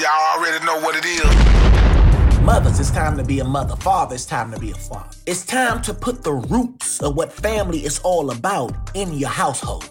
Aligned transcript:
Y'all 0.00 0.36
already 0.36 0.64
know 0.64 0.78
what 0.78 0.94
it 0.94 1.04
is. 1.04 2.38
Mothers, 2.42 2.78
it's 2.78 2.92
time 2.92 3.16
to 3.16 3.24
be 3.24 3.40
a 3.40 3.44
mother. 3.44 3.74
Father, 3.74 4.14
it's 4.14 4.26
time 4.26 4.52
to 4.52 4.58
be 4.58 4.70
a 4.70 4.74
father. 4.74 5.16
It's 5.26 5.44
time 5.44 5.82
to 5.82 5.92
put 5.92 6.22
the 6.22 6.34
roots 6.34 7.02
of 7.02 7.16
what 7.16 7.32
family 7.32 7.84
is 7.84 7.98
all 8.04 8.30
about 8.30 8.72
in 8.94 9.12
your 9.12 9.28
households. 9.28 9.90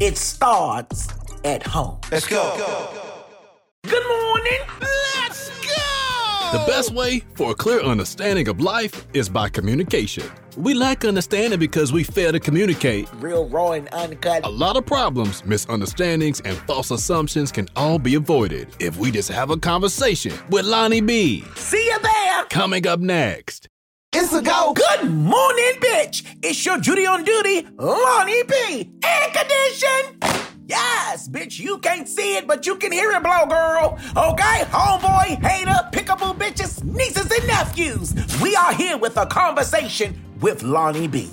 It 0.00 0.16
starts 0.16 1.08
at 1.44 1.62
home. 1.62 1.98
Let's 2.10 2.26
go. 2.26 2.96
Good 3.82 4.08
morning. 4.08 4.99
The 6.52 6.64
best 6.66 6.92
way 6.92 7.22
for 7.34 7.52
a 7.52 7.54
clear 7.54 7.80
understanding 7.80 8.48
of 8.48 8.60
life 8.60 9.06
is 9.14 9.28
by 9.28 9.48
communication. 9.48 10.24
We 10.56 10.74
lack 10.74 11.04
understanding 11.04 11.60
because 11.60 11.92
we 11.92 12.02
fail 12.02 12.32
to 12.32 12.40
communicate. 12.40 13.08
Real 13.20 13.48
raw 13.48 13.70
and 13.70 13.86
uncut. 13.90 14.44
A 14.44 14.48
lot 14.48 14.76
of 14.76 14.84
problems, 14.84 15.44
misunderstandings, 15.44 16.40
and 16.40 16.56
false 16.66 16.90
assumptions 16.90 17.52
can 17.52 17.68
all 17.76 18.00
be 18.00 18.16
avoided 18.16 18.66
if 18.80 18.96
we 18.96 19.12
just 19.12 19.28
have 19.28 19.50
a 19.50 19.56
conversation 19.56 20.32
with 20.48 20.64
Lonnie 20.66 21.00
B. 21.00 21.44
See 21.54 21.84
you 21.86 21.98
there. 22.00 22.44
Coming 22.46 22.84
up 22.84 22.98
next. 22.98 23.68
It's 24.12 24.32
a 24.32 24.42
go. 24.42 24.72
Good 24.74 25.08
morning, 25.08 25.74
bitch. 25.78 26.26
It's 26.42 26.66
your 26.66 26.80
Judy 26.80 27.06
on 27.06 27.22
duty, 27.22 27.64
Lonnie 27.78 28.42
B. 28.42 28.90
Air 29.04 29.28
condition. 29.32 30.49
Yes, 30.70 31.26
bitch, 31.26 31.58
you 31.58 31.78
can't 31.78 32.08
see 32.08 32.36
it, 32.36 32.46
but 32.46 32.64
you 32.64 32.76
can 32.76 32.92
hear 32.92 33.10
it 33.10 33.24
blow, 33.24 33.44
girl. 33.46 33.98
Okay, 34.16 34.62
homeboy, 34.70 35.44
hater, 35.44 35.74
pickable 35.90 36.32
bitches, 36.32 36.84
nieces 36.84 37.28
and 37.28 37.46
nephews. 37.48 38.14
We 38.40 38.54
are 38.54 38.72
here 38.72 38.96
with 38.96 39.16
a 39.16 39.26
conversation 39.26 40.22
with 40.40 40.62
Lonnie 40.62 41.08
B. 41.08 41.28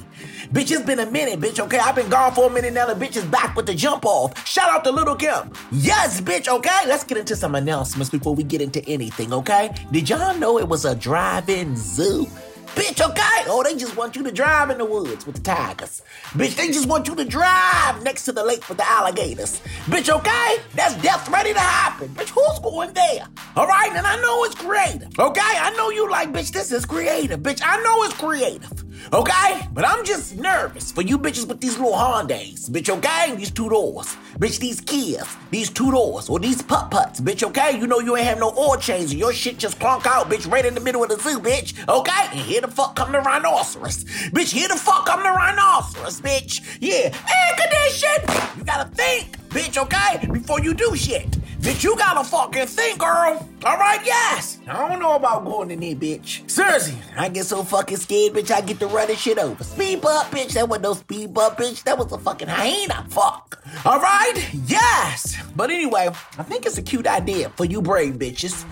Bitch, 0.52 0.72
it's 0.72 0.81
been 0.81 0.98
a 0.98 1.12
minute, 1.12 1.40
bitch, 1.40 1.59
okay? 1.59 1.78
I've 1.78 1.94
been 1.94 2.09
gone 2.09 2.34
for 2.34 2.48
a 2.48 2.50
minute 2.50 2.73
now. 2.73 2.92
The 2.92 2.95
bitch 2.95 3.16
is 3.16 3.26
back 3.26 3.55
with 3.55 3.68
the 3.68 3.76
jump 3.76 4.05
off. 4.05 4.48
Shout 4.48 4.72
out 4.72 4.84
to 4.86 4.92
Little 4.92 5.16
Kim. 5.16 5.52
Yes, 5.72 6.20
bitch, 6.20 6.48
okay? 6.48 6.88
Let's 6.88 7.04
get 7.04 7.20
into 7.20 7.36
some 7.36 7.54
announcements 7.54 8.09
before 8.09 8.34
we 8.34 8.42
get 8.42 8.62
into 8.62 8.84
anything, 8.86 9.31
okay? 9.34 9.70
Did 9.92 10.09
y'all 10.09 10.36
know 10.36 10.58
it 10.58 10.67
was 10.67 10.86
a 10.86 10.95
drive-in 10.95 11.76
zoo? 11.76 12.26
Bitch, 12.78 13.03
okay? 13.03 13.50
Oh, 13.50 13.64
they 13.64 13.75
just 13.75 13.97
want 13.97 14.16
you 14.16 14.22
to 14.22 14.31
drive 14.31 14.70
in 14.70 14.78
the 14.78 14.86
woods 14.86 15.25
with 15.25 15.38
the 15.38 15.42
tigers. 15.42 16.03
Bitch, 16.33 16.56
they 16.56 16.67
just 16.67 16.88
want 16.88 17.08
you 17.08 17.16
to 17.16 17.25
drive 17.25 18.03
next 18.03 18.25
to 18.25 18.31
the 18.31 18.44
lake 18.44 18.70
with 18.70 18.78
the 18.78 18.88
alligators. 18.88 19.61
Bitch, 19.86 20.16
okay? 20.16 20.58
That's 20.75 20.94
death 21.02 21.28
ready 21.28 21.53
to 21.53 21.59
happen. 21.59 22.09
Bitch, 22.09 22.30
who's 22.30 22.59
going 22.59 22.94
there? 22.94 23.28
All 23.55 23.66
right, 23.66 23.92
and 23.95 24.05
I 24.05 24.22
know 24.22 24.44
it's 24.44 24.53
creative. 24.53 25.09
Okay? 25.17 25.42
I 25.42 25.73
know 25.75 25.89
you 25.89 26.08
like, 26.08 26.31
bitch, 26.31 26.52
this 26.52 26.72
is 26.72 26.86
creative. 26.86 27.39
Bitch, 27.39 27.64
I 27.66 27.81
know 27.81 28.03
it's 28.03 28.14
creative. 28.14 28.86
Okay? 29.14 29.67
But 29.73 29.86
I'm 29.86 30.03
just 30.06 30.38
nervous 30.38 30.92
for 30.92 31.02
you 31.02 31.17
bitches 31.17 31.48
with 31.48 31.62
these 31.62 31.78
little 31.78 31.94
Hondas. 31.94 32.70
Bitch, 32.70 32.90
okay? 32.90 33.36
These 33.36 33.52
two 33.52 33.70
doors. 33.70 34.16
Bitch, 34.38 34.59
these 34.59 34.81
Kias. 34.81 35.28
These 35.52 35.70
two 35.70 35.92
doors. 35.92 36.30
Or 36.30 36.39
these 36.39 36.62
putt 36.62 36.92
putts. 36.92 37.22
Bitch, 37.22 37.44
okay? 37.44 37.78
You 37.80 37.88
know 37.88 38.00
you 38.00 38.16
ain't 38.16 38.28
have 38.28 38.39
no 38.39 38.54
oil 38.58 38.78
change 38.78 39.12
and 39.12 39.20
your 39.20 39.34
shit 39.34 39.58
just 39.58 39.80
clunk 39.80 40.06
out, 40.06 40.30
bitch, 40.30 40.50
right 40.52 40.66
in 40.66 40.73
the 40.73 40.81
middle 40.81 41.04
of 41.04 41.09
the 41.09 41.17
zoo, 41.17 41.39
bitch. 41.39 41.73
Okay? 41.88 42.28
And 42.31 42.39
here 42.39 42.62
the 42.62 42.67
fuck 42.67 42.95
come 42.95 43.12
the 43.12 43.20
rhinoceros. 43.20 44.04
Bitch, 44.04 44.52
here 44.52 44.67
the 44.67 44.76
fuck 44.76 45.06
come 45.06 45.23
the 45.23 45.30
rhinoceros, 45.30 46.22
bitch. 46.22 46.78
Yeah. 46.80 47.16
Air 47.16 47.56
condition. 47.58 48.58
You 48.58 48.64
gotta 48.64 48.89
think, 48.89 49.38
bitch, 49.50 49.78
okay? 49.78 50.28
Before 50.32 50.59
you 50.61 50.73
do 50.73 50.95
shit. 50.95 51.38
Bitch, 51.59 51.83
you 51.83 51.95
gotta 51.97 52.23
fucking 52.23 52.67
think, 52.67 53.00
girl. 53.00 53.47
Alright, 53.66 54.05
yes. 54.05 54.59
I 54.67 54.88
don't 54.88 55.00
know 55.00 55.16
about 55.16 55.44
going 55.44 55.72
in 55.72 55.80
there, 55.80 55.95
bitch. 55.95 56.49
Seriously, 56.49 56.95
I 57.17 57.30
get 57.30 57.45
so 57.45 57.64
fucking 57.64 57.97
scared, 57.97 58.33
bitch, 58.33 58.52
I 58.52 58.61
get 58.61 58.80
to 58.80 58.88
running 58.88 59.16
shit 59.16 59.39
over. 59.39 59.64
Speed 59.64 60.02
bump, 60.02 60.30
bitch. 60.30 60.53
That 60.53 60.69
wasn't 60.69 60.83
no 60.83 60.94
speed 60.94 61.33
bump, 61.33 61.58
bitch. 61.58 61.83
That 61.83 61.97
was 61.97 62.11
a 62.11 62.17
fucking 62.19 62.47
hyena. 62.47 63.05
Fuck. 63.09 63.59
Alright? 63.86 64.53
Yes. 64.67 65.36
But 65.55 65.72
anyway, 65.72 66.09
I 66.38 66.44
think 66.44 66.66
it's 66.66 66.77
a 66.77 66.83
cute 66.83 67.08
idea 67.08 67.49
for 67.49 67.66
you 67.66 67.81
brave 67.81 68.16
bitches. 68.16 68.64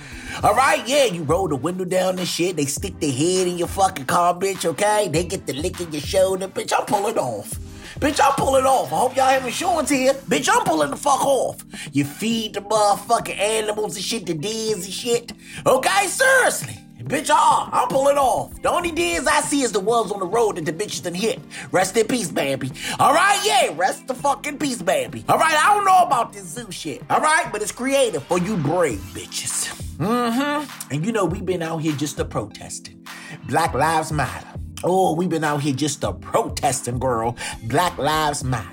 Alright, 0.43 0.87
yeah, 0.87 1.05
you 1.05 1.23
roll 1.23 1.47
the 1.47 1.55
window 1.55 1.85
down 1.85 2.19
and 2.19 2.27
shit. 2.27 2.55
They 2.55 2.65
stick 2.65 2.99
their 2.99 3.11
head 3.11 3.47
in 3.47 3.57
your 3.57 3.67
fucking 3.67 4.05
car, 4.05 4.35
bitch, 4.35 4.63
okay? 4.63 5.09
They 5.11 5.23
get 5.23 5.47
the 5.47 5.53
lick 5.53 5.81
in 5.81 5.91
your 5.91 6.01
shoulder, 6.01 6.47
bitch. 6.47 6.71
I'm 6.77 6.85
pulling 6.85 7.17
off. 7.17 7.59
Bitch, 7.99 8.19
I'm 8.21 8.33
pulling 8.33 8.65
off. 8.65 8.91
I 8.91 8.97
hope 8.97 9.15
y'all 9.15 9.27
have 9.27 9.45
insurance 9.45 9.89
here. 9.89 10.13
Bitch, 10.13 10.49
I'm 10.51 10.65
pulling 10.65 10.91
the 10.91 10.97
fuck 10.97 11.25
off. 11.25 11.63
You 11.93 12.03
feed 12.03 12.55
the 12.55 12.61
motherfucking 12.61 13.37
animals 13.37 13.95
and 13.95 14.03
shit, 14.03 14.25
the 14.25 14.33
deers 14.33 14.83
and 14.83 14.93
shit. 14.93 15.31
Okay, 15.65 16.07
seriously. 16.07 16.77
Bitch, 17.05 17.29
ah, 17.31 17.69
I'm 17.71 17.87
pulling 17.87 18.17
off. 18.17 18.61
The 18.63 18.69
only 18.71 18.91
deers 18.91 19.27
I 19.27 19.41
see 19.41 19.61
is 19.61 19.71
the 19.71 19.79
ones 19.79 20.11
on 20.11 20.19
the 20.19 20.25
road 20.25 20.57
that 20.57 20.65
the 20.65 20.73
bitches 20.73 21.03
done 21.03 21.13
hit. 21.13 21.39
Rest 21.71 21.95
in 21.95 22.07
peace, 22.07 22.31
baby. 22.31 22.71
Alright, 22.99 23.39
yeah, 23.45 23.73
rest 23.75 24.07
the 24.07 24.15
fucking 24.15 24.57
peace, 24.57 24.81
baby. 24.81 25.23
Alright, 25.29 25.53
I 25.53 25.75
don't 25.75 25.85
know 25.85 25.99
about 25.99 26.33
this 26.33 26.45
zoo 26.45 26.71
shit. 26.71 27.03
Alright, 27.09 27.51
but 27.51 27.61
it's 27.61 27.71
creative 27.71 28.23
for 28.23 28.39
you 28.39 28.57
brave 28.57 28.99
bitches. 29.13 29.71
Mm-hmm. 29.97 30.93
And 30.93 31.05
you 31.05 31.11
know, 31.11 31.25
we've 31.25 31.45
been 31.45 31.61
out 31.61 31.77
here 31.77 31.93
just 31.95 32.19
a 32.19 32.25
protesting. 32.25 33.05
Black 33.47 33.73
Lives 33.73 34.11
Matter. 34.11 34.59
Oh, 34.83 35.13
we've 35.13 35.29
been 35.29 35.43
out 35.43 35.61
here 35.61 35.73
just 35.73 36.03
a 36.03 36.13
protesting, 36.13 36.99
girl. 36.99 37.35
Black 37.63 37.97
Lives 37.97 38.43
Matter. 38.43 38.69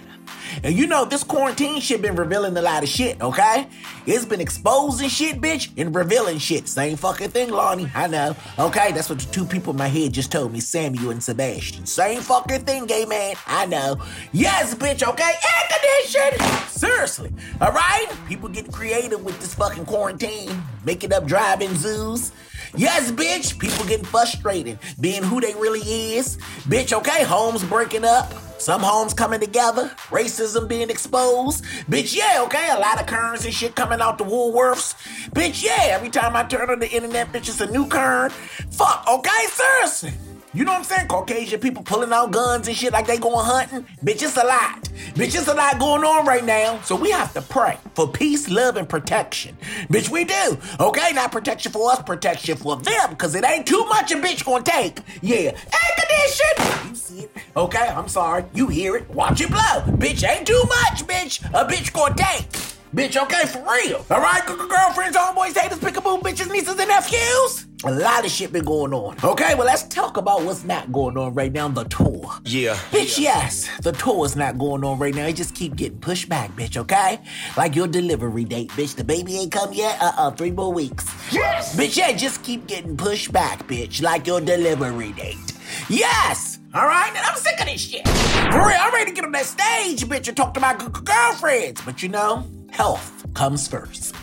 And 0.63 0.77
you 0.77 0.87
know, 0.87 1.05
this 1.05 1.25
quarantine 1.25 1.81
shit 1.81 2.03
been 2.03 2.17
revealing 2.17 2.57
a 2.57 2.63
lot 2.63 2.83
of 2.83 2.89
shit, 2.89 3.21
okay? 3.23 3.67
It's 4.05 4.25
been 4.27 4.41
exposing 4.41 5.09
shit, 5.09 5.41
bitch, 5.41 5.71
and 5.79 5.95
revealing 5.95 6.39
shit. 6.39 6.69
Same 6.69 6.97
fucking 6.97 7.31
thing, 7.31 7.51
Lonnie. 7.51 7.91
I 7.95 8.07
know. 8.07 8.37
Okay, 8.59 8.93
that's 8.93 9.09
what 9.09 9.21
the 9.21 9.33
two 9.33 9.47
people 9.47 9.73
in 9.73 9.79
my 9.79 9.89
head 9.89 10.13
just 10.13 10.31
told 10.31 10.53
me, 10.53 10.61
Samuel 10.61 11.11
and 11.11 11.23
Sebastian. 11.23 11.87
Same 11.87 12.21
fucking 12.21 12.65
thing, 12.65 12.85
gay 12.87 13.07
man. 13.07 13.35
I 13.47 13.65
know. 13.67 13.97
Yes, 14.33 14.75
bitch, 14.75 15.07
okay? 15.07 15.33
Air 15.33 15.79
condition! 15.79 16.69
Seriously. 16.69 17.33
Alright? 17.61 18.13
People 18.29 18.49
get 18.49 18.71
creative 18.71 19.25
with 19.25 19.41
this 19.41 19.55
fucking 19.55 19.87
quarantine, 19.87 20.63
making 20.85 21.13
up 21.15 21.27
drive-in 21.27 21.75
zoos. 21.77 22.33
Yes, 22.75 23.11
bitch. 23.11 23.59
People 23.59 23.85
getting 23.85 24.05
frustrated, 24.05 24.79
being 25.01 25.23
who 25.23 25.41
they 25.41 25.55
really 25.55 25.81
is. 25.81 26.39
Bitch, 26.69 26.93
okay, 26.93 27.25
homes 27.25 27.63
breaking 27.65 28.05
up. 28.05 28.33
Some 28.59 28.81
homes 28.81 29.13
coming 29.13 29.41
together, 29.41 29.91
racism 30.11 30.69
being 30.69 30.89
exposed. 30.89 31.65
Bitch, 31.91 32.17
yeah, 32.17 32.43
okay, 32.45 32.69
a 32.71 32.79
lot 32.79 33.01
of 33.01 33.09
Karens 33.09 33.45
and 33.45 33.53
shit 33.53 33.75
coming 33.75 34.01
out 34.01 34.19
the 34.19 34.25
Woolworths. 34.25 34.95
Bitch, 35.31 35.65
yeah, 35.65 35.87
every 35.89 36.11
time 36.11 36.37
I 36.37 36.45
turn 36.45 36.71
on 36.71 36.79
the 36.79 36.89
internet, 36.89 37.33
bitch, 37.33 37.49
it's 37.49 37.61
a 37.61 37.71
new 37.71 37.89
Karen. 37.89 38.31
Fuck, 38.71 39.05
okay, 39.09 39.47
seriously. 39.49 40.13
You 40.55 40.67
know 40.67 40.73
what 40.73 40.79
I'm 40.81 40.85
saying? 40.85 41.09
Caucasian 41.09 41.61
people 41.61 41.83
pulling 41.83 42.13
out 42.13 42.31
guns 42.31 42.69
and 42.69 42.77
shit 42.77 42.93
like 42.93 43.07
they 43.07 43.17
going 43.17 43.43
hunting. 43.43 43.87
Bitch, 44.05 44.23
it's 44.23 44.37
a 44.37 44.45
lot. 44.45 44.83
Bitch, 45.15 45.35
it's 45.35 45.49
a 45.49 45.55
lot 45.55 45.79
going 45.79 46.05
on 46.05 46.27
right 46.27 46.45
now. 46.45 46.79
So 46.83 46.95
we 46.95 47.11
have 47.11 47.33
to 47.33 47.41
pray 47.41 47.79
for 47.95 48.07
peace, 48.07 48.51
love, 48.51 48.77
and 48.77 48.87
protection. 48.87 49.57
Bitch, 49.89 50.11
we 50.11 50.25
do. 50.25 50.59
Okay, 50.79 51.13
not 51.15 51.33
protection 51.33 51.73
for 51.73 51.91
us, 51.91 52.03
protection 52.03 52.59
for 52.59 52.77
them. 52.77 53.11
Because 53.11 53.35
it 53.35 53.47
ain't 53.47 53.67
too 53.67 53.83
much 53.87 54.13
a 54.13 54.17
bitch 54.17 54.45
gonna 54.45 54.63
take. 54.63 54.99
Yeah. 55.23 55.53
Air 55.53 55.93
condition. 55.97 56.89
You 56.91 56.95
see 56.97 57.21
it? 57.21 57.31
Okay, 57.57 57.89
I'm 57.89 58.09
sorry. 58.09 58.45
You 58.53 58.67
hear 58.67 58.97
it. 58.97 59.09
Watch 59.09 59.41
it 59.41 59.49
blow. 59.49 59.97
Bitch, 59.97 60.29
ain't 60.29 60.47
too 60.47 60.63
much, 60.69 61.07
bitch. 61.07 61.43
A 61.55 61.65
bitch 61.67 61.95
gonna 61.95 62.15
take. 62.15 62.51
Bitch, 62.95 63.17
okay, 63.23 63.47
for 63.47 63.61
real. 63.61 64.05
All 64.11 64.21
right, 64.21 64.45
girlfriends, 64.45 65.17
homeboys, 65.17 65.57
haters, 65.57 65.79
pickaboo, 65.79 66.21
bitches, 66.21 66.53
nieces, 66.53 66.79
and 66.79 66.89
nephews. 66.89 67.67
A 67.85 67.91
lot 67.91 68.25
of 68.25 68.31
shit 68.31 68.53
been 68.53 68.65
going 68.65 68.95
on. 68.95 69.17
Okay, 69.25 69.55
well, 69.57 69.67
let's 69.67 69.83
talk 69.83 70.17
about 70.17 70.43
what's 70.45 70.63
not 70.63 70.93
going 70.93 71.17
on 71.19 71.35
right 71.35 71.51
now, 71.51 71.67
the 71.67 71.83
tour. 71.85 72.31
Yeah. 72.45 72.75
Bitch, 72.93 73.19
yes, 73.19 73.69
the 73.81 73.91
tour 73.91 74.25
is 74.25 74.37
not 74.37 74.57
going 74.57 74.85
on 74.85 75.01
right 75.01 75.13
now. 75.13 75.27
It 75.27 75.33
just 75.35 75.57
keep 75.57 75.75
getting 75.75 75.99
pushed 75.99 76.29
back, 76.29 76.55
bitch, 76.55 76.77
okay? 76.77 77.19
Like 77.57 77.75
your 77.75 77.89
delivery 77.89 78.45
date, 78.45 78.71
bitch. 78.71 78.95
The 78.95 79.03
baby 79.03 79.37
ain't 79.37 79.51
come 79.51 79.73
yet? 79.73 80.01
Uh-uh, 80.01 80.31
three 80.33 80.53
more 80.53 80.73
weeks. 80.73 81.07
Yes. 81.33 81.75
Bitch, 81.77 81.97
yeah, 81.97 82.13
just 82.13 82.45
keep 82.45 82.69
getting 82.69 82.97
pushed 82.97 83.33
back, 83.33 83.67
bitch. 83.67 84.01
Like 84.01 84.29
your 84.29 84.41
delivery 84.41 85.11
date. 85.13 85.39
Yes! 85.89 86.61
All 86.75 86.87
right, 86.87 87.09
and 87.09 87.19
I'm 87.19 87.37
sick 87.37 87.59
of 87.59 87.67
this 87.67 87.81
shit. 87.81 88.07
For 88.07 88.59
real, 88.69 88.77
I'm 88.79 88.93
ready 88.95 89.11
to 89.11 89.15
get 89.15 89.25
on 89.25 89.33
that 89.33 89.45
stage, 89.45 90.05
bitch, 90.05 90.29
and 90.29 90.37
talk 90.37 90.55
to 90.55 90.61
my 90.61 90.75
g- 90.75 90.87
g- 90.87 91.01
girlfriends. 91.05 91.81
But 91.85 92.01
you 92.03 92.09
know, 92.11 92.47
health 92.71 93.27
comes 93.35 93.67
first. 93.67 94.15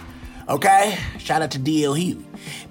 Okay? 0.47 0.97
Shout 1.19 1.41
out 1.41 1.51
to 1.51 1.59
DL 1.59 1.95
Hughley. 1.97 2.23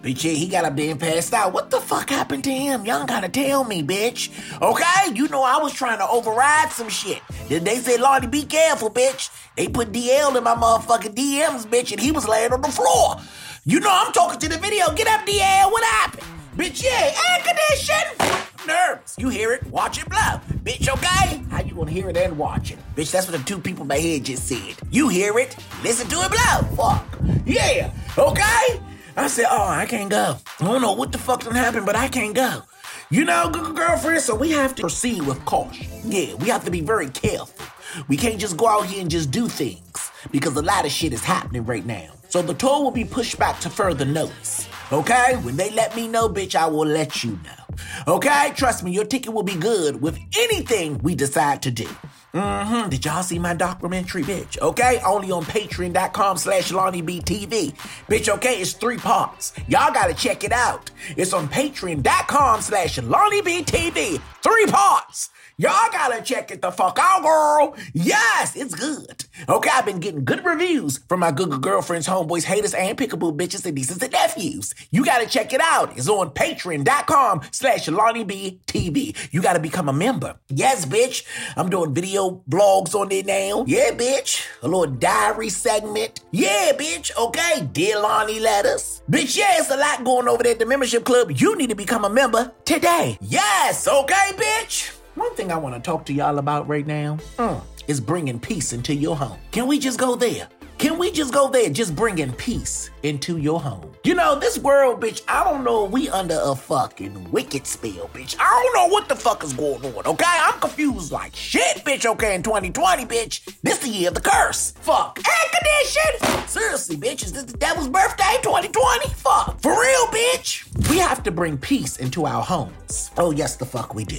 Bitch, 0.03 0.23
yeah, 0.23 0.33
he 0.33 0.47
got 0.47 0.65
up 0.65 0.77
there 0.77 0.93
and 0.93 1.01
passed 1.01 1.35
out. 1.35 1.53
What 1.53 1.71
the 1.71 1.81
fuck 1.81 2.09
happened 2.09 2.45
to 2.45 2.53
him? 2.53 2.87
Y'all 2.87 3.05
gotta 3.05 3.29
tell 3.29 3.65
me, 3.65 3.83
bitch. 3.83 4.31
Okay? 4.63 5.15
You 5.15 5.27
know 5.29 5.43
I 5.43 5.59
was 5.59 5.73
trying 5.73 5.99
to 5.99 6.09
override 6.09 6.71
some 6.71 6.89
shit. 6.89 7.21
Then 7.49 7.65
they 7.65 7.77
said, 7.79 8.01
Lordy, 8.01 8.29
be 8.29 8.45
careful, 8.45 8.91
bitch. 8.91 9.31
They 9.57 9.67
put 9.67 9.91
DL 9.91 10.37
in 10.37 10.45
my 10.45 10.55
motherfucking 10.55 11.17
DMs, 11.17 11.67
bitch, 11.67 11.91
and 11.91 12.01
he 12.01 12.13
was 12.13 12.29
laying 12.29 12.53
on 12.53 12.61
the 12.61 12.69
floor. 12.69 13.17
You 13.65 13.81
know 13.81 13.91
I'm 13.93 14.13
talking 14.13 14.39
to 14.39 14.49
the 14.49 14.59
video. 14.59 14.93
Get 14.95 15.09
up, 15.09 15.27
DL. 15.27 15.73
What 15.73 15.83
happened? 15.83 16.23
Bitch, 16.57 16.83
yeah, 16.83 17.13
air 17.31 17.45
condition. 17.45 18.39
Nerves. 18.69 19.17
You 19.19 19.31
hear 19.31 19.53
it, 19.53 19.67
watch 19.67 19.99
it 19.99 20.09
blow. 20.09 20.41
Bitch, 20.63 20.89
okay? 20.89 21.43
How 21.51 21.63
you 21.63 21.75
gonna 21.75 21.91
hear 21.91 22.09
it 22.09 22.17
and 22.17 22.39
watch 22.39 22.71
it? 22.71 22.79
Bitch, 22.95 23.11
that's 23.11 23.29
what 23.29 23.39
the 23.39 23.45
two 23.45 23.59
people 23.59 23.83
in 23.83 23.89
my 23.89 23.99
head 23.99 24.25
just 24.25 24.47
said. 24.47 24.77
You 24.91 25.09
hear 25.09 25.39
it, 25.39 25.57
listen 25.83 26.07
to 26.09 26.17
it 26.17 26.31
blow. 26.31 26.77
Fuck. 26.77 27.19
Yeah, 27.47 27.93
okay? 28.17 28.81
I 29.19 29.27
said, 29.27 29.47
oh, 29.51 29.67
I 29.67 29.85
can't 29.85 30.09
go. 30.09 30.37
I 30.61 30.65
don't 30.65 30.81
know 30.81 30.93
what 30.93 31.11
the 31.11 31.19
fuck 31.19 31.43
done 31.43 31.55
happen, 31.55 31.85
but 31.85 31.97
I 31.97 32.07
can't 32.07 32.35
go. 32.35 32.63
You 33.11 33.25
know, 33.25 33.51
girlfriend, 33.51 34.23
so 34.23 34.35
we 34.35 34.53
have 34.53 34.77
to 34.77 34.83
proceed 34.83 35.23
with 35.23 35.45
caution. 35.45 35.89
Yeah, 36.05 36.35
we 36.35 36.49
have 36.51 36.65
to 36.67 36.71
be 36.71 36.83
very 36.83 37.09
careful. 37.09 37.67
We 38.07 38.17
can't 38.17 38.39
just 38.39 38.57
go 38.57 38.69
out 38.69 38.87
here 38.87 39.01
and 39.01 39.11
just 39.11 39.33
do 39.33 39.49
things 39.49 40.13
because 40.31 40.55
a 40.57 40.63
lot 40.63 40.85
of 40.85 40.93
shit 40.93 41.13
is 41.13 41.25
happening 41.25 41.65
right 41.65 41.85
now. 41.85 42.13
So 42.29 42.43
the 42.43 42.55
tour 42.55 42.85
will 42.85 42.93
be 42.93 43.05
pushed 43.05 43.39
back 43.39 43.59
to 43.61 43.71
further 43.71 44.05
notice. 44.05 44.69
Okay? 44.93 45.35
When 45.43 45.57
they 45.57 45.71
let 45.71 45.97
me 45.97 46.07
know, 46.07 46.29
bitch, 46.29 46.55
I 46.55 46.69
will 46.69 46.87
let 46.87 47.25
you 47.25 47.33
know. 47.45 47.68
Okay? 48.07 48.53
Trust 48.57 48.85
me, 48.85 48.91
your 48.93 49.05
ticket 49.05 49.33
will 49.33 49.43
be 49.43 49.57
good 49.57 50.01
with 50.01 50.19
anything 50.37 50.99
we 50.99 51.15
decide 51.15 51.63
to 51.63 51.71
do. 51.71 51.89
Mm-hmm. 52.35 52.91
Did 52.91 53.05
y'all 53.05 53.23
see 53.23 53.39
my 53.39 53.55
documentary, 53.55 54.23
bitch? 54.23 54.59
Okay? 54.61 55.01
Only 55.05 55.31
on 55.31 55.45
patreon.com 55.45 56.37
slash 56.37 56.71
LonnieBTV. 56.71 57.75
Bitch, 58.07 58.29
okay? 58.29 58.61
It's 58.61 58.73
three 58.73 58.99
parts. 58.99 59.55
Y'all 59.67 59.93
gotta 59.93 60.15
check 60.15 60.45
it 60.45 60.53
out. 60.53 60.91
It's 61.17 61.33
on 61.33 61.49
patreon.com 61.49 62.61
slash 62.61 62.99
LonnieBTV. 62.99 64.21
Three 64.43 64.67
parts. 64.67 65.31
Y'all 65.61 65.91
gotta 65.91 66.23
check 66.23 66.53
it 66.53 66.63
the 66.63 66.71
fuck 66.71 66.97
out, 67.01 67.21
girl. 67.21 67.77
Yes, 67.93 68.55
it's 68.55 68.77
good. 68.77 69.25
Okay, 69.49 69.71
I've 69.75 69.85
been 69.85 69.99
getting 69.99 70.25
good 70.25 70.45
reviews 70.45 70.99
from 71.09 71.19
my 71.19 71.33
good 71.33 71.61
girlfriends, 71.61 72.07
homeboys, 72.07 72.45
haters, 72.45 72.75
and 72.75 72.97
pickable 72.97 73.37
bitches 73.37 73.67
and 73.67 73.75
nieces 73.75 74.01
and 74.01 74.13
nephews. 74.13 74.73
You 74.93 75.05
gotta 75.05 75.27
check 75.27 75.53
it 75.53 75.61
out. 75.61 75.99
It's 75.99 76.09
on 76.09 76.31
patreon.com 76.31 77.41
slash 77.51 77.89
Lonnie 77.89 78.23
B 78.23 78.61
TV. 78.69 79.17
You 79.33 79.43
gotta 79.43 79.59
become 79.59 79.89
a 79.89 79.93
member. 79.93 80.37
Yes, 80.49 80.87
bitch. 80.87 81.25
I'm 81.57 81.69
doing 81.71 81.93
video 81.93 82.41
blogs 82.49 82.95
on 82.95 83.09
there 83.09 83.25
now. 83.25 83.65
Yeah, 83.67 83.91
bitch. 83.91 84.47
A 84.63 84.69
little 84.69 84.95
diary 84.95 85.49
segment. 85.49 86.21
Yeah, 86.31 86.71
bitch. 86.75 87.11
Okay. 87.17 87.69
Dear 87.73 87.99
Lonnie 87.99 88.39
letters. 88.39 89.03
Bitch, 89.11 89.37
yeah, 89.37 89.59
it's 89.59 89.73
a 89.73 89.77
lot 89.77 90.05
going 90.05 90.29
over 90.29 90.45
there 90.45 90.53
at 90.53 90.61
the 90.61 90.67
membership 90.67 91.05
club. 91.05 91.33
You 91.35 91.57
need 91.57 91.71
to 91.71 91.75
become 91.75 92.05
a 92.05 92.11
member 92.11 92.53
today. 92.65 93.19
Yes, 93.21 93.89
okay, 93.89 94.31
bitch. 94.37 94.98
One 95.19 95.35
thing 95.35 95.51
I 95.51 95.57
want 95.57 95.75
to 95.75 95.81
talk 95.81 96.05
to 96.07 96.13
y'all 96.13 96.39
about 96.39 96.69
right 96.69 96.87
now 96.87 97.19
uh, 97.41 97.61
is 97.89 98.01
bringing 98.01 98.39
peace 98.39 98.73
into 98.73 98.95
your 98.95 99.17
home. 99.17 99.37
Can 99.51 99.67
we 99.67 99.81
just 99.81 99.99
go 99.99 100.15
there? 100.15 100.49
Can 100.79 100.97
we 100.97 101.11
just 101.11 101.35
go 101.35 101.49
there, 101.49 101.69
just 101.71 101.97
bringing 101.97 102.33
peace 102.33 102.91
into 103.03 103.37
your 103.39 103.61
home? 103.61 103.93
You 104.05 104.15
know, 104.15 104.39
this 104.39 104.59
world, 104.59 105.01
bitch, 105.01 105.23
I 105.27 105.43
don't 105.43 105.65
know, 105.65 105.85
we 105.85 106.09
under 106.09 106.39
a 106.41 106.55
fucking 106.55 107.33
wicked 107.33 107.67
spell, 107.67 108.09
bitch. 108.15 108.37
I 108.39 108.49
don't 108.63 108.75
know 108.77 108.93
what 108.93 109.09
the 109.09 109.17
fuck 109.17 109.43
is 109.43 109.53
going 109.53 109.85
on, 109.85 110.07
okay? 110.07 110.25
I'm 110.29 110.61
confused 110.61 111.11
like 111.11 111.35
shit, 111.35 111.79
bitch, 111.79 112.07
okay, 112.07 112.37
in 112.37 112.45
2020, 112.45 113.07
bitch. 113.07 113.59
This 113.63 113.79
the 113.79 113.89
year 113.89 114.09
of 114.09 114.15
the 114.15 114.21
curse. 114.21 114.71
Fuck. 114.81 115.19
Air 115.19 115.61
condition! 115.61 116.47
Seriously, 116.47 116.97
bitch, 116.97 117.25
is 117.25 117.33
this 117.33 117.45
the 117.45 117.59
devil's 117.59 117.89
birthday, 117.89 118.37
2020? 118.43 119.09
Fuck. 119.15 119.61
For 119.61 119.73
real, 119.73 120.07
bitch. 120.07 120.65
We 120.91 120.99
have 120.99 121.25
to 121.25 121.33
bring 121.33 121.59
peace 121.59 121.97
into 121.97 122.25
our 122.25 122.43
homes. 122.43 123.11
Oh, 123.19 123.33
yes, 123.33 123.57
the 123.57 123.67
fuck 123.67 123.95
we 123.97 124.05
do. 124.05 124.19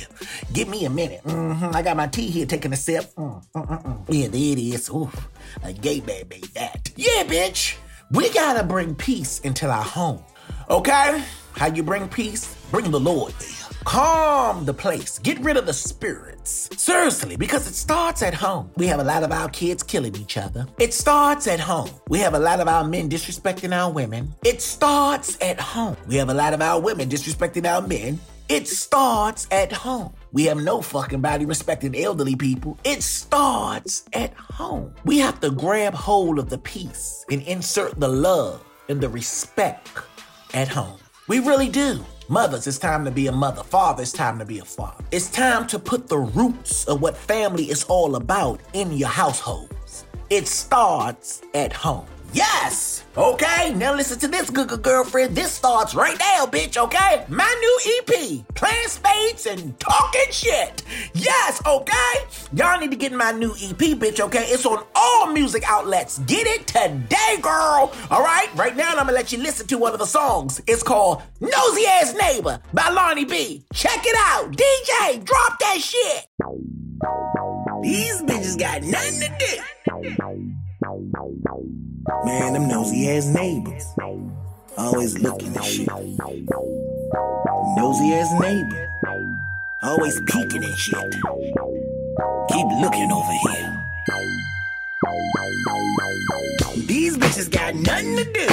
Give 0.51 0.67
me 0.67 0.83
a 0.83 0.89
minute. 0.89 1.21
Mm-hmm. 1.23 1.73
I 1.73 1.81
got 1.81 1.95
my 1.95 2.07
tea 2.07 2.27
here 2.27 2.45
taking 2.45 2.73
a 2.73 2.75
sip. 2.75 3.05
Mm, 3.15 3.43
mm, 3.55 3.67
mm, 3.67 3.83
mm. 3.83 4.05
Yeah, 4.09 4.27
there 4.27 4.41
it 4.41 4.59
is. 4.59 4.89
Ooh, 4.89 5.09
a 5.63 5.73
gay 5.73 6.01
man 6.01 6.27
made 6.29 6.49
that. 6.55 6.91
Yeah, 6.95 7.23
bitch. 7.23 7.75
We 8.11 8.29
gotta 8.31 8.63
bring 8.63 8.95
peace 8.95 9.39
into 9.39 9.67
our 9.67 9.83
home. 9.83 10.23
Okay? 10.69 11.23
How 11.53 11.67
you 11.67 11.83
bring 11.83 12.07
peace? 12.07 12.55
Bring 12.71 12.91
the 12.91 12.99
Lord 12.99 13.33
there. 13.33 13.49
Calm 13.85 14.65
the 14.65 14.73
place. 14.73 15.19
Get 15.19 15.39
rid 15.39 15.57
of 15.57 15.65
the 15.65 15.73
spirits. 15.73 16.69
Seriously, 16.77 17.35
because 17.35 17.67
it 17.67 17.73
starts 17.73 18.21
at 18.21 18.33
home. 18.33 18.71
We 18.75 18.87
have 18.87 18.99
a 18.99 19.03
lot 19.03 19.23
of 19.23 19.31
our 19.31 19.49
kids 19.49 19.83
killing 19.83 20.15
each 20.15 20.37
other. 20.37 20.67
It 20.79 20.93
starts 20.93 21.47
at 21.47 21.59
home. 21.59 21.89
We 22.07 22.19
have 22.19 22.33
a 22.33 22.39
lot 22.39 22.59
of 22.59 22.67
our 22.67 22.83
men 22.83 23.09
disrespecting 23.09 23.73
our 23.75 23.91
women. 23.91 24.35
It 24.43 24.61
starts 24.61 25.37
at 25.41 25.59
home. 25.59 25.97
We 26.07 26.15
have 26.15 26.29
a 26.29 26.33
lot 26.33 26.53
of 26.53 26.61
our 26.61 26.79
women 26.79 27.09
disrespecting 27.09 27.65
our 27.65 27.85
men. 27.85 28.19
It 28.49 28.67
starts 28.67 29.45
at 29.51 29.71
home. 29.71 30.15
We 30.31 30.45
have 30.45 30.57
no 30.57 30.81
fucking 30.81 31.21
body 31.21 31.45
respecting 31.45 31.95
elderly 31.95 32.35
people. 32.35 32.79
It 32.83 33.03
starts 33.03 34.05
at 34.13 34.33
home. 34.33 34.95
We 35.05 35.19
have 35.19 35.39
to 35.41 35.51
grab 35.51 35.93
hold 35.93 36.39
of 36.39 36.49
the 36.49 36.57
peace 36.57 37.23
and 37.29 37.43
insert 37.43 37.99
the 37.99 38.07
love 38.07 38.65
and 38.87 38.99
the 38.99 39.07
respect 39.07 39.91
at 40.55 40.67
home. 40.67 40.97
We 41.27 41.37
really 41.37 41.69
do. 41.69 42.03
Mothers, 42.27 42.65
it's 42.65 42.79
time 42.79 43.05
to 43.05 43.11
be 43.11 43.27
a 43.27 43.31
mother. 43.31 43.61
Father, 43.61 44.01
it's 44.01 44.11
time 44.11 44.39
to 44.39 44.45
be 44.45 44.57
a 44.57 44.65
father. 44.65 45.03
It's 45.11 45.29
time 45.29 45.67
to 45.67 45.77
put 45.77 46.07
the 46.07 46.17
roots 46.17 46.85
of 46.85 47.03
what 47.03 47.15
family 47.15 47.65
is 47.65 47.83
all 47.83 48.15
about 48.15 48.61
in 48.73 48.91
your 48.93 49.09
households. 49.09 50.05
It 50.31 50.47
starts 50.47 51.43
at 51.53 51.71
home. 51.71 52.07
Yes! 52.33 53.03
Okay, 53.17 53.73
now 53.73 53.95
listen 53.95 54.19
to 54.19 54.27
this, 54.27 54.49
good, 54.49 54.81
girlfriend. 54.83 55.35
This 55.35 55.51
starts 55.51 55.95
right 55.95 56.17
now, 56.19 56.45
bitch, 56.45 56.77
okay? 56.77 57.25
My 57.27 57.53
new 57.59 57.79
EP, 57.97 58.45
Playing 58.53 58.87
Spades 58.87 59.47
and 59.47 59.77
Talking 59.79 60.31
Shit. 60.31 60.83
Yes, 61.13 61.61
okay? 61.65 62.13
Y'all 62.53 62.79
need 62.79 62.91
to 62.91 62.97
get 62.97 63.11
my 63.11 63.31
new 63.31 63.51
EP, 63.51 63.97
bitch, 63.97 64.19
okay? 64.19 64.43
It's 64.43 64.65
on 64.65 64.85
all 64.95 65.33
music 65.33 65.63
outlets. 65.67 66.19
Get 66.19 66.45
it 66.45 66.67
today, 66.67 67.37
girl. 67.41 67.91
All 68.11 68.23
right? 68.23 68.47
Right 68.55 68.75
now, 68.77 68.91
I'm 68.91 68.97
gonna 68.97 69.13
let 69.13 69.31
you 69.31 69.39
listen 69.39 69.65
to 69.67 69.77
one 69.77 69.93
of 69.93 69.99
the 69.99 70.05
songs. 70.05 70.61
It's 70.67 70.83
called 70.83 71.23
Nosy 71.41 71.85
Ass 71.87 72.13
Neighbor 72.13 72.59
by 72.73 72.89
Lonnie 72.89 73.25
B. 73.25 73.65
Check 73.73 74.05
it 74.05 74.15
out. 74.17 74.51
DJ, 74.51 75.25
drop 75.25 75.59
that 75.59 75.79
shit. 75.81 76.27
These 77.81 78.21
bitches 78.21 78.59
got 78.59 78.83
nothing 78.83 79.19
to 79.19 79.29
do. 79.39 79.63
Man, 82.25 82.53
them 82.53 82.67
nosy 82.67 83.09
ass 83.09 83.25
neighbors. 83.27 83.85
Always 84.77 85.19
looking 85.19 85.55
at 85.55 85.63
shit. 85.63 85.87
Nosy 87.77 88.13
ass 88.13 88.31
neighbor. 88.39 88.89
Always 89.83 90.19
peeking 90.21 90.63
at 90.63 90.77
shit. 90.77 91.11
Keep 92.49 92.67
looking 92.81 93.11
over 93.11 93.31
here. 93.31 93.85
These 96.87 97.17
bitches 97.17 97.51
got 97.51 97.75
nothing 97.75 98.17
to 98.17 98.23
do 98.33 98.47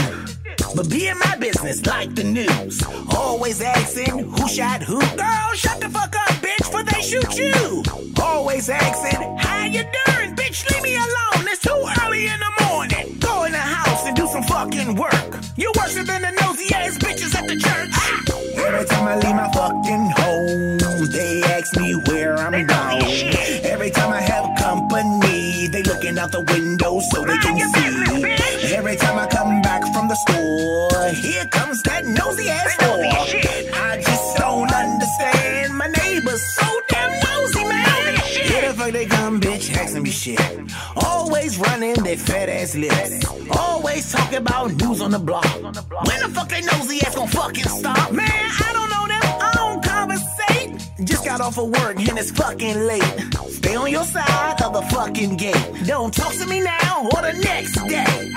but 0.76 0.90
be 0.90 1.08
in 1.08 1.18
my 1.18 1.36
business 1.36 1.86
like 1.86 2.14
the 2.14 2.24
news. 2.24 2.82
Always 3.16 3.62
asking 3.62 4.18
who 4.18 4.48
shot 4.48 4.82
who. 4.82 5.00
Girl, 5.00 5.50
shut 5.54 5.80
the 5.80 5.88
fuck 5.88 6.14
up, 6.14 6.34
bitch, 6.42 6.66
for 6.70 6.82
they 6.82 7.00
shoot 7.00 7.38
you. 7.38 7.82
Always 8.22 8.68
asking 8.68 9.38
how 9.38 9.64
you 9.64 9.82
doing, 9.82 10.36
bitch, 10.36 10.70
leave 10.70 10.82
me 10.82 10.96
alone. 10.96 11.48
It's 11.48 11.62
too 11.62 11.82
early 12.02 12.26
in 12.26 12.38
the 12.40 12.64
morning. 12.66 13.25
Go 14.06 14.12
in 14.12 14.14
the 14.14 14.14
house 14.14 14.14
and 14.14 14.16
do 14.16 14.26
some 14.26 14.42
fucking 14.44 14.94
work. 14.94 15.42
You 15.56 15.72
worse 15.76 15.94
than 15.94 16.06
the 16.06 16.30
nosy 16.40 16.74
ass 16.74 16.98
bitches 16.98 17.34
at 17.34 17.48
the 17.48 17.56
church. 17.56 17.90
Every 18.56 18.86
time 18.86 19.08
I 19.08 19.16
leave 19.16 19.34
my 19.34 19.50
fucking 19.52 20.10
home, 20.16 21.08
they 21.08 21.42
ask 21.42 21.76
me 21.76 21.94
where 22.06 22.36
I'm 22.36 22.66
going. 22.66 23.34
Every 23.64 23.90
time 23.90 24.12
I 24.12 24.20
have 24.20 24.58
company, 24.58 25.68
they 25.68 25.82
looking 25.82 26.18
out 26.18 26.32
the 26.32 26.42
window 26.42 27.00
so 27.12 27.24
they 27.24 27.38
can 27.38 27.58
see. 27.58 28.74
Every 28.74 28.96
time 28.96 29.18
I 29.18 29.26
come 29.26 29.62
back 29.62 29.82
from 29.92 30.08
the 30.08 30.16
store, 30.16 31.10
here 31.12 31.46
comes 31.46 31.82
that 31.82 32.04
nosy 32.04 32.48
ass 32.48 32.86
shit. 40.26 40.73
Always 40.97 41.59
running 41.59 41.95
their 42.02 42.16
fat 42.16 42.49
ass 42.49 42.75
lips. 42.75 43.25
Always 43.50 44.11
talking 44.12 44.38
about 44.38 44.75
news 44.75 45.00
on 45.00 45.12
the 45.12 45.18
block. 45.18 45.47
When 45.62 46.18
the 46.23 46.30
fuck 46.35 46.49
they 46.49 46.62
nosy 46.62 47.00
ass 47.06 47.14
gonna 47.14 47.30
fucking 47.30 47.68
stop? 47.68 48.12
Man, 48.12 48.28
I 48.28 48.71
don't 48.73 48.90
know 48.95 49.06
them. 49.12 49.23
I 49.23 49.52
don't 49.54 49.85
conversate. 49.85 50.36
Just 51.04 51.26
got 51.26 51.42
off 51.42 51.58
of 51.58 51.68
work 51.68 51.98
and 51.98 52.18
it's 52.18 52.30
fucking 52.30 52.86
late. 52.86 53.02
Stay 53.48 53.76
on 53.76 53.90
your 53.90 54.04
side 54.04 54.62
of 54.62 54.72
the 54.72 54.80
fucking 54.82 55.36
gate. 55.36 55.86
Don't 55.86 56.12
talk 56.12 56.32
to 56.32 56.46
me 56.46 56.60
now 56.60 57.04
or 57.14 57.20
the 57.20 57.34
next 57.44 57.74
day. 57.86 58.32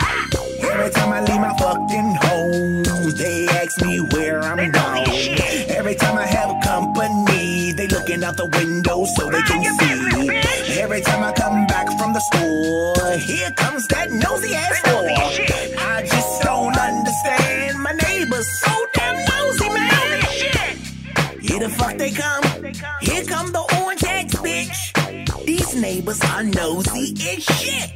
Every 0.69 0.91
time 0.91 1.13
I 1.13 1.21
leave 1.21 1.39
my 1.39 1.55
fucking 1.57 2.15
home, 2.21 3.13
they 3.15 3.47
ask 3.47 3.81
me 3.81 3.99
where 4.11 4.41
I'm 4.41 4.71
going. 4.71 5.39
Every 5.69 5.95
time 5.95 6.17
I 6.17 6.25
have 6.25 6.61
company, 6.61 7.71
they 7.71 7.87
looking 7.87 8.23
out 8.25 8.35
the 8.35 8.47
window 8.47 9.05
so 9.05 9.29
they 9.29 9.41
can 9.43 9.63
see. 9.79 10.81
Every 10.81 10.99
time 10.99 11.23
I 11.23 11.31
come 11.31 11.65
back 11.65 11.87
from 11.97 12.11
the 12.11 12.19
store, 12.19 13.17
here 13.19 13.51
comes 13.51 13.87
that 13.87 14.11
nosy 14.11 14.53
ass 14.53 14.81
whore. 14.81 15.77
I 15.79 16.05
just 16.05 16.41
don't 16.41 16.77
understand 16.77 17.79
my 17.79 17.93
neighbors 17.93 18.47
so 18.59 18.85
damn 18.93 19.15
nosy, 19.15 19.69
man. 19.69 21.39
Here 21.41 21.59
the 21.59 21.69
fuck 21.69 21.95
they 21.95 22.11
come. 22.11 22.48
Come 23.39 23.53
the 23.53 23.81
orange 23.81 24.03
eggs, 24.03 24.35
bitch. 24.35 25.45
These 25.45 25.73
neighbors 25.73 26.19
are 26.25 26.43
nosy 26.43 27.13
as 27.25 27.41
shit. 27.41 27.89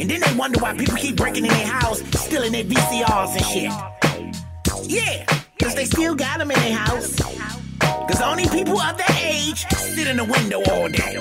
And 0.00 0.08
then 0.08 0.20
they 0.20 0.34
wonder 0.34 0.58
why 0.60 0.74
people 0.78 0.96
keep 0.96 1.14
breaking 1.14 1.44
in 1.44 1.50
their 1.50 1.66
house, 1.66 2.00
stealing 2.18 2.52
their 2.52 2.64
VCRs 2.64 3.36
and 3.36 3.44
shit. 3.52 4.90
Yeah, 4.90 5.26
cause 5.60 5.74
they 5.74 5.84
still 5.84 6.14
got 6.14 6.38
them 6.38 6.50
in 6.50 6.58
their 6.58 6.74
house. 6.74 7.20
Cause 7.20 8.22
only 8.22 8.48
people 8.48 8.80
of 8.80 8.96
that 8.96 9.20
age 9.22 9.66
sit 9.66 10.06
in 10.06 10.16
the 10.16 10.24
window 10.24 10.62
all 10.72 10.88
day. 10.88 11.18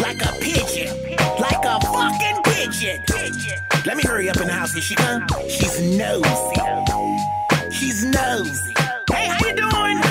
Like 0.00 0.24
a 0.24 0.32
pigeon. 0.40 1.18
Like 1.38 1.62
a 1.62 1.78
fucking 1.92 2.42
pigeon. 2.44 3.04
Let 3.84 3.98
me 3.98 4.02
hurry 4.02 4.30
up 4.30 4.38
in 4.38 4.46
the 4.46 4.54
house. 4.54 4.72
Here 4.72 4.82
she 4.82 4.94
come. 4.94 5.26
She's 5.46 5.78
nosy. 5.78 6.56
She's 7.70 8.02
nosy. 8.02 8.74
Hey, 9.12 9.26
how 9.28 9.46
you 9.46 9.56
doing? 9.56 10.09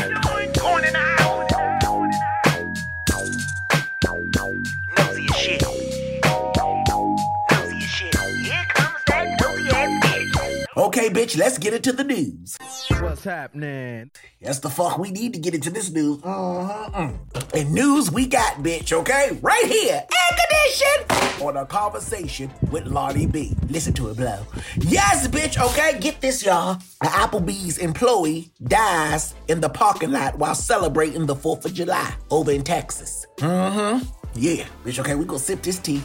Okay, 10.79 11.09
bitch, 11.09 11.38
let's 11.38 11.57
get 11.57 11.74
into 11.74 11.91
the 11.91 12.05
news. 12.05 12.55
What's 13.01 13.25
happening? 13.25 14.12
That's 14.41 14.59
the 14.59 14.69
fuck 14.69 14.98
we 14.98 15.12
need 15.12 15.33
to 15.33 15.39
get 15.39 15.53
into 15.53 15.69
this 15.69 15.91
news. 15.91 16.21
Uh-huh. 16.24 17.12
And 17.53 17.74
news 17.74 18.09
we 18.09 18.25
got, 18.25 18.63
bitch, 18.63 18.93
okay? 18.93 19.38
Right 19.41 19.65
here. 19.65 20.01
Air 20.01 20.38
condition 20.38 21.45
on 21.45 21.57
a 21.57 21.65
conversation 21.65 22.50
with 22.71 22.88
Lonnie 22.88 23.25
B. 23.25 23.57
Listen 23.67 23.91
to 23.95 24.07
it 24.07 24.15
blow. 24.15 24.39
Yes, 24.77 25.27
bitch, 25.27 25.62
okay? 25.62 26.00
Get 26.00 26.21
this, 26.21 26.45
y'all. 26.45 26.77
An 27.01 27.09
Applebee's 27.09 27.79
employee 27.79 28.50
dies 28.63 29.36
in 29.50 29.59
the 29.59 29.67
parking 29.67 30.13
lot 30.13 30.38
while 30.38 30.55
celebrating 30.55 31.25
the 31.25 31.36
4th 31.36 31.65
of 31.65 31.74
July 31.74 32.13
over 32.31 32.51
in 32.51 32.63
Texas. 32.63 33.27
Mm-hmm. 33.39 34.07
Yeah, 34.36 34.63
bitch, 34.86 34.98
okay? 35.00 35.15
We 35.15 35.25
gonna 35.25 35.39
sip 35.39 35.62
this 35.62 35.77
tea. 35.77 36.01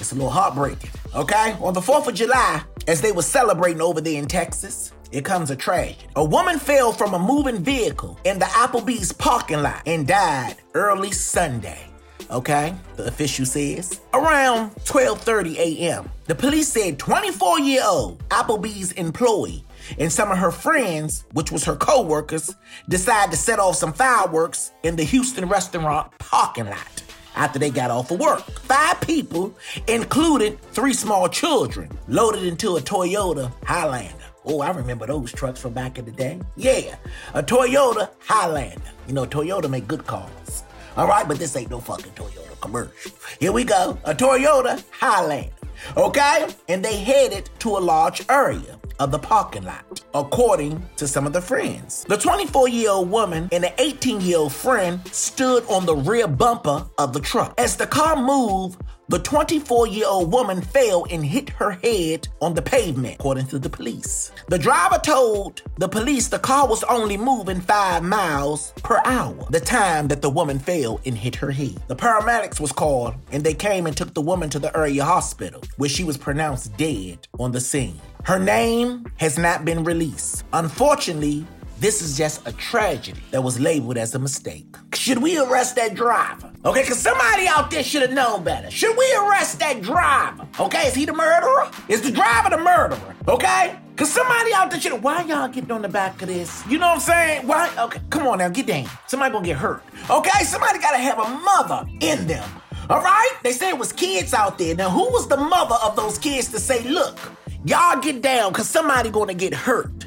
It's 0.00 0.10
a 0.10 0.16
little 0.16 0.30
heartbreaking, 0.30 0.90
okay? 1.14 1.56
On 1.60 1.72
the 1.72 1.80
4th 1.80 2.08
of 2.08 2.14
July, 2.14 2.62
as 2.88 3.02
they 3.02 3.12
were 3.12 3.22
celebrating 3.22 3.82
over 3.82 4.00
there 4.00 4.18
in 4.18 4.26
Texas, 4.26 4.92
it 5.12 5.24
comes 5.24 5.50
a 5.50 5.56
tragedy. 5.56 5.98
A 6.16 6.24
woman 6.24 6.58
fell 6.58 6.90
from 6.92 7.14
a 7.14 7.18
moving 7.18 7.58
vehicle 7.58 8.18
in 8.24 8.38
the 8.38 8.46
Applebee's 8.46 9.12
parking 9.12 9.62
lot 9.62 9.82
and 9.86 10.06
died 10.06 10.56
early 10.74 11.12
Sunday. 11.12 11.84
Okay, 12.30 12.74
the 12.96 13.06
official 13.06 13.46
says 13.46 14.00
around 14.12 14.70
12:30 14.84 15.56
a.m. 15.56 16.10
The 16.26 16.34
police 16.34 16.68
said 16.68 16.98
24-year-old 16.98 18.18
Applebee's 18.28 18.92
employee 18.92 19.64
and 19.98 20.12
some 20.12 20.30
of 20.30 20.36
her 20.36 20.50
friends, 20.50 21.24
which 21.32 21.50
was 21.50 21.64
her 21.64 21.76
co-workers, 21.76 22.54
decided 22.88 23.30
to 23.30 23.38
set 23.38 23.58
off 23.58 23.76
some 23.76 23.94
fireworks 23.94 24.72
in 24.82 24.96
the 24.96 25.04
Houston 25.04 25.48
restaurant 25.48 26.10
parking 26.18 26.66
lot 26.66 27.02
after 27.38 27.58
they 27.58 27.70
got 27.70 27.90
off 27.90 28.10
of 28.10 28.20
work. 28.20 28.42
Five 28.62 29.00
people, 29.00 29.56
including 29.86 30.58
three 30.72 30.92
small 30.92 31.28
children, 31.28 31.88
loaded 32.08 32.42
into 32.42 32.76
a 32.76 32.80
Toyota 32.80 33.50
Highlander. 33.64 34.14
Oh, 34.44 34.60
I 34.60 34.70
remember 34.70 35.06
those 35.06 35.32
trucks 35.32 35.60
from 35.60 35.72
back 35.72 35.98
in 35.98 36.04
the 36.04 36.10
day. 36.10 36.40
Yeah, 36.56 36.96
a 37.34 37.42
Toyota 37.42 38.10
Highlander. 38.20 38.82
You 39.06 39.14
know, 39.14 39.24
Toyota 39.24 39.70
make 39.70 39.86
good 39.86 40.06
cars. 40.06 40.64
All 40.96 41.06
right, 41.06 41.26
but 41.26 41.38
this 41.38 41.54
ain't 41.56 41.70
no 41.70 41.80
fucking 41.80 42.12
Toyota 42.12 42.60
commercial. 42.60 43.12
Here 43.38 43.52
we 43.52 43.64
go, 43.64 43.98
a 44.04 44.14
Toyota 44.14 44.82
Highlander. 44.90 45.52
Okay, 45.96 46.46
and 46.68 46.84
they 46.84 46.96
headed 46.96 47.50
to 47.60 47.76
a 47.76 47.78
large 47.78 48.24
area 48.28 48.78
of 48.98 49.10
the 49.10 49.18
parking 49.18 49.64
lot, 49.64 50.02
according 50.14 50.84
to 50.96 51.06
some 51.06 51.26
of 51.26 51.32
the 51.32 51.40
friends. 51.40 52.04
The 52.08 52.16
24 52.16 52.68
year 52.68 52.90
old 52.90 53.10
woman 53.10 53.48
and 53.52 53.64
the 53.64 53.72
18 53.80 54.20
year 54.20 54.38
old 54.38 54.52
friend 54.52 55.00
stood 55.12 55.64
on 55.68 55.86
the 55.86 55.96
rear 55.96 56.26
bumper 56.26 56.86
of 56.98 57.12
the 57.12 57.20
truck. 57.20 57.54
As 57.58 57.76
the 57.76 57.86
car 57.86 58.16
moved, 58.16 58.80
the 59.08 59.18
24 59.18 59.86
year 59.86 60.04
old 60.06 60.30
woman 60.30 60.60
fell 60.60 61.06
and 61.10 61.24
hit 61.24 61.48
her 61.50 61.70
head 61.70 62.28
on 62.42 62.52
the 62.52 62.60
pavement, 62.60 63.14
according 63.14 63.46
to 63.46 63.58
the 63.58 63.70
police. 63.70 64.30
The 64.48 64.58
driver 64.58 64.98
told 65.02 65.62
the 65.78 65.88
police 65.88 66.28
the 66.28 66.38
car 66.38 66.68
was 66.68 66.84
only 66.84 67.16
moving 67.16 67.60
five 67.60 68.02
miles 68.02 68.72
per 68.82 69.00
hour, 69.06 69.46
the 69.50 69.60
time 69.60 70.08
that 70.08 70.20
the 70.20 70.28
woman 70.28 70.58
fell 70.58 71.00
and 71.06 71.16
hit 71.16 71.34
her 71.36 71.50
head. 71.50 71.80
The 71.88 71.96
paramedics 71.96 72.60
was 72.60 72.72
called 72.72 73.14
and 73.32 73.42
they 73.42 73.54
came 73.54 73.86
and 73.86 73.96
took 73.96 74.12
the 74.12 74.20
woman 74.20 74.50
to 74.50 74.58
the 74.58 74.76
area 74.76 75.04
hospital, 75.04 75.62
where 75.78 75.88
she 75.88 76.04
was 76.04 76.18
pronounced 76.18 76.76
dead 76.76 77.26
on 77.38 77.52
the 77.52 77.60
scene. 77.60 77.98
Her 78.24 78.38
name 78.38 79.06
has 79.16 79.38
not 79.38 79.64
been 79.64 79.84
released. 79.84 80.44
Unfortunately, 80.52 81.46
this 81.80 82.02
is 82.02 82.18
just 82.18 82.46
a 82.46 82.52
tragedy 82.52 83.22
that 83.30 83.40
was 83.40 83.60
labeled 83.60 83.96
as 83.96 84.14
a 84.14 84.18
mistake. 84.18 84.66
Should 85.08 85.22
we 85.22 85.38
arrest 85.38 85.76
that 85.76 85.94
driver? 85.94 86.52
Okay, 86.66 86.82
because 86.82 86.98
somebody 86.98 87.48
out 87.48 87.70
there 87.70 87.82
should 87.82 88.02
have 88.02 88.12
known 88.12 88.44
better. 88.44 88.70
Should 88.70 88.94
we 88.94 89.10
arrest 89.14 89.58
that 89.58 89.80
driver? 89.80 90.46
Okay, 90.60 90.86
is 90.86 90.94
he 90.94 91.06
the 91.06 91.14
murderer? 91.14 91.70
Is 91.88 92.02
the 92.02 92.10
driver 92.10 92.50
the 92.50 92.58
murderer? 92.58 93.16
Okay? 93.26 93.78
Because 93.92 94.12
somebody 94.12 94.52
out 94.52 94.70
there 94.70 94.78
should 94.78 95.02
Why 95.02 95.22
y'all 95.22 95.48
getting 95.48 95.70
on 95.70 95.80
the 95.80 95.88
back 95.88 96.20
of 96.20 96.28
this? 96.28 96.62
You 96.66 96.76
know 96.76 96.88
what 96.88 96.96
I'm 96.96 97.00
saying? 97.00 97.46
Why? 97.46 97.70
Okay, 97.78 98.00
come 98.10 98.28
on 98.28 98.36
now, 98.36 98.50
get 98.50 98.66
down. 98.66 98.86
Somebody 99.06 99.32
gonna 99.32 99.46
get 99.46 99.56
hurt. 99.56 99.82
Okay, 100.10 100.44
somebody 100.44 100.78
gotta 100.78 100.98
have 100.98 101.18
a 101.18 101.28
mother 101.38 101.88
in 102.02 102.26
them. 102.26 102.46
All 102.90 103.00
right? 103.00 103.32
They 103.42 103.52
say 103.52 103.70
it 103.70 103.78
was 103.78 103.94
kids 103.94 104.34
out 104.34 104.58
there. 104.58 104.74
Now, 104.74 104.90
who 104.90 105.10
was 105.10 105.26
the 105.26 105.38
mother 105.38 105.76
of 105.82 105.96
those 105.96 106.18
kids 106.18 106.48
to 106.48 106.60
say, 106.60 106.86
look, 106.86 107.18
y'all 107.64 107.98
get 107.98 108.20
down 108.20 108.52
because 108.52 108.68
somebody 108.68 109.08
gonna 109.08 109.32
get 109.32 109.54
hurt? 109.54 110.04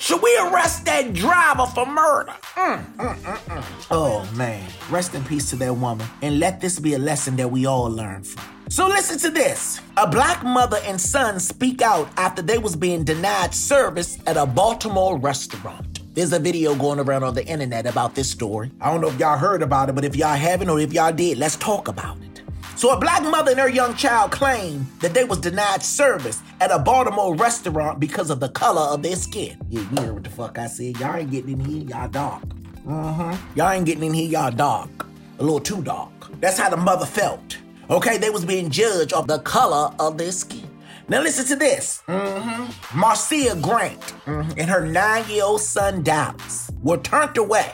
Should 0.00 0.22
we 0.22 0.34
arrest 0.40 0.86
that 0.86 1.12
driver 1.12 1.66
for 1.66 1.84
murder? 1.84 2.32
Mm, 2.54 2.96
mm, 2.96 3.14
mm, 3.16 3.36
mm, 3.36 3.86
oh 3.90 4.26
man, 4.34 4.66
rest 4.88 5.14
in 5.14 5.22
peace 5.24 5.50
to 5.50 5.56
that 5.56 5.74
woman, 5.74 6.06
and 6.22 6.40
let 6.40 6.58
this 6.58 6.78
be 6.78 6.94
a 6.94 6.98
lesson 6.98 7.36
that 7.36 7.48
we 7.48 7.66
all 7.66 7.90
learn 7.90 8.22
from. 8.22 8.42
So 8.70 8.88
listen 8.88 9.18
to 9.18 9.30
this. 9.30 9.78
A 9.98 10.08
black 10.08 10.42
mother 10.42 10.78
and 10.86 10.98
son 10.98 11.38
speak 11.38 11.82
out 11.82 12.08
after 12.16 12.40
they 12.40 12.56
was 12.56 12.76
being 12.76 13.04
denied 13.04 13.54
service 13.54 14.16
at 14.26 14.38
a 14.38 14.46
Baltimore 14.46 15.18
restaurant. 15.18 16.00
There's 16.14 16.32
a 16.32 16.38
video 16.38 16.74
going 16.74 16.98
around 16.98 17.22
on 17.22 17.34
the 17.34 17.46
internet 17.46 17.84
about 17.84 18.14
this 18.14 18.30
story. 18.30 18.70
I 18.80 18.90
don't 18.90 19.02
know 19.02 19.08
if 19.08 19.20
y'all 19.20 19.36
heard 19.36 19.62
about 19.62 19.90
it, 19.90 19.94
but 19.94 20.06
if 20.06 20.16
y'all 20.16 20.34
haven't 20.34 20.70
or 20.70 20.80
if 20.80 20.94
y'all 20.94 21.12
did, 21.12 21.36
let's 21.36 21.56
talk 21.56 21.88
about 21.88 22.16
it. 22.22 22.39
So 22.80 22.88
a 22.92 22.98
black 22.98 23.22
mother 23.22 23.50
and 23.50 23.60
her 23.60 23.68
young 23.68 23.94
child 23.94 24.30
claimed 24.30 24.86
that 25.00 25.12
they 25.12 25.24
was 25.24 25.38
denied 25.38 25.82
service 25.82 26.40
at 26.62 26.70
a 26.70 26.78
Baltimore 26.78 27.34
restaurant 27.34 28.00
because 28.00 28.30
of 28.30 28.40
the 28.40 28.48
color 28.48 28.80
of 28.80 29.02
their 29.02 29.16
skin. 29.16 29.58
Yeah, 29.68 29.80
you 29.80 29.86
heard 29.98 30.14
what 30.14 30.24
the 30.24 30.30
fuck 30.30 30.56
I 30.56 30.66
said. 30.66 30.98
Y'all 30.98 31.14
ain't 31.14 31.30
getting 31.30 31.60
in 31.60 31.60
here, 31.60 31.82
y'all 31.82 32.08
dark. 32.08 32.42
Uh-huh. 32.88 33.36
Y'all 33.54 33.70
ain't 33.70 33.84
getting 33.84 34.04
in 34.04 34.14
here, 34.14 34.30
y'all 34.30 34.50
dark. 34.50 35.06
A 35.40 35.42
little 35.42 35.60
too 35.60 35.82
dark. 35.82 36.10
That's 36.40 36.58
how 36.58 36.70
the 36.70 36.78
mother 36.78 37.04
felt. 37.04 37.58
Okay, 37.90 38.16
they 38.16 38.30
was 38.30 38.46
being 38.46 38.70
judged 38.70 39.12
of 39.12 39.26
the 39.26 39.40
color 39.40 39.94
of 39.98 40.16
their 40.16 40.32
skin. 40.32 40.66
Now 41.06 41.20
listen 41.20 41.44
to 41.48 41.56
this. 41.56 42.02
Mm-hmm. 42.08 42.98
Marcia 42.98 43.56
Grant 43.60 44.00
mm-hmm, 44.00 44.58
and 44.58 44.70
her 44.70 44.86
nine-year-old 44.86 45.60
son 45.60 46.02
Dallas 46.02 46.70
were 46.82 46.96
turned 46.96 47.36
away, 47.36 47.72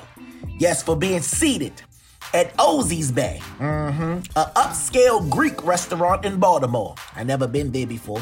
yes, 0.58 0.82
for 0.82 0.96
being 0.96 1.20
seated 1.20 1.80
at 2.34 2.56
Ouzo 2.56 3.14
Bay, 3.14 3.40
mm-hmm. 3.58 4.02
an 4.02 4.22
upscale 4.54 5.28
Greek 5.30 5.64
restaurant 5.64 6.24
in 6.24 6.38
Baltimore. 6.38 6.94
I 7.14 7.24
never 7.24 7.46
been 7.46 7.72
there 7.72 7.86
before. 7.86 8.20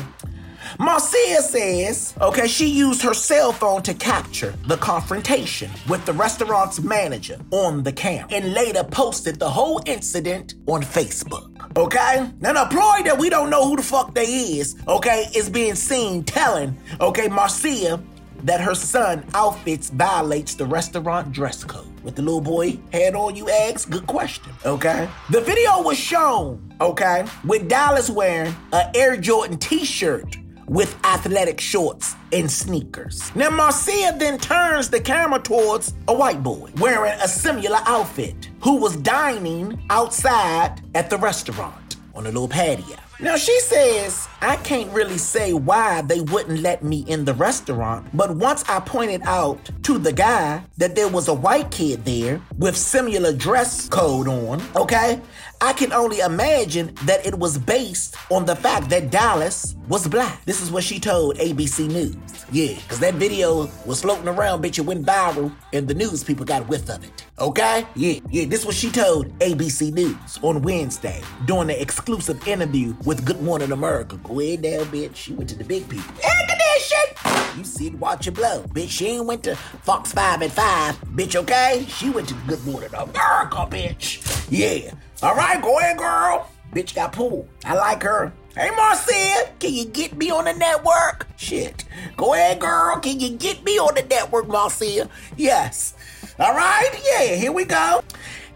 Marcia 0.78 1.42
says, 1.42 2.14
okay, 2.20 2.46
she 2.46 2.66
used 2.66 3.02
her 3.02 3.14
cell 3.14 3.52
phone 3.52 3.82
to 3.82 3.94
capture 3.94 4.54
the 4.66 4.76
confrontation 4.76 5.70
with 5.88 6.04
the 6.06 6.12
restaurant's 6.12 6.80
manager 6.80 7.38
on 7.50 7.82
the 7.82 7.92
camera 7.92 8.26
and 8.30 8.54
later 8.54 8.82
posted 8.84 9.38
the 9.38 9.48
whole 9.48 9.80
incident 9.86 10.54
on 10.66 10.82
Facebook. 10.82 11.50
Okay? 11.76 12.30
Now, 12.40 12.52
the 12.52 12.62
employee 12.62 13.02
that 13.04 13.18
we 13.18 13.28
don't 13.30 13.50
know 13.50 13.68
who 13.68 13.76
the 13.76 13.82
fuck 13.82 14.14
they 14.14 14.24
is, 14.24 14.76
okay, 14.86 15.26
is 15.34 15.50
being 15.50 15.74
seen 15.74 16.24
telling, 16.24 16.76
okay, 17.00 17.28
Marcia 17.28 18.02
that 18.44 18.60
her 18.60 18.74
son 18.74 19.24
outfits 19.34 19.90
violates 19.90 20.54
the 20.54 20.66
restaurant 20.66 21.32
dress 21.32 21.64
code. 21.64 21.88
With 22.02 22.14
the 22.16 22.22
little 22.22 22.40
boy 22.40 22.78
head 22.92 23.14
on, 23.14 23.34
you 23.34 23.48
ask? 23.48 23.90
Good 23.90 24.06
question. 24.06 24.52
Okay. 24.64 25.08
The 25.30 25.40
video 25.40 25.82
was 25.82 25.98
shown, 25.98 26.74
okay, 26.80 27.24
with 27.44 27.68
Dallas 27.68 28.10
wearing 28.10 28.54
an 28.72 28.90
Air 28.94 29.16
Jordan 29.16 29.58
t 29.58 29.84
shirt 29.84 30.36
with 30.66 30.96
athletic 31.04 31.60
shorts 31.60 32.14
and 32.32 32.50
sneakers. 32.50 33.34
Now, 33.34 33.50
Marcia 33.50 34.14
then 34.18 34.38
turns 34.38 34.88
the 34.88 35.00
camera 35.00 35.38
towards 35.38 35.94
a 36.08 36.14
white 36.14 36.42
boy 36.42 36.70
wearing 36.78 37.12
a 37.20 37.28
similar 37.28 37.78
outfit 37.86 38.50
who 38.60 38.76
was 38.76 38.96
dining 38.96 39.84
outside 39.90 40.82
at 40.94 41.10
the 41.10 41.18
restaurant 41.18 41.96
on 42.14 42.24
a 42.24 42.28
little 42.28 42.48
patio. 42.48 42.96
Now, 43.20 43.36
she 43.36 43.58
says, 43.60 44.26
I 44.40 44.56
can't 44.56 44.90
really 44.92 45.18
say 45.18 45.52
why 45.52 46.02
they 46.02 46.20
wouldn't 46.20 46.60
let 46.60 46.82
me 46.82 47.04
in 47.08 47.24
the 47.24 47.34
restaurant, 47.34 48.06
but 48.14 48.36
once 48.36 48.64
I 48.68 48.80
pointed 48.80 49.22
out 49.24 49.58
to 49.84 49.98
the 49.98 50.12
guy 50.12 50.62
that 50.76 50.94
there 50.94 51.08
was 51.08 51.28
a 51.28 51.34
white 51.34 51.70
kid 51.70 52.04
there 52.04 52.40
with 52.58 52.76
similar 52.76 53.32
dress 53.32 53.88
code 53.88 54.28
on, 54.28 54.62
okay, 54.76 55.20
I 55.60 55.72
can 55.72 55.92
only 55.92 56.18
imagine 56.18 56.94
that 57.04 57.24
it 57.24 57.38
was 57.38 57.56
based 57.56 58.16
on 58.30 58.44
the 58.44 58.54
fact 58.54 58.90
that 58.90 59.10
Dallas 59.10 59.74
was 59.88 60.06
black. 60.06 60.44
This 60.44 60.60
is 60.60 60.70
what 60.70 60.84
she 60.84 61.00
told 61.00 61.36
ABC 61.38 61.88
News. 61.88 62.16
Yeah, 62.52 62.74
because 62.74 63.00
that 63.00 63.14
video 63.14 63.70
was 63.86 64.02
floating 64.02 64.28
around, 64.28 64.62
bitch. 64.62 64.78
It 64.78 64.82
went 64.82 65.06
viral, 65.06 65.52
and 65.72 65.88
the 65.88 65.94
news 65.94 66.22
people 66.22 66.44
got 66.44 66.68
whiff 66.68 66.88
of 66.90 67.02
it. 67.02 67.24
Okay? 67.38 67.86
Yeah, 67.96 68.20
yeah. 68.30 68.44
This 68.44 68.64
was 68.64 68.76
she 68.76 68.90
told 68.90 69.26
ABC 69.38 69.92
News 69.92 70.38
on 70.42 70.62
Wednesday 70.62 71.22
during 71.46 71.68
the 71.68 71.80
exclusive 71.80 72.46
interview 72.46 72.94
with 73.04 73.24
Good 73.24 73.40
Morning 73.40 73.72
America. 73.72 74.18
Go 74.34 74.56
down, 74.56 74.86
bitch. 74.86 75.14
She 75.14 75.32
went 75.32 75.48
to 75.50 75.56
the 75.56 75.62
big 75.62 75.88
people. 75.88 76.12
Air 76.20 76.46
condition! 76.48 77.56
You 77.56 77.62
see 77.62 77.86
it, 77.86 77.94
watch 77.94 78.26
it 78.26 78.32
blow. 78.32 78.64
Bitch, 78.64 78.90
she 78.90 79.06
ain't 79.06 79.26
went 79.26 79.44
to 79.44 79.54
Fox 79.54 80.10
5 80.12 80.42
at 80.42 80.50
5. 80.50 81.00
Bitch, 81.14 81.36
okay? 81.36 81.86
She 81.88 82.10
went 82.10 82.26
to 82.28 82.34
the 82.34 82.40
Good 82.48 82.64
Morning 82.66 82.90
America, 82.92 83.58
bitch. 83.70 84.48
Yeah. 84.50 84.92
All 85.22 85.36
right, 85.36 85.62
go 85.62 85.78
ahead, 85.78 85.98
girl. 85.98 86.50
Bitch 86.72 86.96
got 86.96 87.12
pulled. 87.12 87.48
I 87.64 87.74
like 87.74 88.02
her. 88.02 88.32
Hey, 88.56 88.70
Marcia, 88.70 89.52
can 89.60 89.72
you 89.72 89.84
get 89.84 90.16
me 90.16 90.32
on 90.32 90.46
the 90.46 90.52
network? 90.54 91.28
Shit. 91.36 91.84
Go 92.16 92.34
ahead, 92.34 92.58
girl. 92.58 92.98
Can 92.98 93.20
you 93.20 93.30
get 93.30 93.62
me 93.62 93.78
on 93.78 93.94
the 93.94 94.02
network, 94.02 94.48
Marcia? 94.48 95.08
Yes. 95.36 95.94
All 96.40 96.54
right, 96.56 96.90
yeah, 97.06 97.36
here 97.36 97.52
we 97.52 97.64
go. 97.64 98.02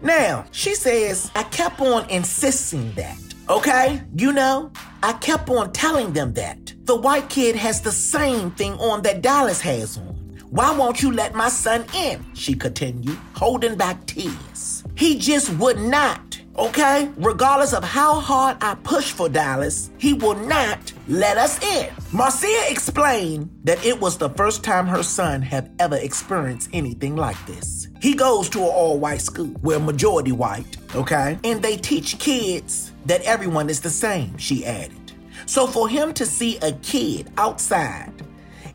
Now, 0.01 0.45
she 0.51 0.75
says, 0.75 1.31
I 1.35 1.43
kept 1.43 1.79
on 1.79 2.09
insisting 2.09 2.91
that, 2.95 3.17
okay? 3.47 4.01
You 4.17 4.33
know, 4.33 4.71
I 5.01 5.13
kept 5.13 5.49
on 5.49 5.71
telling 5.71 6.11
them 6.11 6.33
that. 6.33 6.73
The 6.85 6.95
white 6.95 7.29
kid 7.29 7.55
has 7.55 7.81
the 7.81 7.91
same 7.91 8.51
thing 8.51 8.73
on 8.73 9.01
that 9.03 9.21
Dallas 9.21 9.61
has 9.61 9.97
on. 9.97 10.15
Why 10.49 10.75
won't 10.75 11.01
you 11.01 11.11
let 11.11 11.33
my 11.33 11.47
son 11.47 11.85
in? 11.95 12.25
She 12.33 12.53
continued, 12.53 13.17
holding 13.33 13.77
back 13.77 14.05
tears. 14.07 14.83
He 14.95 15.17
just 15.17 15.51
would 15.53 15.77
not, 15.77 16.41
okay? 16.57 17.09
Regardless 17.17 17.73
of 17.73 17.83
how 17.83 18.19
hard 18.19 18.57
I 18.61 18.75
push 18.75 19.11
for 19.11 19.29
Dallas, 19.29 19.89
he 19.97 20.13
will 20.13 20.35
not 20.35 20.91
let 21.09 21.37
us 21.37 21.61
in. 21.63 21.89
Marcia 22.13 22.65
explained 22.69 23.49
that 23.63 23.83
it 23.83 23.99
was 23.99 24.17
the 24.17 24.29
first 24.29 24.63
time 24.63 24.85
her 24.85 25.01
son 25.01 25.41
had 25.41 25.71
ever 25.79 25.97
experienced 25.97 26.69
anything 26.71 27.15
like 27.15 27.43
this. 27.47 27.87
He 27.99 28.13
goes 28.13 28.47
to 28.49 28.59
an 28.59 28.65
all 28.65 28.99
white 28.99 29.21
school, 29.21 29.51
we're 29.63 29.79
majority 29.79 30.31
white, 30.31 30.77
okay? 30.95 31.39
And 31.43 31.63
they 31.63 31.77
teach 31.77 32.19
kids 32.19 32.93
that 33.07 33.21
everyone 33.23 33.69
is 33.69 33.81
the 33.81 33.89
same, 33.89 34.37
she 34.37 34.63
added. 34.63 35.11
So 35.47 35.65
for 35.65 35.89
him 35.89 36.13
to 36.13 36.27
see 36.27 36.57
a 36.59 36.73
kid 36.73 37.31
outside 37.37 38.13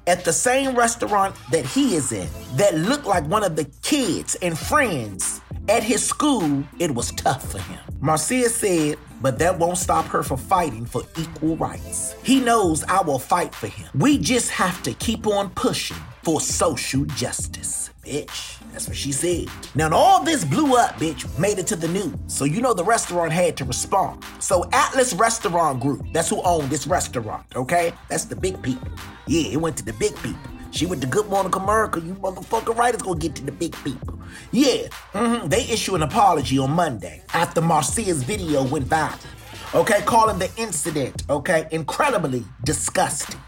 at 0.08 0.24
the 0.24 0.32
same 0.32 0.74
restaurant 0.74 1.36
that 1.52 1.64
he 1.64 1.94
is 1.94 2.10
in 2.10 2.28
that 2.56 2.74
looked 2.74 3.06
like 3.06 3.24
one 3.28 3.44
of 3.44 3.54
the 3.54 3.64
kids 3.82 4.34
and 4.42 4.58
friends 4.58 5.40
at 5.68 5.84
his 5.84 6.04
school, 6.04 6.64
it 6.80 6.90
was 6.90 7.12
tough 7.12 7.52
for 7.52 7.58
him. 7.58 7.80
Marcia 8.00 8.48
said, 8.48 8.98
but 9.24 9.38
that 9.38 9.58
won't 9.58 9.78
stop 9.78 10.04
her 10.04 10.22
from 10.22 10.36
fighting 10.36 10.84
for 10.84 11.00
equal 11.16 11.56
rights. 11.56 12.14
He 12.22 12.40
knows 12.40 12.84
I 12.84 13.00
will 13.00 13.18
fight 13.18 13.54
for 13.54 13.68
him. 13.68 13.88
We 13.94 14.18
just 14.18 14.50
have 14.50 14.82
to 14.82 14.92
keep 14.92 15.26
on 15.26 15.48
pushing 15.54 15.96
for 16.22 16.42
social 16.42 17.06
justice. 17.06 17.88
Bitch, 18.04 18.58
that's 18.70 18.86
what 18.86 18.98
she 18.98 19.12
said. 19.12 19.46
Now, 19.74 19.88
all 19.94 20.22
this 20.22 20.44
blew 20.44 20.76
up, 20.76 20.96
bitch, 20.96 21.26
made 21.38 21.58
it 21.58 21.66
to 21.68 21.76
the 21.76 21.88
news. 21.88 22.14
So, 22.26 22.44
you 22.44 22.60
know, 22.60 22.74
the 22.74 22.84
restaurant 22.84 23.32
had 23.32 23.56
to 23.56 23.64
respond. 23.64 24.22
So, 24.40 24.68
Atlas 24.74 25.14
Restaurant 25.14 25.80
Group, 25.80 26.04
that's 26.12 26.28
who 26.28 26.42
owned 26.42 26.68
this 26.68 26.86
restaurant, 26.86 27.46
okay? 27.56 27.94
That's 28.10 28.26
the 28.26 28.36
big 28.36 28.60
people. 28.60 28.88
Yeah, 29.26 29.52
it 29.52 29.56
went 29.56 29.78
to 29.78 29.84
the 29.86 29.94
big 29.94 30.14
people. 30.16 30.53
She 30.74 30.86
went 30.86 31.00
to 31.02 31.06
Good 31.06 31.28
Morning 31.28 31.54
America. 31.54 32.00
You 32.00 32.14
motherfucker 32.14 32.76
right, 32.76 32.92
it's 32.92 33.02
gonna 33.02 33.20
get 33.20 33.36
to 33.36 33.44
the 33.44 33.52
big 33.52 33.76
people. 33.84 34.18
Yeah, 34.50 34.88
mm-hmm. 35.12 35.46
they 35.46 35.60
issue 35.68 35.94
an 35.94 36.02
apology 36.02 36.58
on 36.58 36.72
Monday 36.72 37.22
after 37.32 37.60
Marcia's 37.60 38.24
video 38.24 38.64
went 38.64 38.86
viral. 38.86 39.24
Okay, 39.72 40.02
calling 40.02 40.40
the 40.40 40.50
incident, 40.56 41.22
okay, 41.30 41.68
incredibly 41.70 42.44
disgusting. 42.64 43.40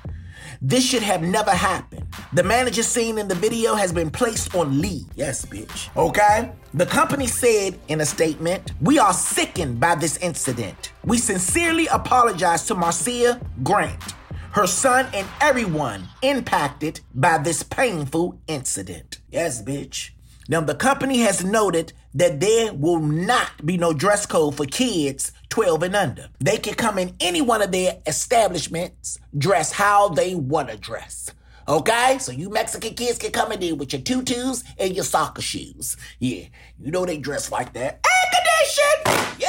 This 0.62 0.84
should 0.86 1.02
have 1.02 1.22
never 1.22 1.50
happened. 1.50 2.06
The 2.32 2.42
manager 2.42 2.82
seen 2.82 3.18
in 3.18 3.28
the 3.28 3.34
video 3.34 3.74
has 3.74 3.92
been 3.92 4.10
placed 4.10 4.54
on 4.54 4.80
leave. 4.80 5.06
Yes, 5.14 5.44
bitch. 5.44 5.94
Okay? 5.96 6.52
The 6.74 6.86
company 6.86 7.26
said 7.26 7.78
in 7.88 8.00
a 8.00 8.06
statement, 8.06 8.72
We 8.80 8.98
are 8.98 9.12
sickened 9.12 9.80
by 9.80 9.96
this 9.96 10.16
incident. 10.18 10.92
We 11.04 11.18
sincerely 11.18 11.86
apologize 11.88 12.64
to 12.66 12.74
Marcia 12.74 13.40
Grant, 13.62 14.14
her 14.56 14.66
son, 14.66 15.06
and 15.12 15.28
everyone 15.42 16.08
impacted 16.22 16.98
by 17.14 17.36
this 17.36 17.62
painful 17.62 18.40
incident. 18.46 19.20
Yes, 19.30 19.62
bitch. 19.62 20.12
Now, 20.48 20.62
the 20.62 20.74
company 20.74 21.18
has 21.18 21.44
noted 21.44 21.92
that 22.14 22.40
there 22.40 22.72
will 22.72 23.00
not 23.00 23.66
be 23.66 23.76
no 23.76 23.92
dress 23.92 24.24
code 24.24 24.56
for 24.56 24.64
kids 24.64 25.30
12 25.50 25.82
and 25.82 25.94
under. 25.94 26.28
They 26.40 26.56
can 26.56 26.72
come 26.72 26.96
in 26.96 27.14
any 27.20 27.42
one 27.42 27.60
of 27.60 27.70
their 27.70 27.98
establishments, 28.06 29.18
dress 29.36 29.72
how 29.72 30.08
they 30.08 30.34
want 30.34 30.70
to 30.70 30.78
dress. 30.78 31.30
Okay? 31.68 32.16
So 32.18 32.32
you 32.32 32.48
Mexican 32.48 32.94
kids 32.94 33.18
can 33.18 33.32
come 33.32 33.52
in 33.52 33.60
there 33.60 33.74
with 33.74 33.92
your 33.92 34.00
tutus 34.00 34.64
and 34.78 34.94
your 34.94 35.04
soccer 35.04 35.42
shoes. 35.42 35.98
Yeah, 36.18 36.44
you 36.78 36.90
know 36.90 37.04
they 37.04 37.18
dress 37.18 37.52
like 37.52 37.74
that. 37.74 38.00
Air 38.06 38.30
condition! 38.32 39.36
Yes, 39.38 39.45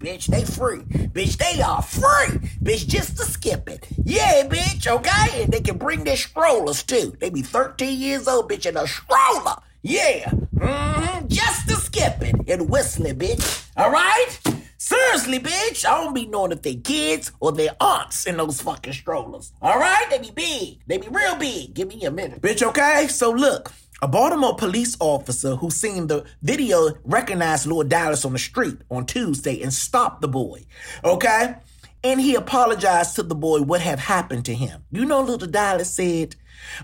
bitch, 0.00 0.26
they 0.26 0.44
free. 0.44 0.80
Bitch, 1.08 1.36
they 1.36 1.60
are 1.62 1.82
free. 1.82 2.38
Bitch, 2.62 2.88
just 2.88 3.16
to 3.18 3.24
skip 3.24 3.68
it. 3.68 3.86
Yeah, 4.02 4.46
bitch, 4.48 4.86
okay? 4.88 5.42
And 5.42 5.52
they 5.52 5.60
can 5.60 5.78
bring 5.78 6.04
their 6.04 6.16
strollers 6.16 6.82
too. 6.82 7.14
They 7.20 7.30
be 7.30 7.42
13 7.42 8.00
years 8.00 8.26
old, 8.26 8.50
bitch, 8.50 8.66
in 8.66 8.76
a 8.76 8.86
stroller. 8.86 9.56
Yeah, 9.82 10.30
mm-hmm, 10.56 11.28
just 11.28 11.68
to 11.68 11.76
skip 11.76 12.20
it 12.22 12.34
and 12.48 12.68
whistling, 12.68 13.18
bitch. 13.18 13.68
All 13.76 13.90
right? 13.90 14.28
Seriously, 14.76 15.38
bitch, 15.38 15.86
I 15.86 16.02
don't 16.02 16.14
be 16.14 16.26
knowing 16.26 16.52
if 16.52 16.62
they 16.62 16.74
kids 16.74 17.32
or 17.38 17.52
their 17.52 17.76
aunts 17.80 18.26
in 18.26 18.38
those 18.38 18.60
fucking 18.62 18.94
strollers. 18.94 19.52
All 19.60 19.78
right? 19.78 20.06
They 20.10 20.18
be 20.18 20.30
big. 20.30 20.80
They 20.86 20.98
be 20.98 21.08
real 21.08 21.36
big. 21.36 21.74
Give 21.74 21.88
me 21.88 22.04
a 22.04 22.10
minute. 22.10 22.40
Bitch, 22.40 22.62
okay? 22.62 23.06
So 23.08 23.30
look, 23.30 23.72
a 24.02 24.08
Baltimore 24.08 24.56
police 24.56 24.96
officer 24.98 25.56
who 25.56 25.70
seen 25.70 26.06
the 26.06 26.24
video 26.42 26.92
recognized 27.04 27.66
Lord 27.66 27.88
Dallas 27.88 28.24
on 28.24 28.32
the 28.32 28.38
street 28.38 28.78
on 28.90 29.06
Tuesday 29.06 29.62
and 29.62 29.72
stopped 29.72 30.20
the 30.20 30.28
boy. 30.28 30.64
Okay? 31.04 31.54
And 32.02 32.20
he 32.20 32.34
apologized 32.34 33.16
to 33.16 33.22
the 33.22 33.34
boy 33.34 33.60
what 33.60 33.82
have 33.82 33.98
happened 33.98 34.46
to 34.46 34.54
him. 34.54 34.82
You 34.90 35.04
know, 35.04 35.20
little 35.20 35.48
Dallas 35.48 35.90
said, 35.90 36.36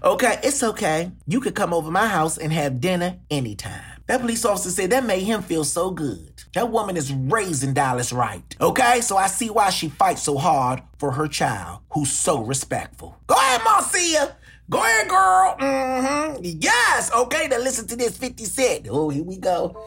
Okay, 0.02 0.38
it's 0.42 0.62
okay. 0.62 1.10
You 1.26 1.40
could 1.40 1.54
come 1.54 1.72
over 1.72 1.90
my 1.90 2.06
house 2.06 2.38
and 2.38 2.52
have 2.52 2.80
dinner 2.80 3.18
anytime. 3.30 3.96
That 4.06 4.20
police 4.20 4.44
officer 4.44 4.70
said 4.70 4.90
that 4.90 5.04
made 5.04 5.22
him 5.22 5.42
feel 5.42 5.64
so 5.64 5.90
good. 5.90 6.32
That 6.54 6.70
woman 6.70 6.96
is 6.96 7.12
raising 7.12 7.74
Dallas 7.74 8.12
right. 8.12 8.56
Okay, 8.60 9.00
so 9.00 9.16
I 9.16 9.26
see 9.26 9.50
why 9.50 9.70
she 9.70 9.88
fights 9.88 10.22
so 10.22 10.38
hard 10.38 10.82
for 10.98 11.12
her 11.12 11.26
child, 11.26 11.80
who's 11.90 12.12
so 12.12 12.42
respectful. 12.42 13.18
Go 13.26 13.34
ahead, 13.34 13.62
Marcia. 13.64 14.36
Go 14.68 14.78
ahead, 14.78 15.08
girl. 15.08 15.56
Mm-hmm. 15.60 16.40
Yes. 16.42 17.12
Okay, 17.12 17.46
now 17.48 17.58
listen 17.58 17.86
to 17.88 17.96
this 17.96 18.16
50 18.16 18.44
Cent. 18.44 18.88
Oh, 18.90 19.10
here 19.10 19.22
we 19.22 19.36
go. 19.36 19.80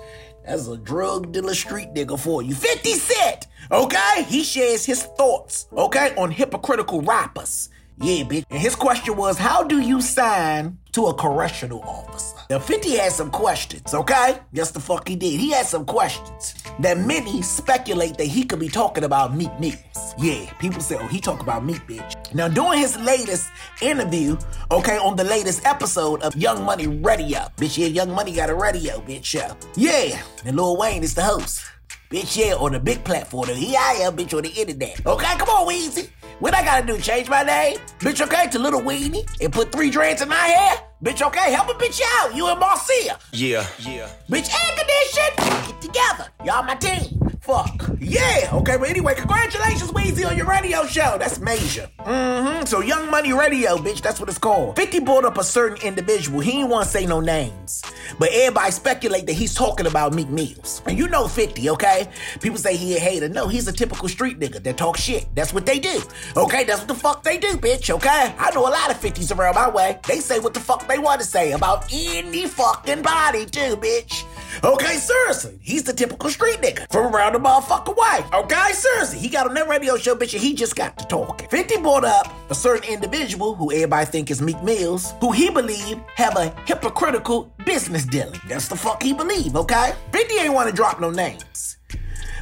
That's 0.45 0.67
a 0.67 0.77
drug 0.77 1.33
dealer 1.33 1.53
street 1.53 1.93
nigga 1.93 2.17
for 2.17 2.41
you. 2.41 2.55
50 2.55 2.93
Cent. 2.93 3.47
Okay? 3.71 4.23
He 4.23 4.43
shares 4.43 4.85
his 4.85 5.03
thoughts, 5.03 5.67
okay, 5.73 6.15
on 6.15 6.31
hypocritical 6.31 7.01
rappers. 7.01 7.69
Yeah, 8.01 8.23
bitch. 8.23 8.45
And 8.49 8.61
his 8.61 8.75
question 8.75 9.17
was, 9.17 9.37
how 9.37 9.63
do 9.63 9.81
you 9.81 9.99
sign 9.99 10.77
to 10.93 11.07
a 11.07 11.13
correctional 11.13 11.81
officer? 11.81 12.37
Now, 12.49 12.59
50 12.59 12.95
had 12.95 13.11
some 13.11 13.29
questions, 13.29 13.93
okay? 13.93 14.37
Yes, 14.53 14.71
the 14.71 14.79
fuck 14.79 15.05
he 15.09 15.17
did. 15.17 15.37
He 15.37 15.51
had 15.51 15.65
some 15.65 15.85
questions 15.85 16.55
that 16.79 16.97
many 16.97 17.41
speculate 17.41 18.17
that 18.17 18.27
he 18.27 18.45
could 18.45 18.59
be 18.59 18.69
talking 18.69 19.03
about 19.03 19.35
Meek 19.35 19.51
Mills. 19.59 20.15
Yeah, 20.17 20.49
people 20.53 20.79
say, 20.79 20.95
oh, 20.97 21.07
he 21.07 21.19
talk 21.19 21.41
about 21.41 21.65
Meek, 21.65 21.85
bitch. 21.85 22.15
Now, 22.33 22.47
during 22.47 22.79
his 22.79 22.97
latest 22.97 23.49
interview, 23.81 24.37
okay, 24.71 24.97
on 24.97 25.15
the 25.15 25.23
latest 25.23 25.65
episode 25.65 26.21
of 26.21 26.35
Young 26.35 26.63
Money 26.63 26.87
Radio, 26.87 27.39
bitch, 27.57 27.77
yeah, 27.77 27.87
Young 27.87 28.11
Money 28.11 28.33
got 28.33 28.49
a 28.49 28.55
radio, 28.55 28.99
bitch, 28.99 29.33
yeah. 29.33 29.53
Yeah, 29.75 30.21
and 30.45 30.55
Lil 30.55 30.77
Wayne 30.77 31.03
is 31.03 31.15
the 31.15 31.23
host. 31.23 31.63
Bitch, 32.11 32.37
yeah, 32.37 32.55
on 32.55 32.73
the 32.73 32.79
big 32.79 33.03
platform. 33.03 33.49
I 33.49 33.99
am, 34.01 34.15
bitch, 34.15 34.35
on 34.35 34.43
the 34.43 34.49
internet. 34.49 35.05
Okay, 35.05 35.37
come 35.37 35.49
on, 35.49 35.67
Weezy. 35.67 36.09
What 36.39 36.55
I 36.55 36.63
gotta 36.63 36.87
do? 36.87 36.97
Change 36.99 37.29
my 37.29 37.43
name? 37.43 37.77
Bitch, 37.99 38.21
okay, 38.21 38.47
to 38.49 38.59
Little 38.59 38.81
Weenie 38.81 39.27
and 39.41 39.51
put 39.51 39.71
three 39.71 39.89
dreads 39.89 40.21
in 40.21 40.29
my 40.29 40.35
hair? 40.35 40.77
Bitch, 41.03 41.21
okay, 41.25 41.51
help 41.51 41.69
a 41.69 41.73
bitch 41.73 42.01
out. 42.17 42.35
You 42.35 42.47
and 42.47 42.59
Marcia. 42.59 43.19
Yeah, 43.33 43.65
yeah. 43.79 44.09
Bitch, 44.29 44.49
air 44.53 44.77
condition. 44.77 45.67
Get 45.67 45.81
together. 45.81 46.27
Y'all 46.45 46.63
my 46.63 46.75
team. 46.75 47.19
Fuck. 47.49 47.97
Yeah. 47.99 48.47
Okay, 48.53 48.77
but 48.77 48.89
anyway, 48.89 49.15
congratulations, 49.15 49.91
Weezy, 49.91 50.23
on 50.23 50.37
your 50.37 50.45
radio 50.45 50.85
show. 50.85 51.17
That's 51.17 51.39
major. 51.39 51.89
Mm-hmm. 51.97 52.65
So 52.65 52.81
Young 52.81 53.09
Money 53.09 53.33
Radio, 53.33 53.75
bitch, 53.77 54.01
that's 54.01 54.19
what 54.19 54.29
it's 54.29 54.37
called. 54.37 54.75
50 54.75 54.99
brought 54.99 55.25
up 55.25 55.39
a 55.39 55.43
certain 55.43 55.81
individual. 55.81 56.41
He 56.41 56.51
didn't 56.51 56.69
want 56.69 56.85
to 56.85 56.91
say 56.91 57.07
no 57.07 57.19
names. 57.19 57.81
But 58.19 58.29
everybody 58.33 58.69
speculate 58.69 59.25
that 59.25 59.33
he's 59.33 59.55
talking 59.55 59.87
about 59.87 60.13
Meek 60.13 60.29
Mills. 60.29 60.83
And 60.85 60.95
you 60.95 61.07
know 61.07 61.27
50, 61.27 61.71
okay? 61.71 62.09
People 62.39 62.59
say 62.59 62.77
he 62.77 62.95
a 62.95 62.99
hater. 62.99 63.27
No, 63.27 63.47
he's 63.47 63.67
a 63.67 63.73
typical 63.73 64.07
street 64.07 64.39
nigga 64.39 64.61
that 64.61 64.77
talk 64.77 64.97
shit. 64.97 65.25
That's 65.33 65.51
what 65.51 65.65
they 65.65 65.79
do. 65.79 66.03
Okay, 66.37 66.65
that's 66.65 66.81
what 66.81 66.87
the 66.87 66.93
fuck 66.93 67.23
they 67.23 67.39
do, 67.39 67.57
bitch, 67.57 67.89
okay? 67.89 68.35
I 68.37 68.51
know 68.53 68.67
a 68.67 68.69
lot 68.69 68.91
of 68.91 69.01
50s 69.01 69.35
around 69.35 69.55
my 69.55 69.69
way. 69.71 69.99
They 70.07 70.19
say 70.19 70.39
what 70.39 70.53
the 70.53 70.59
fuck 70.59 70.87
they 70.87 70.99
want 70.99 71.19
to 71.21 71.25
say 71.25 71.53
about 71.53 71.91
any 71.91 72.45
fucking 72.45 73.01
body, 73.01 73.47
too, 73.47 73.75
bitch. 73.75 74.23
Okay, 74.63 74.97
seriously, 74.97 75.57
he's 75.61 75.83
the 75.83 75.93
typical 75.93 76.29
street 76.29 76.57
nigga 76.57 76.91
from 76.91 77.15
around 77.15 77.33
the 77.33 77.39
motherfucking 77.39 77.95
way. 77.95 78.25
Okay, 78.33 78.73
seriously, 78.73 79.17
he 79.17 79.29
got 79.29 79.47
on 79.47 79.53
that 79.53 79.69
radio 79.69 79.95
show, 79.97 80.15
bitch, 80.15 80.33
and 80.33 80.41
he 80.41 80.53
just 80.53 80.75
got 80.75 80.97
to 80.97 81.05
talking. 81.07 81.47
50 81.47 81.77
brought 81.77 82.03
up 82.03 82.33
a 82.49 82.55
certain 82.55 82.91
individual 82.91 83.55
who 83.55 83.71
everybody 83.71 84.05
think 84.05 84.31
is 84.31 84.41
Meek 84.41 84.61
Mills, 84.61 85.13
who 85.21 85.31
he 85.31 85.49
believe 85.49 85.99
have 86.15 86.35
a 86.35 86.49
hypocritical 86.65 87.53
business 87.65 88.03
dealing. 88.03 88.39
That's 88.49 88.67
the 88.67 88.75
fuck 88.75 89.01
he 89.01 89.13
believe, 89.13 89.55
okay? 89.55 89.93
50 90.11 90.35
ain't 90.35 90.53
want 90.53 90.69
to 90.69 90.75
drop 90.75 90.99
no 90.99 91.09
names. 91.09 91.77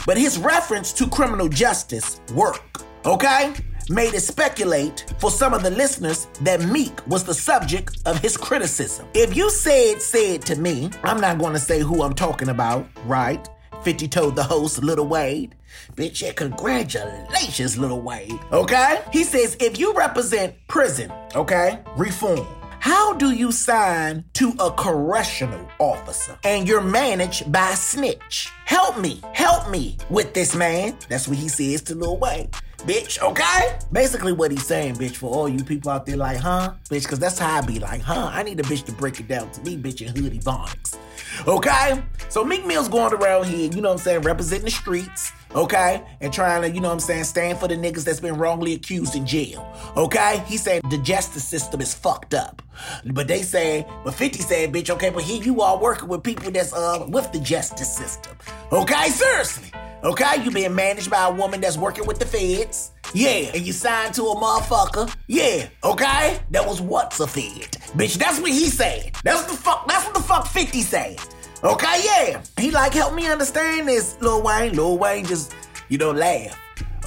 But 0.08 0.17
his 0.17 0.39
reference 0.39 0.93
to 0.93 1.08
criminal 1.08 1.49
justice 1.49 2.19
work, 2.34 2.82
okay? 3.06 3.53
Made 3.89 4.13
it 4.13 4.21
speculate 4.21 5.06
for 5.17 5.32
some 5.32 5.54
of 5.54 5.63
the 5.63 5.69
listeners 5.69 6.28
that 6.41 6.62
Meek 6.62 7.06
was 7.08 7.23
the 7.23 7.34
subject 7.34 8.00
of 8.06 8.19
his 8.19 8.36
criticism. 8.36 9.08
If 9.13 9.36
you 9.36 9.50
said 9.50 10.02
said 10.02 10.41
to 10.43 10.58
me, 10.58 10.89
I'm 11.04 11.21
not 11.21 11.38
going 11.38 11.54
to 11.54 11.60
say 11.60 11.80
who 11.80 12.04
I'm 12.04 12.13
talking 12.13 12.50
about, 12.50 12.86
right? 13.06 13.47
50 13.84 14.10
told 14.10 14.36
the 14.36 14.43
host, 14.43 14.84
Little 14.84 15.08
Wade. 15.08 15.56
Bitch, 15.95 16.21
yeah, 16.21 16.34
congratulations, 16.34 17.78
Little 17.78 18.02
Wade. 18.02 18.38
Okay? 18.52 19.02
He 19.13 19.23
says, 19.23 19.56
if 19.62 19.80
you 19.80 19.93
represent 19.93 20.56
prison, 20.67 21.12
okay, 21.34 21.80
reform, 21.95 22.45
how 22.80 23.13
do 23.13 23.32
you 23.32 23.52
sign 23.54 24.26
to 24.34 24.54
a 24.60 24.71
correctional 24.71 25.65
officer 25.80 26.38
and 26.43 26.67
you're 26.67 26.82
managed 26.82 27.50
by 27.52 27.69
a 27.69 27.76
snitch? 27.76 28.50
Help 28.65 29.00
me, 29.00 29.21
help 29.34 29.69
me 29.69 29.97
with 30.10 30.34
this 30.34 30.56
man. 30.56 30.97
That's 31.08 31.28
what 31.28 31.38
he 31.38 31.47
says 31.47 31.82
to 31.84 31.95
Lil 31.95 32.17
Wayne. 32.17 32.50
Bitch, 32.88 33.21
okay? 33.21 33.78
Basically, 33.91 34.32
what 34.32 34.50
he's 34.50 34.65
saying, 34.65 34.95
bitch, 34.95 35.17
for 35.17 35.30
all 35.30 35.50
you 35.50 35.62
people 35.62 35.91
out 35.91 36.06
there 36.06 36.15
like, 36.15 36.38
huh? 36.38 36.71
Bitch, 36.89 37.04
because 37.04 37.19
that's 37.19 37.38
how 37.38 37.58
I 37.58 37.60
be 37.60 37.80
like, 37.80 38.00
huh? 38.00 38.30
I 38.32 38.43
need 38.43 38.58
a 38.62 38.63
bitch 38.63 38.86
to 38.86 38.93
break 38.93 39.19
it 39.19 39.28
down 39.28 39.52
to 39.52 39.62
me, 39.63 39.76
bitch, 39.76 40.02
in 40.02 40.15
hoodie 40.15 40.39
Phonics. 40.39 40.97
Okay? 41.45 42.02
So 42.30 42.45
Meek 42.45 42.65
Mill's 42.65 42.88
going 42.88 43.13
around 43.13 43.47
here, 43.47 43.69
you 43.69 43.82
know 43.82 43.89
what 43.89 43.95
I'm 43.95 44.04
saying, 44.06 44.21
representing 44.21 44.65
the 44.65 44.71
streets, 44.71 45.34
okay? 45.58 46.04
And 46.22 46.32
trying 46.32 46.62
to, 46.62 46.70
you 46.70 46.80
know 46.80 46.89
what 46.89 46.93
I'm 46.93 47.00
saying, 47.00 47.26
stand 47.26 47.58
for 47.58 47.67
the 47.67 47.76
niggas 47.76 48.06
that's 48.06 48.20
been 48.20 48.38
wrongly 48.38 48.74
accused 48.74 49.15
in 49.15 49.26
jail, 49.26 49.67
okay? 49.98 50.43
He 50.46 50.58
said 50.58 50.82
the 50.89 50.98
justice 51.00 51.43
system 51.43 51.82
is 51.82 51.93
fucked 51.93 52.34
up. 52.34 52.62
But 53.06 53.28
they 53.28 53.41
say, 53.41 53.86
but 54.04 54.13
50 54.13 54.39
said, 54.39 54.72
bitch, 54.72 54.89
okay, 54.91 55.10
but 55.10 55.24
here 55.24 55.43
you 55.43 55.62
are 55.62 55.78
working 55.78 56.08
with 56.08 56.24
people 56.24 56.52
that's 56.52 56.74
uh 56.74 57.06
with 57.10 57.32
the 57.32 57.39
justice 57.39 57.91
system. 57.91 58.38
Okay, 58.72 59.10
seriously. 59.10 59.72
Okay, 60.04 60.43
you 60.43 60.52
being 60.52 60.76
managed 60.76 61.10
by 61.10 61.28
a 61.28 61.34
woman 61.34 61.60
that's 61.60 61.76
working 61.76 62.06
with 62.06 62.20
the 62.20 62.26
feds. 62.26 62.91
Yeah, 63.13 63.52
and 63.56 63.65
you 63.65 63.74
signed 63.74 64.13
to 64.15 64.24
a 64.24 64.36
motherfucker. 64.36 65.13
Yeah, 65.28 65.70
okay? 65.84 66.39
That 66.52 66.67
was 66.67 66.82
what's 66.82 67.20
a 67.20 67.26
fed. 67.26 67.72
Bitch, 67.98 68.17
that's 68.17 68.39
what 68.39 68.52
he 68.52 68.70
said. 68.70 69.15
That's 69.24 69.43
the 69.43 69.58
fuck, 69.58 69.88
that's 69.88 70.06
what 70.06 70.13
the 70.13 70.22
fuck 70.22 70.46
50 70.46 70.82
said. 70.82 71.20
Okay, 71.63 72.02
yeah. 72.04 72.41
He 72.58 72.72
like, 72.72 72.93
help 72.93 73.13
me 73.13 73.28
understand 73.28 73.88
this, 73.88 74.17
Lil 74.22 74.43
Wayne. 74.43 74.76
Lil 74.76 74.98
Wayne 74.98 75.26
just, 75.26 75.56
you 75.89 75.98
know, 75.98 76.12
laugh. 76.12 76.58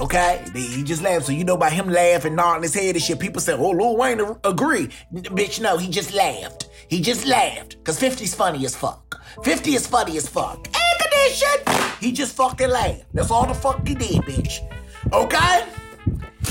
Okay? 0.01 0.45
He 0.55 0.83
just 0.83 1.03
laughed. 1.03 1.27
So 1.27 1.33
you 1.33 1.45
know 1.45 1.57
by 1.57 1.71
him 1.71 1.89
laughing, 1.89 2.35
nodding 2.35 2.63
his 2.63 2.75
head 2.75 2.95
and 2.95 3.03
shit, 3.03 3.21
people 3.21 3.41
say, 3.41 3.53
oh, 3.53 3.71
Lil 3.71 3.97
Wayne 3.97 4.21
agree. 4.45 4.89
Bitch, 5.13 5.61
no, 5.61 5.77
he 5.77 5.89
just 5.89 6.13
laughed. 6.15 6.69
He 6.89 7.01
just 7.01 7.27
laughed. 7.27 7.83
Cause 7.85 8.01
50's 8.01 8.35
funny 8.35 8.65
as 8.65 8.75
fuck. 8.75 9.23
50 9.45 9.75
is 9.75 9.87
funny 9.87 10.17
as 10.17 10.29
fuck. 10.29 10.67
Air 10.75 10.99
condition! 11.01 11.85
He 12.01 12.13
just 12.13 12.35
fucking 12.35 12.69
laughed. 12.69 13.05
That's 13.15 13.31
all 13.31 13.47
the 13.47 13.55
fuck 13.55 13.87
he 13.87 13.95
did, 13.95 14.23
bitch. 14.23 14.59
Okay? 15.13 15.65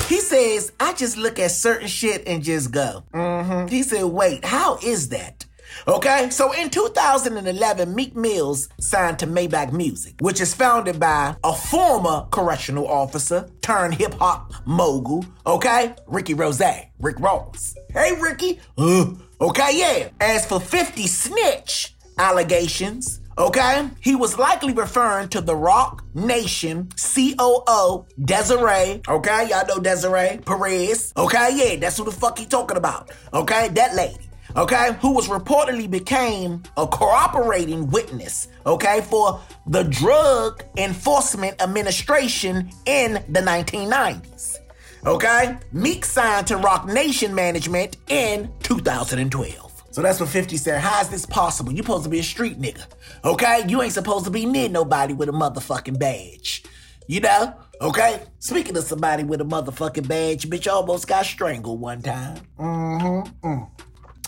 He 0.07 0.19
says, 0.21 0.71
I 0.79 0.93
just 0.93 1.17
look 1.17 1.39
at 1.39 1.51
certain 1.51 1.87
shit 1.87 2.27
and 2.27 2.41
just 2.41 2.71
go. 2.71 3.03
Mm-hmm. 3.13 3.67
He 3.67 3.83
said, 3.83 4.05
wait, 4.05 4.45
how 4.45 4.77
is 4.77 5.09
that? 5.09 5.45
Okay, 5.87 6.29
so 6.29 6.51
in 6.51 6.69
2011, 6.69 7.95
Meek 7.95 8.15
Mills 8.15 8.69
signed 8.79 9.19
to 9.19 9.27
Maybach 9.27 9.71
Music, 9.71 10.15
which 10.19 10.41
is 10.41 10.53
founded 10.53 10.99
by 10.99 11.35
a 11.43 11.53
former 11.53 12.27
correctional 12.31 12.87
officer 12.87 13.49
turned 13.61 13.93
hip 13.93 14.13
hop 14.15 14.53
mogul, 14.65 15.25
okay? 15.45 15.95
Ricky 16.07 16.33
Rose, 16.33 16.61
Rick 16.99 17.19
Ross. 17.19 17.75
Hey, 17.93 18.13
Ricky. 18.19 18.59
Uh, 18.77 19.13
okay, 19.39 19.71
yeah. 19.73 20.09
As 20.19 20.45
for 20.45 20.59
50 20.59 21.07
snitch 21.07 21.95
allegations, 22.17 23.21
okay, 23.37 23.89
he 24.01 24.15
was 24.15 24.37
likely 24.37 24.73
referring 24.73 25.29
to 25.29 25.39
the 25.39 25.55
Roc 25.55 26.03
Nation 26.13 26.89
COO 26.97 28.05
Desiree, 28.25 29.01
okay? 29.07 29.47
Y'all 29.49 29.65
know 29.65 29.79
Desiree 29.79 30.39
Perez, 30.45 31.13
okay? 31.15 31.49
Yeah, 31.53 31.75
that's 31.77 31.97
who 31.97 32.05
the 32.05 32.11
fuck 32.11 32.37
he 32.37 32.45
talking 32.45 32.77
about, 32.77 33.11
okay? 33.33 33.69
That 33.69 33.95
lady 33.95 34.28
okay, 34.55 34.97
who 35.01 35.13
was 35.13 35.27
reportedly 35.27 35.89
became 35.89 36.63
a 36.77 36.87
cooperating 36.87 37.89
witness, 37.89 38.47
okay, 38.65 39.01
for 39.01 39.39
the 39.67 39.83
Drug 39.83 40.63
Enforcement 40.77 41.61
Administration 41.61 42.69
in 42.85 43.13
the 43.29 43.41
1990s. 43.41 44.57
Okay? 45.05 45.57
Meek 45.71 46.05
signed 46.05 46.47
to 46.47 46.57
Roc 46.57 46.87
Nation 46.87 47.33
Management 47.33 47.97
in 48.09 48.51
2012. 48.63 49.83
So 49.91 50.01
that's 50.01 50.19
what 50.19 50.29
50 50.29 50.57
said. 50.57 50.81
How 50.81 51.01
is 51.01 51.09
this 51.09 51.25
possible? 51.25 51.71
You 51.71 51.77
supposed 51.77 52.03
to 52.03 52.09
be 52.09 52.19
a 52.19 52.23
street 52.23 52.59
nigga. 52.59 52.85
Okay? 53.23 53.63
You 53.67 53.81
ain't 53.81 53.93
supposed 53.93 54.25
to 54.25 54.31
be 54.31 54.45
near 54.45 54.69
nobody 54.69 55.13
with 55.13 55.29
a 55.29 55.31
motherfucking 55.31 55.99
badge. 55.99 56.63
You 57.07 57.21
know? 57.21 57.53
Okay? 57.81 58.21
Speaking 58.39 58.77
of 58.77 58.83
somebody 58.83 59.23
with 59.23 59.41
a 59.41 59.45
motherfucking 59.45 60.07
badge, 60.07 60.49
bitch 60.49 60.71
almost 60.71 61.07
got 61.07 61.25
strangled 61.25 61.79
one 61.79 62.01
time. 62.01 62.39
Mm-hmm. 62.59 63.47
Mm. 63.47 63.69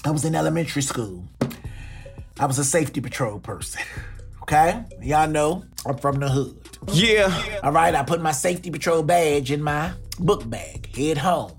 I 0.03 0.09
was 0.09 0.25
in 0.25 0.33
elementary 0.33 0.81
school. 0.81 1.23
I 2.39 2.47
was 2.47 2.57
a 2.57 2.65
safety 2.65 3.01
patrol 3.01 3.39
person. 3.39 3.81
Okay? 4.43 4.83
Y'all 5.01 5.29
know 5.29 5.63
I'm 5.85 5.97
from 5.97 6.19
the 6.19 6.27
hood. 6.27 6.67
Yeah. 6.91 7.31
All 7.63 7.71
right, 7.71 7.93
I 7.93 8.03
put 8.03 8.19
my 8.21 8.33
safety 8.33 8.69
patrol 8.69 9.01
badge 9.01 9.49
in 9.49 9.61
my 9.61 9.93
book 10.19 10.49
bag, 10.49 10.93
head 10.93 11.19
home. 11.19 11.53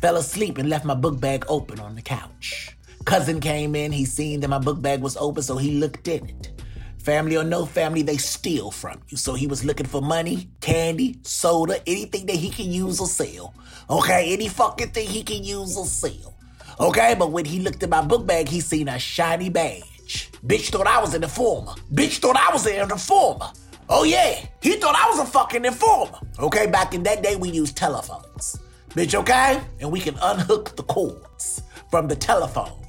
Fell 0.00 0.16
asleep 0.16 0.56
and 0.56 0.70
left 0.70 0.84
my 0.86 0.94
book 0.94 1.20
bag 1.20 1.44
open 1.48 1.78
on 1.80 1.94
the 1.94 2.00
couch. 2.00 2.74
Cousin 3.04 3.40
came 3.40 3.74
in, 3.74 3.92
he 3.92 4.04
seen 4.06 4.40
that 4.40 4.48
my 4.48 4.60
book 4.60 4.80
bag 4.80 5.02
was 5.02 5.16
open, 5.18 5.42
so 5.42 5.58
he 5.58 5.72
looked 5.72 6.08
in 6.08 6.26
it. 6.26 6.52
Family 6.98 7.36
or 7.36 7.44
no 7.44 7.66
family, 7.66 8.02
they 8.02 8.16
steal 8.16 8.70
from 8.70 9.02
you. 9.08 9.18
So 9.18 9.34
he 9.34 9.46
was 9.46 9.64
looking 9.64 9.86
for 9.86 10.00
money, 10.00 10.48
candy, 10.60 11.18
soda, 11.24 11.82
anything 11.86 12.24
that 12.26 12.36
he 12.36 12.48
can 12.50 12.70
use 12.70 12.98
or 13.00 13.08
sell. 13.08 13.52
Okay, 13.90 14.32
any 14.32 14.48
fucking 14.48 14.90
thing 14.92 15.08
he 15.08 15.22
can 15.22 15.42
use 15.42 15.76
or 15.76 15.86
sell. 15.86 16.37
Okay, 16.80 17.16
but 17.18 17.32
when 17.32 17.44
he 17.44 17.58
looked 17.58 17.82
at 17.82 17.88
my 17.88 18.02
book 18.02 18.26
bag, 18.26 18.48
he 18.48 18.60
seen 18.60 18.88
a 18.88 18.98
shiny 18.98 19.48
badge. 19.48 20.30
Bitch 20.46 20.70
thought 20.70 20.86
I 20.86 21.00
was 21.00 21.12
an 21.12 21.24
informer. 21.24 21.72
Bitch 21.92 22.18
thought 22.18 22.36
I 22.36 22.52
was 22.52 22.66
an 22.66 22.90
informer. 22.90 23.50
Oh 23.88 24.04
yeah, 24.04 24.46
he 24.62 24.74
thought 24.74 24.94
I 24.94 25.08
was 25.10 25.18
a 25.18 25.24
fucking 25.24 25.64
informer. 25.64 26.18
Okay, 26.38 26.66
back 26.66 26.94
in 26.94 27.02
that 27.02 27.22
day 27.22 27.34
we 27.34 27.50
used 27.50 27.76
telephones. 27.76 28.60
Bitch, 28.90 29.14
okay? 29.14 29.60
And 29.80 29.90
we 29.90 29.98
can 29.98 30.16
unhook 30.22 30.76
the 30.76 30.84
cords 30.84 31.62
from 31.90 32.06
the 32.06 32.16
telephone, 32.16 32.86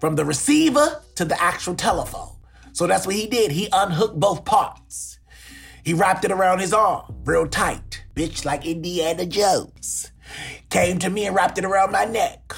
from 0.00 0.16
the 0.16 0.24
receiver 0.24 1.02
to 1.16 1.24
the 1.24 1.40
actual 1.40 1.74
telephone. 1.74 2.36
So 2.72 2.86
that's 2.86 3.06
what 3.06 3.16
he 3.16 3.26
did. 3.26 3.50
He 3.50 3.68
unhooked 3.72 4.18
both 4.18 4.44
parts. 4.44 5.18
He 5.84 5.92
wrapped 5.92 6.24
it 6.24 6.32
around 6.32 6.60
his 6.60 6.72
arm, 6.72 7.14
real 7.24 7.46
tight. 7.46 8.04
Bitch, 8.14 8.44
like 8.44 8.64
Indiana 8.64 9.26
Jones. 9.26 10.10
Came 10.70 10.98
to 11.00 11.10
me 11.10 11.26
and 11.26 11.36
wrapped 11.36 11.58
it 11.58 11.64
around 11.64 11.92
my 11.92 12.06
neck. 12.06 12.54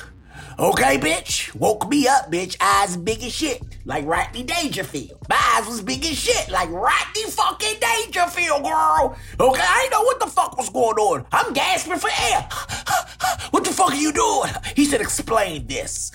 Okay, 0.61 0.99
bitch. 0.99 1.55
Woke 1.55 1.89
me 1.89 2.09
up, 2.09 2.33
bitch. 2.33 2.57
Eyes 2.61 2.97
big 2.97 3.23
as 3.23 3.33
shit. 3.33 3.63
Like 3.85 4.05
Rodney 4.07 4.43
Dangerfield. 4.43 5.25
My 5.29 5.39
eyes 5.55 5.69
was 5.69 5.81
big 5.81 6.05
as 6.05 6.19
shit. 6.19 6.49
Like 6.51 6.69
Rodney 6.71 7.23
fucking 7.31 7.77
Dangerfield, 7.81 8.65
girl. 8.65 9.17
Okay, 9.39 9.63
I 9.63 9.83
didn't 9.83 9.93
know 9.93 10.03
what 10.03 10.19
the 10.19 10.27
fuck 10.27 10.57
was 10.59 10.69
going 10.69 10.97
on. 10.97 11.27
I'm 11.31 11.53
gasping 11.53 11.97
for 11.99 12.11
air. 12.11 12.49
what 13.53 13.65
the 13.65 13.71
fuck 13.71 13.93
are 13.93 13.95
you 13.95 14.13
doing? 14.13 14.51
He 14.75 14.85
said, 14.85 15.01
explain 15.01 15.65
this. 15.69 16.11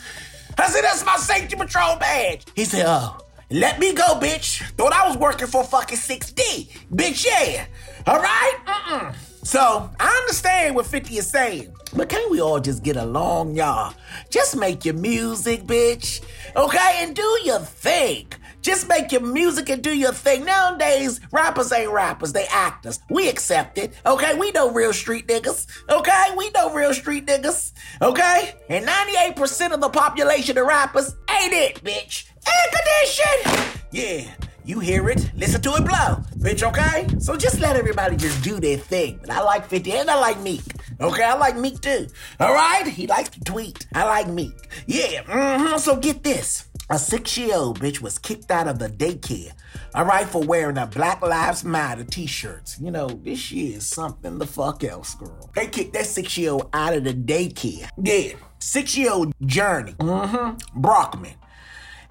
I 0.57 0.67
said, 0.67 0.81
that's 0.81 1.05
my 1.05 1.15
safety 1.15 1.55
patrol 1.55 1.95
badge. 1.95 2.45
He 2.53 2.65
said, 2.65 2.83
oh, 2.85 3.17
let 3.49 3.79
me 3.79 3.93
go, 3.93 4.19
bitch. 4.19 4.61
Thought 4.71 4.91
I 4.91 5.07
was 5.07 5.17
working 5.17 5.47
for 5.47 5.63
fucking 5.63 5.97
6D. 5.97 6.69
Bitch, 6.91 7.25
yeah. 7.25 7.65
All 8.05 8.19
right? 8.19 8.57
Mm-mm. 8.65 9.15
So 9.43 9.89
I 9.99 10.07
understand 10.21 10.75
what 10.75 10.85
50 10.85 11.17
is 11.17 11.27
saying, 11.27 11.73
but 11.93 12.07
can't 12.07 12.31
we 12.31 12.41
all 12.41 12.61
just 12.61 12.81
get 12.81 12.95
along, 12.95 13.55
y'all? 13.55 13.93
Just 14.29 14.55
make 14.55 14.85
your 14.85 14.93
music, 14.93 15.63
bitch. 15.63 16.21
Okay? 16.55 16.99
And 16.99 17.13
do 17.13 17.39
your 17.43 17.59
thing. 17.59 18.27
Just 18.61 18.87
make 18.87 19.11
your 19.11 19.19
music 19.19 19.69
and 19.69 19.83
do 19.83 19.95
your 19.95 20.13
thing. 20.13 20.45
Nowadays, 20.45 21.19
rappers 21.33 21.73
ain't 21.73 21.91
rappers, 21.91 22.31
they 22.31 22.45
actors. 22.49 23.01
We 23.09 23.27
accept 23.27 23.77
it. 23.77 23.93
Okay? 24.05 24.37
We 24.39 24.51
know 24.51 24.71
real 24.71 24.93
street 24.93 25.27
niggas. 25.27 25.67
Okay? 25.89 26.25
We 26.37 26.49
know 26.51 26.73
real 26.73 26.93
street 26.93 27.25
niggas. 27.25 27.73
Okay? 28.01 28.55
And 28.69 28.87
98% 28.87 29.73
of 29.73 29.81
the 29.81 29.89
population 29.89 30.57
of 30.57 30.65
rappers 30.65 31.13
ain't 31.29 31.51
it, 31.51 31.83
bitch. 31.83 32.29
Air 32.47 32.71
condition! 32.71 33.81
Yeah. 33.91 34.33
You 34.65 34.79
hear 34.79 35.09
it, 35.09 35.29
listen 35.35 35.61
to 35.63 35.75
it 35.75 35.83
blow, 35.83 36.23
bitch, 36.37 36.63
okay? 36.63 37.05
So 37.19 37.35
just 37.35 37.59
let 37.59 37.75
everybody 37.75 38.15
just 38.15 38.41
do 38.43 38.61
their 38.61 38.77
thing. 38.77 39.19
But 39.19 39.31
I 39.31 39.41
like 39.41 39.67
50 39.67 39.91
and 39.91 40.09
I 40.09 40.17
like 40.17 40.39
Meek. 40.39 40.63
Okay, 41.01 41.23
I 41.23 41.33
like 41.33 41.57
Meek 41.57 41.81
too. 41.81 42.07
All 42.39 42.53
right? 42.53 42.87
He 42.87 43.05
likes 43.05 43.29
to 43.29 43.41
tweet. 43.41 43.85
I 43.93 44.05
like 44.05 44.29
Meek. 44.29 44.53
Yeah, 44.87 45.23
mm-hmm. 45.23 45.77
So 45.79 45.97
get 45.97 46.23
this. 46.23 46.69
A 46.89 46.97
six 46.97 47.37
year 47.37 47.55
old 47.55 47.79
bitch 47.79 47.99
was 47.99 48.17
kicked 48.17 48.51
out 48.51 48.67
of 48.67 48.77
the 48.79 48.87
daycare, 48.87 49.51
all 49.95 50.05
right, 50.05 50.27
for 50.27 50.43
wearing 50.43 50.77
a 50.77 50.85
Black 50.85 51.21
Lives 51.21 51.63
Matter 51.63 52.03
t 52.03 52.25
shirts. 52.25 52.77
You 52.79 52.91
know, 52.91 53.07
this 53.07 53.39
shit 53.39 53.75
is 53.75 53.87
something 53.87 54.37
the 54.37 54.45
fuck 54.45 54.83
else, 54.83 55.15
girl. 55.15 55.49
They 55.55 55.67
kicked 55.67 55.93
that 55.93 56.05
six 56.05 56.37
year 56.37 56.51
old 56.51 56.69
out 56.73 56.93
of 56.93 57.05
the 57.05 57.13
daycare. 57.13 57.89
Yeah, 57.97 58.33
six 58.59 58.97
year 58.97 59.13
old 59.13 59.33
Journey, 59.45 59.93
mm-hmm, 59.93 60.81
Brockman 60.81 61.35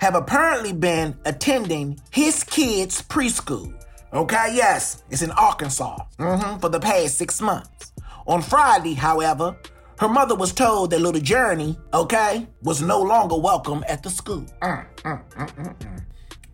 have 0.02 0.16
apparently 0.16 0.72
been 0.72 1.16
attending 1.26 1.96
his 2.10 2.42
kids' 2.42 3.00
preschool. 3.02 3.72
Okay, 4.12 4.48
yes, 4.52 5.04
it's 5.10 5.22
in 5.22 5.30
Arkansas 5.30 5.96
mm-hmm, 6.18 6.58
for 6.58 6.68
the 6.68 6.80
past 6.80 7.16
six 7.16 7.40
months. 7.40 7.92
On 8.26 8.42
Friday, 8.42 8.94
however, 8.94 9.56
her 10.00 10.08
mother 10.08 10.34
was 10.34 10.52
told 10.52 10.90
that 10.90 11.00
little 11.00 11.20
Journey, 11.20 11.78
okay, 11.94 12.48
was 12.62 12.82
no 12.82 13.00
longer 13.00 13.38
welcome 13.38 13.84
at 13.88 14.02
the 14.02 14.10
school. 14.10 14.44
Mm, 14.60 14.84
mm, 15.04 15.22
mm, 15.34 15.54
mm, 15.54 15.76
mm. 15.76 16.01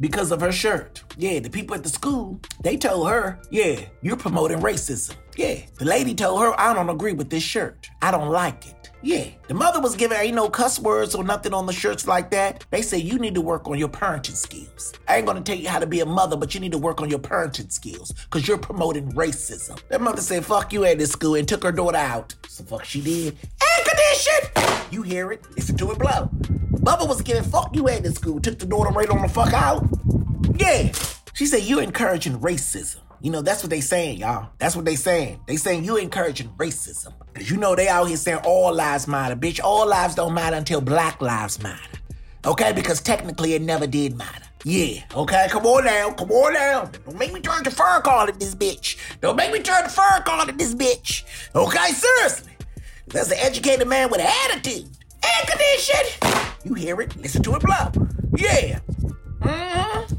Because 0.00 0.32
of 0.32 0.40
her 0.40 0.52
shirt. 0.52 1.02
Yeah, 1.16 1.40
the 1.40 1.50
people 1.50 1.74
at 1.74 1.82
the 1.82 1.88
school, 1.88 2.40
they 2.62 2.76
told 2.76 3.08
her, 3.08 3.40
yeah, 3.50 3.80
you're 4.02 4.16
promoting 4.16 4.58
racism. 4.58 5.14
Yeah, 5.36 5.60
the 5.78 5.84
lady 5.84 6.14
told 6.14 6.40
her, 6.40 6.58
I 6.58 6.74
don't 6.74 6.90
agree 6.90 7.12
with 7.12 7.30
this 7.30 7.42
shirt. 7.42 7.88
I 8.02 8.10
don't 8.10 8.30
like 8.30 8.66
it. 8.66 8.90
Yeah, 9.00 9.26
the 9.46 9.54
mother 9.54 9.80
was 9.80 9.94
giving 9.94 10.18
ain't 10.18 10.34
no 10.34 10.50
cuss 10.50 10.80
words 10.80 11.14
or 11.14 11.22
nothing 11.22 11.54
on 11.54 11.66
the 11.66 11.72
shirts 11.72 12.08
like 12.08 12.32
that. 12.32 12.66
They 12.70 12.82
say 12.82 12.98
you 12.98 13.18
need 13.20 13.36
to 13.36 13.40
work 13.40 13.68
on 13.68 13.78
your 13.78 13.88
parenting 13.88 14.34
skills. 14.34 14.92
I 15.06 15.18
ain't 15.18 15.26
gonna 15.26 15.40
tell 15.40 15.56
you 15.56 15.68
how 15.68 15.78
to 15.78 15.86
be 15.86 16.00
a 16.00 16.06
mother, 16.06 16.36
but 16.36 16.52
you 16.52 16.60
need 16.60 16.72
to 16.72 16.78
work 16.78 17.00
on 17.00 17.08
your 17.08 17.20
parenting 17.20 17.70
skills 17.70 18.12
because 18.12 18.48
you're 18.48 18.58
promoting 18.58 19.12
racism. 19.12 19.80
That 19.88 20.00
mother 20.00 20.20
said, 20.20 20.44
fuck 20.44 20.72
you 20.72 20.84
at 20.84 20.98
this 20.98 21.12
school 21.12 21.36
and 21.36 21.46
took 21.46 21.62
her 21.62 21.70
daughter 21.70 21.98
out. 21.98 22.34
So 22.48 22.64
fuck 22.64 22.84
she 22.84 23.00
did. 23.00 23.36
Air 23.62 23.84
condition! 23.84 24.84
You 24.90 25.02
hear 25.02 25.30
it, 25.30 25.44
listen 25.54 25.76
to 25.76 25.92
it 25.92 25.98
blow. 25.98 26.28
Bubba 26.88 27.06
was 27.06 27.20
giving 27.20 27.42
fuck 27.42 27.76
you 27.76 27.86
at 27.90 28.02
this 28.02 28.14
school, 28.14 28.40
took 28.40 28.58
the 28.58 28.64
daughter 28.64 28.88
right 28.88 29.10
on 29.10 29.20
the 29.20 29.28
fuck 29.28 29.52
out. 29.52 29.86
Yeah, 30.54 30.90
she 31.34 31.44
said 31.44 31.64
You're 31.64 31.82
encouraging 31.82 32.38
racism. 32.38 33.00
You 33.20 33.30
know, 33.30 33.42
that's 33.42 33.62
what 33.62 33.68
they 33.68 33.82
saying, 33.82 34.20
y'all. 34.20 34.48
That's 34.56 34.74
what 34.74 34.86
they 34.86 34.96
saying. 34.96 35.38
They 35.46 35.56
saying 35.56 35.84
you 35.84 35.98
encouraging 35.98 36.48
racism. 36.56 37.12
Cause 37.34 37.50
you 37.50 37.58
know 37.58 37.76
they 37.76 37.88
out 37.88 38.06
here 38.06 38.16
saying 38.16 38.40
all 38.42 38.72
lives 38.72 39.06
matter. 39.06 39.36
Bitch, 39.36 39.60
all 39.62 39.86
lives 39.86 40.14
don't 40.14 40.32
matter 40.32 40.56
until 40.56 40.80
black 40.80 41.20
lives 41.20 41.62
matter. 41.62 41.98
Okay? 42.46 42.72
Because 42.72 43.02
technically 43.02 43.52
it 43.52 43.60
never 43.60 43.86
did 43.86 44.16
matter. 44.16 44.46
Yeah, 44.64 45.02
okay, 45.14 45.46
come 45.50 45.66
on 45.66 45.84
now, 45.84 46.12
come 46.12 46.30
on 46.30 46.54
now. 46.54 46.86
Don't 47.04 47.18
make 47.18 47.34
me 47.34 47.40
turn 47.40 47.64
to 47.64 47.70
fur 47.70 48.00
call 48.00 48.28
at 48.28 48.40
this 48.40 48.54
bitch. 48.54 48.96
Don't 49.20 49.36
make 49.36 49.52
me 49.52 49.60
turn 49.60 49.82
to 49.82 49.90
fur 49.90 50.22
call 50.24 50.48
at 50.48 50.56
this 50.56 50.74
bitch. 50.74 51.24
Okay, 51.54 51.92
seriously. 51.92 52.52
That's 53.08 53.30
an 53.30 53.38
educated 53.40 53.88
man 53.88 54.10
with 54.10 54.20
an 54.20 54.28
attitude. 54.50 54.88
Air 55.24 55.46
condition. 55.46 56.54
You 56.64 56.74
hear 56.74 57.00
it, 57.00 57.16
listen 57.16 57.42
to 57.42 57.54
it 57.54 57.62
blow. 57.62 57.92
Yeah. 58.36 58.80
Mm-hmm. 59.40 60.14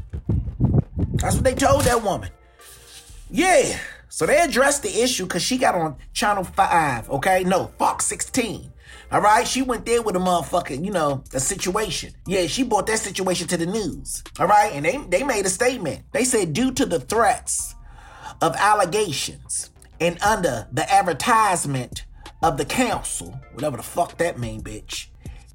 That's 1.16 1.34
what 1.34 1.44
they 1.44 1.54
told 1.54 1.82
that 1.82 2.02
woman. 2.02 2.30
Yeah. 3.30 3.78
So 4.08 4.26
they 4.26 4.38
addressed 4.38 4.82
the 4.82 5.02
issue 5.02 5.24
because 5.24 5.42
she 5.42 5.56
got 5.56 5.74
on 5.74 5.96
Channel 6.12 6.44
5, 6.44 7.10
okay? 7.10 7.44
No, 7.44 7.68
Fox 7.78 8.06
16. 8.06 8.72
All 9.12 9.20
right? 9.20 9.46
She 9.46 9.62
went 9.62 9.86
there 9.86 10.02
with 10.02 10.16
a 10.16 10.18
motherfucker, 10.18 10.84
you 10.84 10.90
know, 10.90 11.22
a 11.32 11.40
situation. 11.40 12.12
Yeah, 12.26 12.46
she 12.46 12.64
brought 12.64 12.86
that 12.86 12.98
situation 12.98 13.46
to 13.48 13.56
the 13.56 13.66
news. 13.66 14.22
All 14.38 14.46
right? 14.46 14.72
And 14.72 14.84
they, 14.84 14.96
they 15.08 15.22
made 15.22 15.46
a 15.46 15.50
statement. 15.50 16.02
They 16.12 16.24
said, 16.24 16.52
due 16.52 16.72
to 16.72 16.86
the 16.86 17.00
threats 17.00 17.74
of 18.42 18.56
allegations 18.56 19.70
and 20.00 20.20
under 20.22 20.66
the 20.72 20.90
advertisement 20.92 22.04
of 22.42 22.56
the 22.56 22.64
council, 22.64 23.38
whatever 23.52 23.76
the 23.76 23.82
fuck 23.82 24.16
that 24.18 24.38
mean, 24.38 24.62
bitch, 24.62 25.06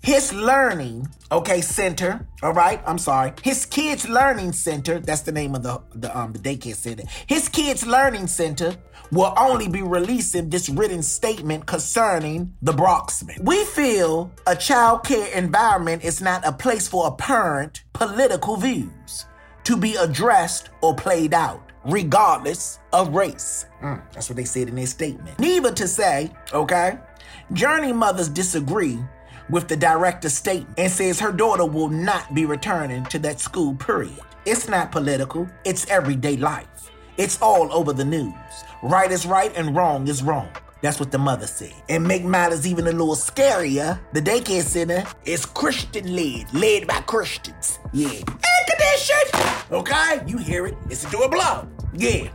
his 0.02 0.32
learning, 0.32 1.08
okay, 1.32 1.62
center, 1.62 2.28
all 2.44 2.54
right, 2.54 2.80
I'm 2.86 3.00
sorry, 3.00 3.34
his 3.42 3.66
kids 3.66 4.08
learning 4.08 4.52
center, 4.52 5.00
that's 5.00 5.22
the 5.22 5.32
name 5.32 5.56
of 5.56 5.64
the, 5.64 5.82
the 5.96 6.16
um 6.16 6.32
the 6.32 6.38
daycare 6.38 6.76
center. 6.76 7.04
His 7.26 7.50
kids 7.50 7.88
learning 7.88 8.28
center 8.28 8.76
will 9.12 9.34
only 9.36 9.68
be 9.68 9.82
releasing 9.82 10.50
this 10.50 10.70
written 10.70 11.02
statement 11.02 11.66
concerning 11.66 12.54
the 12.62 12.72
Broxman. 12.72 13.44
We 13.44 13.64
feel 13.66 14.32
a 14.46 14.56
child 14.56 15.06
care 15.06 15.28
environment 15.36 16.04
is 16.04 16.22
not 16.22 16.46
a 16.46 16.52
place 16.52 16.88
for 16.88 17.08
apparent 17.08 17.84
political 17.94 18.58
views 18.58 19.26
to 19.64 19.76
be 19.76 19.96
addressed 19.96 20.70
or 20.82 20.94
played 20.96 21.34
out, 21.34 21.65
regardless 21.86 22.80
of 22.94 23.14
race. 23.14 23.66
Mm, 23.82 24.02
that's 24.14 24.30
what 24.30 24.36
they 24.36 24.46
said 24.46 24.68
in 24.68 24.76
their 24.76 24.88
statement. 24.88 25.40
Neither 25.40 25.72
to 25.74 25.88
say, 25.88 26.32
okay, 26.54 26.98
journey 27.54 27.94
mothers 27.94 28.30
disagree 28.30 29.00
with 29.50 29.68
the 29.68 29.78
director's 29.78 30.34
statement 30.34 30.78
and 30.80 30.92
says 30.92 31.20
her 31.20 31.32
daughter 31.32 31.66
will 31.66 31.90
not 31.90 32.34
be 32.34 32.46
returning 32.46 33.04
to 33.06 33.20
that 33.20 33.40
school, 33.40 33.76
period. 33.76 34.20
It's 34.46 34.68
not 34.68 34.92
political, 34.92 35.48
it's 35.64 35.90
everyday 35.90 36.38
life. 36.38 36.68
It's 37.18 37.42
all 37.42 37.72
over 37.72 37.94
the 37.94 38.06
news. 38.06 38.34
Right 38.84 39.12
is 39.12 39.26
right 39.26 39.52
and 39.56 39.76
wrong 39.76 40.08
is 40.08 40.22
wrong. 40.22 40.50
That's 40.82 41.00
what 41.00 41.12
the 41.12 41.18
mother 41.18 41.48
said. 41.48 41.74
And 41.90 42.08
make 42.08 42.24
matters 42.24 42.68
even 42.68 42.86
a 42.86 42.92
little 42.92 43.16
scarier, 43.16 44.00
the 44.14 44.22
daycare 44.22 44.62
center 44.62 45.04
is 45.26 45.46
Christian 45.46 46.16
led, 46.16 46.54
led 46.54 46.86
by 46.86 47.00
Christians. 47.02 47.80
Yeah. 47.94 48.22
Okay? 49.72 50.22
You 50.26 50.38
hear 50.38 50.68
it. 50.68 50.76
It's 50.90 51.06
a 51.06 51.12
door 51.12 51.30
blow. 51.30 51.68
Yeah. 51.94 52.30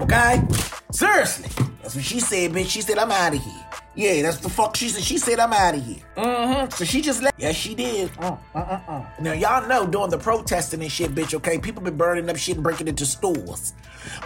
Okay? 0.00 0.42
Seriously. 0.90 1.48
That's 1.82 1.94
what 1.94 2.04
she 2.04 2.20
said, 2.20 2.52
bitch. 2.52 2.68
She 2.68 2.80
said, 2.80 2.98
I'm 2.98 3.10
out 3.10 3.34
of 3.34 3.42
here. 3.42 3.66
Yeah, 3.94 4.22
that's 4.22 4.38
the 4.38 4.48
fuck 4.48 4.74
she 4.74 4.88
said. 4.88 5.02
She 5.02 5.18
said, 5.18 5.38
I'm 5.38 5.52
out 5.52 5.74
of 5.74 5.84
here. 5.84 6.02
Mm-hmm. 6.16 6.70
So 6.70 6.84
she 6.84 7.02
just 7.02 7.22
left. 7.22 7.38
Yes, 7.38 7.54
she 7.56 7.74
did. 7.74 8.10
Uh, 8.18 8.36
uh, 8.54 8.58
uh. 8.58 9.04
Now, 9.20 9.32
y'all 9.32 9.68
know 9.68 9.86
during 9.86 10.10
the 10.10 10.18
protesting 10.18 10.80
and 10.80 10.90
shit, 10.90 11.14
bitch, 11.14 11.34
okay? 11.34 11.58
People 11.58 11.82
been 11.82 11.96
burning 11.96 12.28
up 12.30 12.36
shit 12.36 12.54
and 12.54 12.64
breaking 12.64 12.88
into 12.88 13.04
stores. 13.04 13.74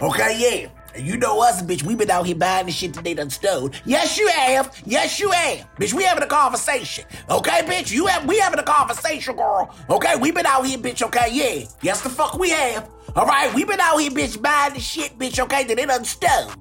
Okay, 0.01 0.37
yeah. 0.39 0.69
You 0.95 1.17
know 1.17 1.41
us, 1.41 1.61
bitch, 1.61 1.83
we 1.83 1.95
been 1.95 2.09
out 2.09 2.25
here 2.25 2.35
buying 2.35 2.65
the 2.65 2.71
shit 2.71 2.93
that 2.93 3.03
they 3.03 3.13
done 3.13 3.29
stole. 3.29 3.69
Yes, 3.85 4.17
you 4.17 4.27
have. 4.29 4.81
Yes, 4.85 5.19
you 5.19 5.29
have. 5.31 5.67
Bitch, 5.75 5.93
we 5.93 6.03
having 6.03 6.23
a 6.23 6.27
conversation. 6.27 7.05
Okay, 7.29 7.61
bitch? 7.61 7.91
You 7.91 8.07
have 8.07 8.27
we 8.27 8.37
having 8.39 8.59
a 8.59 8.63
conversation, 8.63 9.35
girl. 9.35 9.73
Okay, 9.89 10.15
we 10.15 10.31
been 10.31 10.45
out 10.45 10.65
here, 10.65 10.77
bitch, 10.77 11.01
okay? 11.03 11.29
Yeah. 11.31 11.67
Yes, 11.81 12.01
the 12.01 12.09
fuck 12.09 12.37
we 12.37 12.49
have. 12.49 12.89
Alright, 13.15 13.53
we 13.55 13.63
been 13.63 13.79
out 13.79 13.97
here, 13.97 14.11
bitch, 14.11 14.39
buying 14.39 14.73
the 14.73 14.79
shit, 14.79 15.17
bitch, 15.17 15.39
okay, 15.39 15.63
that 15.63 15.75
they 15.75 15.85
done 15.85 16.05
stole. 16.05 16.51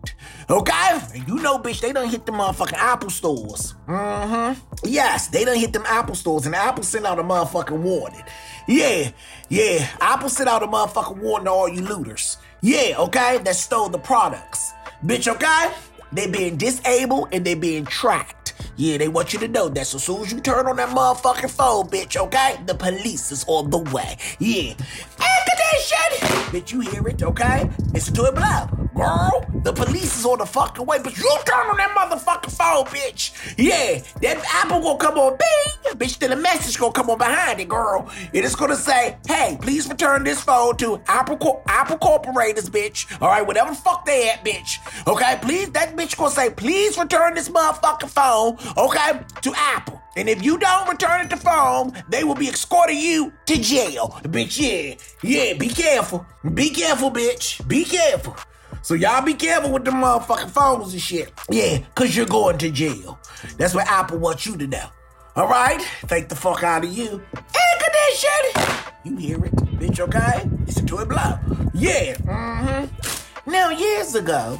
Okay? 0.49 1.01
And 1.15 1.29
you 1.29 1.37
know, 1.37 1.59
bitch, 1.59 1.81
they 1.81 1.93
done 1.93 2.09
hit 2.09 2.25
the 2.25 2.33
motherfucking 2.33 2.79
Apple 2.79 3.11
stores. 3.11 3.75
Mm-hmm. 3.87 4.87
Yes, 4.87 5.29
they 5.29 5.45
done 5.45 5.59
hit 5.59 5.73
them 5.73 5.85
Apple 5.87 6.15
stores, 6.15 6.47
and 6.47 6.55
Apple 6.55 6.85
sent 6.85 7.05
out 7.05 7.19
a 7.19 7.23
motherfucking 7.23 7.79
warning. 7.79 8.23
Yeah, 8.69 9.11
yeah. 9.49 9.89
Apple 10.01 10.29
sent 10.29 10.49
out 10.49 10.63
a 10.63 10.67
motherfucking 10.67 11.19
warning 11.19 11.47
to 11.47 11.51
all 11.51 11.69
you 11.69 11.83
looters. 11.83 12.39
Yeah, 12.63 12.97
okay? 12.99 13.39
That 13.39 13.57
stole 13.57 13.89
the 13.89 13.99
products. 13.99 14.73
Bitch, 15.05 15.29
okay? 15.29 15.73
They 16.13 16.31
being 16.31 16.57
disabled 16.57 17.29
and 17.33 17.45
they 17.45 17.55
being 17.55 17.85
tracked. 17.85 18.46
Yeah, 18.77 18.99
they 18.99 19.09
want 19.09 19.33
you 19.33 19.39
to 19.41 19.49
know 19.49 19.69
that. 19.69 19.87
So 19.87 19.99
soon 19.99 20.23
as 20.23 20.33
you 20.33 20.41
turn 20.41 20.67
on 20.67 20.77
that 20.77 20.91
motherfucking 20.91 21.51
phone, 21.51 21.89
bitch, 21.89 22.17
okay? 22.17 22.57
The 22.67 22.75
police 22.75 23.33
is 23.33 23.45
on 23.49 23.71
the 23.71 23.79
way. 23.79 24.17
Yeah. 24.39 24.75
Air 25.21 25.45
condition! 25.49 26.29
Bitch, 26.53 26.73
you 26.73 26.81
hear 26.81 27.07
it, 27.09 27.23
okay? 27.23 27.69
Listen 27.93 28.15
to 28.15 28.25
it 28.25 28.35
blow. 28.35 28.69
Girl, 28.95 29.45
the 29.63 29.75
police 29.75 30.19
is 30.19 30.25
on 30.25 30.39
the 30.39 30.47
fucking 30.47 30.87
way, 30.87 30.99
but 31.05 31.19
you 31.19 31.39
turn 31.45 31.67
on 31.67 31.77
that 31.77 31.91
motherfucking 31.95 32.51
phone, 32.51 32.85
bitch. 32.87 33.33
Yeah, 33.59 34.01
that 34.23 34.43
apple 34.55 34.81
gonna 34.81 34.99
come 34.99 35.19
on 35.19 35.37
bing, 35.37 35.99
bitch, 35.99 36.19
then 36.19 36.31
the 36.31 36.37
message 36.37 36.79
gonna 36.79 36.93
come 36.95 37.11
on 37.11 37.19
behind 37.19 37.61
it, 37.61 37.69
girl. 37.69 38.11
It 38.33 38.43
is 38.47 38.55
gonna 38.57 38.75
say, 38.75 39.19
hey, 39.29 39.59
please 39.61 39.87
return 39.87 40.25
this 40.25 40.41
phone 40.41 40.79
to 40.79 40.99
Apple 41.09 41.37
Co- 41.37 41.63
Apple 41.67 41.99
Corporators, 41.99 42.71
bitch. 42.71 43.21
All 43.21 43.29
right, 43.29 43.47
whatever 43.47 43.69
the 43.71 43.77
fuck 43.77 44.07
they 44.07 44.31
at, 44.31 44.43
bitch. 44.43 44.79
Okay, 45.07 45.39
please, 45.43 45.71
that 45.73 45.95
bitch 45.95 46.17
gonna 46.17 46.31
say, 46.31 46.49
please 46.49 46.97
return 46.97 47.35
this 47.35 47.51
motherfucking 47.51 48.09
phone, 48.09 48.46
okay, 48.77 49.21
to 49.43 49.53
Apple. 49.57 50.01
And 50.17 50.29
if 50.29 50.43
you 50.43 50.59
don't 50.59 50.89
return 50.89 51.27
it 51.27 51.31
to 51.31 51.37
phone, 51.37 51.93
they 52.09 52.25
will 52.25 52.35
be 52.35 52.49
escorting 52.49 52.99
you 52.99 53.33
to 53.47 53.61
jail. 53.61 54.19
Bitch, 54.23 54.59
yeah. 54.59 54.95
Yeah, 55.23 55.55
be 55.55 55.69
careful. 55.69 56.27
Be 56.55 56.71
careful, 56.71 57.11
bitch. 57.11 57.67
Be 57.69 57.85
careful. 57.85 58.37
So 58.83 58.95
y'all 58.95 59.25
be 59.25 59.35
careful 59.35 59.73
with 59.73 59.85
the 59.85 59.91
motherfucking 59.91 60.51
phones 60.51 60.93
and 60.93 61.03
shit. 61.03 61.33
Yeah, 61.51 61.79
cause 61.95 62.17
you're 62.17 62.27
going 62.27 62.59
to 62.59 62.71
jail. 62.71 63.19
That's 63.59 63.75
what 63.75 63.87
Apple 63.89 64.19
wants 64.19 64.47
you 64.47 64.57
to 64.57 64.67
know. 64.67 64.89
Alright? 65.37 65.83
Thank 66.07 66.29
the 66.29 66.37
fuck 66.37 66.63
out 66.63 66.85
of 66.85 66.93
you. 66.93 67.23
Air 67.35 67.79
condition! 67.79 68.93
You 69.05 69.17
hear 69.19 69.45
it, 69.45 69.55
bitch, 69.79 70.01
okay? 70.01 70.49
It's 70.67 70.79
a 70.79 70.87
toy 70.87 71.05
blow. 71.05 71.39
Yeah. 71.75 72.15
Mm-hmm. 72.15 73.51
Now, 73.51 73.69
years 73.71 74.15
ago, 74.15 74.59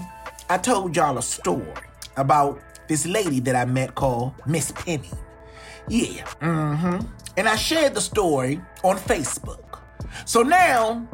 I 0.51 0.59
told 0.59 0.95
y'all 0.95 1.19
a 1.19 1.23
story 1.23 1.73
about 2.17 2.61
this 2.89 3.07
lady 3.07 3.41
that 3.41 3.57
I 3.57 3.65
met 3.65 3.95
called 3.95 4.35
Miss 4.47 4.73
Penny. 4.73 5.11
Yeah. 5.89 6.25
Mm-hmm. 6.41 7.07
And 7.37 7.49
I 7.49 7.57
shared 7.57 7.95
the 7.95 8.01
story 8.01 8.61
on 8.83 8.97
Facebook. 8.97 9.81
So 10.25 10.43
now 10.43 11.07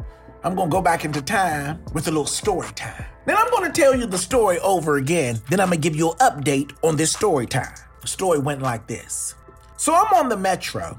I'm 0.43 0.55
gonna 0.55 0.69
go 0.69 0.81
back 0.81 1.05
into 1.05 1.21
time 1.21 1.83
with 1.93 2.07
a 2.07 2.11
little 2.11 2.25
story 2.25 2.69
time. 2.75 3.05
Then 3.25 3.37
I'm 3.37 3.49
gonna 3.51 3.71
tell 3.71 3.95
you 3.95 4.05
the 4.05 4.17
story 4.17 4.59
over 4.59 4.97
again. 4.97 5.39
Then 5.49 5.59
I'm 5.59 5.67
gonna 5.67 5.77
give 5.77 5.95
you 5.95 6.11
an 6.11 6.17
update 6.17 6.73
on 6.83 6.95
this 6.95 7.13
story 7.13 7.45
time. 7.45 7.75
The 8.01 8.07
story 8.07 8.39
went 8.39 8.61
like 8.61 8.87
this. 8.87 9.35
So 9.77 9.93
I'm 9.93 10.13
on 10.13 10.29
the 10.29 10.37
metro, 10.37 10.97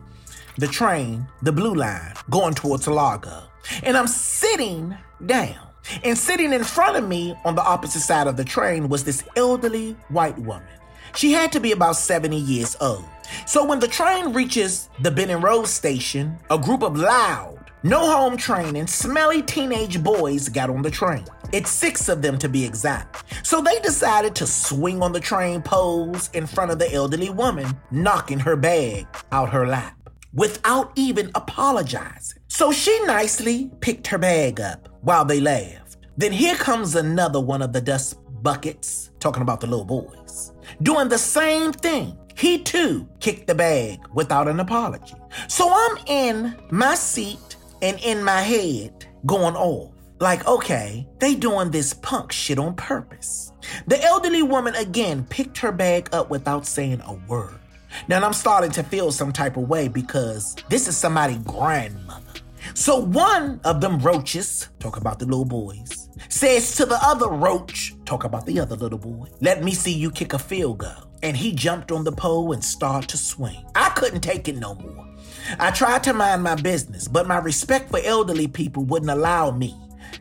the 0.57 0.67
train, 0.67 1.27
the 1.43 1.53
blue 1.53 1.75
line, 1.75 2.15
going 2.31 2.55
towards 2.55 2.87
Largo. 2.87 3.45
And 3.83 3.97
I'm 3.97 4.07
sitting 4.07 4.97
down. 5.25 5.57
And 6.03 6.17
sitting 6.17 6.53
in 6.53 6.65
front 6.65 6.97
of 6.97 7.09
me 7.09 7.35
on 7.45 7.55
the 7.55 7.65
opposite 7.65 8.01
side 8.01 8.27
of 8.27 8.37
the 8.37 8.45
train 8.45 8.89
was 8.89 9.05
this 9.05 9.25
elderly 9.37 9.93
white 10.09 10.39
woman. 10.39 10.67
She 11.15 11.33
had 11.33 11.53
to 11.53 11.61
be 11.61 11.73
about 11.73 11.97
70 11.97 12.37
years 12.37 12.77
old. 12.81 13.05
So 13.47 13.65
when 13.65 13.81
the 13.81 13.89
train 13.89 14.33
reaches 14.33 14.89
the 15.01 15.11
Benning 15.11 15.41
Road 15.41 15.67
station, 15.67 16.39
a 16.51 16.59
group 16.59 16.83
of 16.83 16.97
loud, 16.97 17.59
no 17.83 18.11
home 18.11 18.37
training, 18.37 18.87
smelly 18.87 19.43
teenage 19.43 20.03
boys 20.03 20.49
got 20.49 20.71
on 20.71 20.83
the 20.83 20.91
train. 20.91 21.25
It's 21.53 21.71
six 21.71 22.09
of 22.09 22.23
them 22.23 22.39
to 22.39 22.49
be 22.49 22.65
exact. 22.65 23.47
So 23.47 23.61
they 23.61 23.79
decided 23.81 24.35
to 24.37 24.47
swing 24.47 25.03
on 25.03 25.13
the 25.13 25.21
train 25.21 25.63
poles 25.63 26.31
in 26.33 26.47
front 26.47 26.71
of 26.71 26.79
the 26.79 26.93
elderly 26.93 27.31
woman, 27.31 27.79
knocking 27.91 28.41
her 28.41 28.57
bag 28.57 29.07
out 29.31 29.51
her 29.51 29.67
lap 29.67 30.04
without 30.35 30.93
even 30.97 31.31
apologizing. 31.35 32.39
So 32.49 32.73
she 32.73 32.99
nicely 33.05 33.71
picked 33.81 34.07
her 34.09 34.19
bag 34.19 34.61
up 34.61 34.89
while 35.03 35.25
they 35.25 35.41
laughed. 35.41 35.97
Then 36.17 36.33
here 36.33 36.57
comes 36.57 36.95
another 36.95 37.41
one 37.41 37.63
of 37.63 37.73
the 37.73 37.81
dust 37.81 38.19
buckets, 38.43 39.11
talking 39.21 39.43
about 39.43 39.61
the 39.61 39.67
little 39.67 39.85
boys, 39.85 40.53
doing 40.83 41.09
the 41.09 41.19
same 41.19 41.73
thing. 41.73 42.17
He 42.37 42.59
too 42.59 43.09
kicked 43.21 43.47
the 43.47 43.55
bag 43.55 44.01
without 44.13 44.49
an 44.49 44.61
apology. 44.61 45.15
So 45.49 45.71
I'm 45.73 45.99
in 46.07 46.55
my 46.71 46.95
seat 46.95 47.57
and 47.81 47.99
in 48.01 48.23
my 48.23 48.41
head 48.43 49.07
going 49.27 49.57
off. 49.57 49.93
Like, 50.21 50.47
okay, 50.47 51.07
they 51.19 51.35
doing 51.35 51.71
this 51.71 51.93
punk 51.95 52.33
shit 52.33 52.59
on 52.59 52.75
purpose. 52.77 53.53
The 53.87 54.03
elderly 54.03 54.43
woman 54.43 54.75
again 54.75 55.25
picked 55.25 55.59
her 55.59 55.73
bag 55.73 56.09
up 56.13 56.31
without 56.31 56.67
saying 56.67 57.01
a 57.05 57.15
word. 57.29 57.59
Now 58.09 58.25
I'm 58.25 58.33
starting 58.33 58.71
to 58.73 58.83
feel 58.83 59.13
some 59.13 59.33
type 59.33 59.57
of 59.57 59.69
way 59.69 59.89
because 59.89 60.57
this 60.69 60.89
is 60.89 60.97
somebody's 60.97 61.39
grandmother. 61.39 62.25
So 62.75 62.99
one 62.99 63.61
of 63.65 63.81
them 63.81 63.99
roaches, 63.99 64.69
talk 64.79 64.97
about 64.97 65.19
the 65.19 65.27
little 65.27 65.45
boys, 65.45 66.09
says 66.29 66.77
to 66.77 66.87
the 66.87 66.99
other 67.03 67.29
roach, 67.29 67.95
talk 68.05 68.25
about 68.25 68.47
the 68.47 68.59
other 68.59 68.77
little 68.77 68.99
boy, 68.99 69.29
let 69.41 69.63
me 69.63 69.73
see 69.73 69.93
you 69.93 70.11
kick 70.11 70.33
a 70.33 70.39
field 70.39 70.79
goal. 70.79 70.91
And 71.23 71.37
he 71.37 71.53
jumped 71.53 71.93
on 71.93 72.05
the 72.05 72.13
pole 72.13 72.53
and 72.53 72.65
started 72.65 73.09
to 73.11 73.17
swing. 73.17 73.65
I 73.75 73.91
couldn't 73.91 74.21
take 74.21 74.49
it 74.49 74.57
no 74.57 74.75
more. 74.75 75.07
I 75.59 75.71
tried 75.71 76.03
to 76.05 76.15
mind 76.15 76.43
my 76.43 76.55
business, 76.55 77.07
but 77.07 77.27
my 77.27 77.39
respect 77.39 77.91
for 77.91 78.01
elderly 78.03 78.49
people 78.49 78.85
wouldn't 78.85 79.11
allow 79.11 79.51
me 79.51 79.75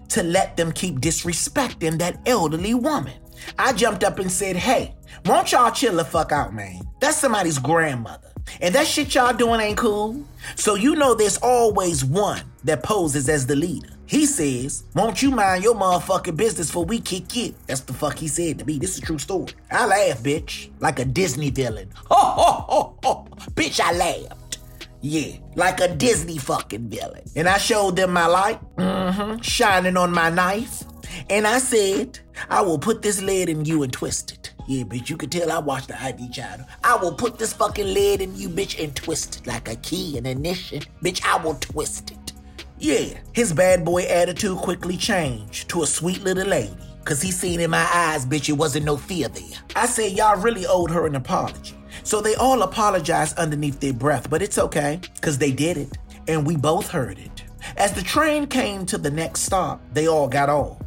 to 0.09 0.23
let 0.23 0.57
them 0.57 0.71
keep 0.71 0.99
disrespecting 0.99 1.97
that 1.99 2.19
elderly 2.25 2.73
woman. 2.73 3.13
I 3.57 3.73
jumped 3.73 4.03
up 4.03 4.19
and 4.19 4.31
said, 4.31 4.55
hey, 4.55 4.95
won't 5.25 5.51
y'all 5.51 5.71
chill 5.71 5.95
the 5.95 6.05
fuck 6.05 6.31
out, 6.31 6.53
man? 6.53 6.81
That's 6.99 7.17
somebody's 7.17 7.59
grandmother. 7.59 8.31
And 8.61 8.75
that 8.75 8.87
shit 8.87 9.15
y'all 9.15 9.33
doing 9.33 9.59
ain't 9.61 9.77
cool. 9.77 10.23
So 10.55 10.75
you 10.75 10.95
know 10.95 11.13
there's 11.13 11.37
always 11.37 12.03
one 12.03 12.43
that 12.63 12.83
poses 12.83 13.29
as 13.29 13.45
the 13.47 13.55
leader. 13.55 13.89
He 14.05 14.25
says, 14.25 14.83
Won't 14.95 15.21
you 15.21 15.31
mind 15.31 15.63
your 15.63 15.75
motherfucking 15.75 16.35
business 16.35 16.69
for 16.69 16.85
we 16.85 16.99
kick 16.99 17.35
it? 17.37 17.55
That's 17.67 17.81
the 17.81 17.93
fuck 17.93 18.17
he 18.17 18.27
said 18.27 18.59
to 18.59 18.65
me. 18.65 18.77
This 18.77 18.97
is 18.97 18.99
a 18.99 19.05
true 19.05 19.17
story. 19.17 19.53
I 19.71 19.85
laugh, 19.85 20.21
bitch, 20.21 20.69
like 20.79 20.99
a 20.99 21.05
Disney 21.05 21.49
villain. 21.49 21.89
Ho, 22.09 22.15
ho, 22.15 22.65
ho, 22.67 22.97
ho. 23.03 23.27
Bitch, 23.51 23.79
I 23.79 23.93
laughed. 23.93 24.59
Yeah, 25.01 25.35
like 25.55 25.81
a 25.81 25.93
Disney 25.93 26.37
fucking 26.37 26.89
villain. 26.89 27.23
And 27.35 27.49
I 27.49 27.57
showed 27.57 27.97
them 27.97 28.13
my 28.13 28.25
light, 28.25 28.59
mm-hmm, 28.77 29.41
shining 29.41 29.97
on 29.97 30.11
my 30.11 30.29
knife. 30.29 30.83
And 31.29 31.45
I 31.45 31.59
said, 31.59 32.19
I 32.49 32.61
will 32.61 32.79
put 32.79 33.01
this 33.01 33.21
lead 33.21 33.49
in 33.49 33.65
you 33.65 33.83
and 33.83 33.91
twist 33.91 34.31
it. 34.31 34.52
Yeah, 34.65 34.83
bitch, 34.83 35.09
you 35.09 35.17
can 35.17 35.29
tell 35.29 35.51
I 35.51 35.59
watched 35.59 35.89
the 35.89 36.01
ID 36.01 36.29
channel. 36.29 36.65
I 36.83 36.95
will 36.95 37.13
put 37.13 37.37
this 37.37 37.51
fucking 37.53 37.93
lead 37.93 38.21
in 38.21 38.35
you, 38.35 38.47
bitch, 38.49 38.81
and 38.81 38.95
twist 38.95 39.41
it 39.41 39.47
like 39.47 39.67
a 39.67 39.75
key 39.77 40.17
in 40.17 40.25
ignition. 40.25 40.83
Bitch, 41.03 41.23
I 41.25 41.43
will 41.43 41.55
twist 41.55 42.11
it. 42.11 42.33
Yeah, 42.79 43.17
his 43.33 43.53
bad 43.53 43.83
boy 43.83 44.03
attitude 44.03 44.57
quickly 44.57 44.97
changed 44.97 45.69
to 45.69 45.83
a 45.83 45.87
sweet 45.87 46.23
little 46.23 46.47
lady. 46.47 46.75
Cause 47.03 47.21
he 47.21 47.31
seen 47.31 47.59
in 47.59 47.69
my 47.69 47.85
eyes, 47.93 48.25
bitch, 48.25 48.47
it 48.47 48.53
wasn't 48.53 48.85
no 48.85 48.95
fear 48.95 49.27
there. 49.27 49.57
I 49.75 49.85
said 49.85 50.13
y'all 50.13 50.39
really 50.39 50.65
owed 50.65 50.89
her 50.91 51.05
an 51.05 51.15
apology. 51.15 51.75
So 52.03 52.21
they 52.21 52.35
all 52.35 52.61
apologized 52.61 53.37
underneath 53.37 53.81
their 53.81 53.93
breath, 53.93 54.29
but 54.29 54.41
it's 54.41 54.57
okay, 54.57 55.01
cause 55.21 55.37
they 55.37 55.51
did 55.51 55.77
it. 55.77 55.97
And 56.29 56.47
we 56.47 56.55
both 56.55 56.89
heard 56.89 57.19
it. 57.19 57.43
As 57.75 57.91
the 57.91 58.01
train 58.01 58.47
came 58.47 58.85
to 58.85 58.97
the 58.97 59.11
next 59.11 59.41
stop, 59.41 59.81
they 59.93 60.07
all 60.07 60.27
got 60.29 60.49
off. 60.49 60.82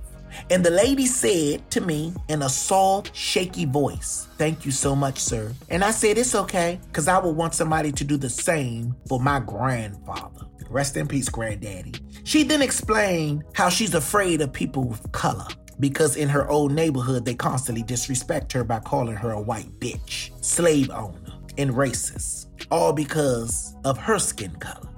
And 0.50 0.64
the 0.64 0.70
lady 0.70 1.06
said 1.06 1.70
to 1.72 1.80
me 1.80 2.14
in 2.28 2.42
a 2.42 2.48
soft, 2.48 3.14
shaky 3.14 3.64
voice, 3.64 4.28
Thank 4.38 4.64
you 4.64 4.72
so 4.72 4.94
much, 4.94 5.18
sir. 5.18 5.52
And 5.68 5.82
I 5.82 5.90
said, 5.90 6.18
It's 6.18 6.34
okay, 6.34 6.80
because 6.86 7.08
I 7.08 7.18
would 7.18 7.36
want 7.36 7.54
somebody 7.54 7.92
to 7.92 8.04
do 8.04 8.16
the 8.16 8.30
same 8.30 8.94
for 9.08 9.20
my 9.20 9.40
grandfather. 9.40 10.46
Rest 10.68 10.96
in 10.96 11.06
peace, 11.06 11.28
granddaddy. 11.28 11.94
She 12.24 12.42
then 12.42 12.62
explained 12.62 13.44
how 13.54 13.68
she's 13.68 13.94
afraid 13.94 14.40
of 14.40 14.52
people 14.52 14.90
of 14.90 15.12
color 15.12 15.46
because 15.78 16.16
in 16.16 16.28
her 16.28 16.48
old 16.48 16.72
neighborhood 16.72 17.24
they 17.24 17.34
constantly 17.34 17.82
disrespect 17.82 18.52
her 18.52 18.64
by 18.64 18.80
calling 18.80 19.16
her 19.16 19.32
a 19.32 19.40
white 19.40 19.78
bitch, 19.78 20.30
slave 20.44 20.90
owner, 20.90 21.18
and 21.58 21.70
racist, 21.70 22.46
all 22.70 22.92
because 22.92 23.76
of 23.84 23.98
her 23.98 24.18
skin 24.18 24.52
color. 24.56 24.88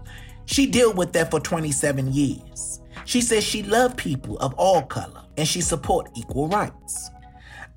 She 0.46 0.66
dealt 0.66 0.96
with 0.96 1.12
that 1.12 1.30
for 1.30 1.40
27 1.40 2.12
years. 2.12 2.80
She 3.08 3.22
says 3.22 3.42
she 3.42 3.62
loved 3.62 3.96
people 3.96 4.36
of 4.36 4.52
all 4.58 4.82
color 4.82 5.22
and 5.38 5.48
she 5.48 5.62
support 5.62 6.10
equal 6.14 6.46
rights. 6.46 7.08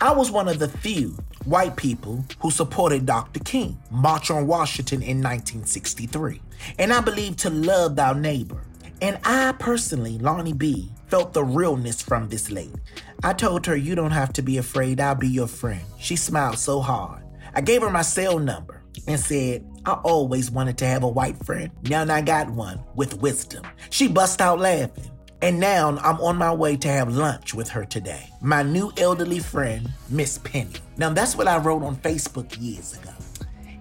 I 0.02 0.12
was 0.12 0.30
one 0.30 0.50
of 0.50 0.60
the 0.60 0.68
few 0.68 1.18
white 1.46 1.78
people 1.78 2.26
who 2.42 2.52
supported 2.52 3.06
Dr. 3.06 3.40
King, 3.40 3.80
March 3.90 4.30
on 4.30 4.46
Washington 4.46 5.02
in 5.02 5.24
1963. 5.24 6.42
And 6.80 6.92
I 6.92 7.00
believe 7.00 7.38
to 7.38 7.50
love 7.50 7.96
thy 7.96 8.12
neighbor. 8.12 8.62
And 9.02 9.20
I 9.24 9.54
personally, 9.54 10.18
Lonnie 10.18 10.52
B, 10.52 10.92
felt 11.08 11.32
the 11.32 11.46
realness 11.46 12.02
from 12.02 12.28
this 12.28 12.52
lady. 12.52 12.76
I 13.24 13.32
told 13.32 13.66
her, 13.68 13.76
You 13.78 13.96
don't 13.96 14.12
have 14.12 14.34
to 14.34 14.42
be 14.42 14.58
afraid, 14.58 15.00
I'll 15.00 15.16
be 15.16 15.30
your 15.30 15.48
friend. 15.48 15.80
She 15.98 16.18
smiled 16.18 16.58
so 16.58 16.82
hard. 16.82 17.24
I 17.54 17.62
gave 17.62 17.84
her 17.84 17.90
my 17.90 18.02
cell 18.02 18.38
number 18.38 18.84
and 19.08 19.18
said, 19.18 19.66
I 19.86 19.94
always 19.94 20.52
wanted 20.52 20.78
to 20.80 20.86
have 20.86 21.04
a 21.04 21.08
white 21.08 21.38
friend. 21.46 21.72
Now 21.84 22.04
I 22.14 22.20
got 22.20 22.50
one 22.50 22.84
with 22.96 23.22
wisdom. 23.22 23.64
She 23.92 24.10
bust 24.10 24.42
out 24.42 24.60
laughing. 24.60 25.10
And 25.44 25.60
now 25.60 25.98
I'm 25.98 26.22
on 26.22 26.38
my 26.38 26.54
way 26.54 26.78
to 26.78 26.88
have 26.88 27.16
lunch 27.16 27.56
with 27.56 27.68
her 27.70 27.84
today. 27.84 28.30
My 28.42 28.62
new 28.62 28.92
elderly 28.98 29.40
friend, 29.40 29.92
Miss 30.08 30.38
Penny. 30.38 30.76
Now 30.98 31.10
that's 31.10 31.36
what 31.36 31.48
I 31.48 31.58
wrote 31.58 31.82
on 31.82 31.96
Facebook 31.96 32.56
years 32.62 32.94
ago. 32.94 33.12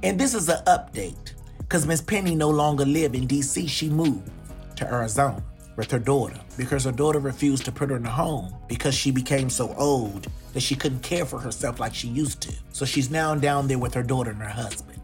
And 0.03 0.18
this 0.18 0.35
is 0.35 0.49
an 0.49 0.64
update 0.64 1.35
because 1.59 1.87
Miss 1.87 2.01
Penny 2.01 2.35
no 2.35 2.49
longer 2.49 2.87
live 2.87 3.14
in 3.14 3.29
DC. 3.29 3.68
She 3.68 3.90
moved 3.90 4.31
to 4.77 4.90
Arizona 4.90 5.42
with 5.77 5.90
her 5.90 5.99
daughter 5.99 6.40
because 6.57 6.85
her 6.85 6.92
daughter 6.92 7.18
refused 7.18 7.66
to 7.66 7.73
put 7.73 7.90
her 7.90 7.96
in 7.96 8.07
a 8.07 8.11
home 8.11 8.55
because 8.66 8.94
she 8.94 9.11
became 9.11 9.51
so 9.51 9.75
old 9.75 10.29
that 10.55 10.61
she 10.61 10.75
couldn't 10.75 11.03
care 11.03 11.27
for 11.27 11.38
herself 11.38 11.79
like 11.79 11.94
she 11.94 12.09
used 12.09 12.40
to. 12.40 12.55
So 12.73 12.87
she's 12.87 13.11
now 13.11 13.35
down 13.35 13.68
there 13.68 13.79
with 13.79 13.92
her 13.92 14.03
daughter 14.03 14.31
and 14.31 14.40
her 14.40 14.49
husband. 14.49 14.99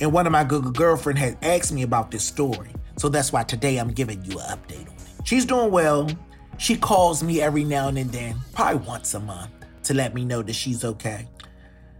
And 0.00 0.12
one 0.12 0.26
of 0.26 0.32
my 0.32 0.42
Google 0.42 0.72
girlfriend 0.72 1.20
had 1.20 1.38
asked 1.42 1.72
me 1.72 1.82
about 1.82 2.10
this 2.10 2.24
story. 2.24 2.70
So 2.96 3.08
that's 3.08 3.32
why 3.32 3.44
today 3.44 3.76
I'm 3.76 3.92
giving 3.92 4.24
you 4.24 4.40
an 4.40 4.58
update. 4.58 4.88
She's 5.26 5.44
doing 5.44 5.72
well. 5.72 6.08
She 6.56 6.76
calls 6.76 7.20
me 7.20 7.42
every 7.42 7.64
now 7.64 7.88
and 7.88 7.98
then, 8.12 8.36
probably 8.54 8.86
once 8.86 9.12
a 9.14 9.20
month, 9.20 9.50
to 9.82 9.92
let 9.92 10.14
me 10.14 10.24
know 10.24 10.40
that 10.40 10.54
she's 10.54 10.84
okay. 10.84 11.26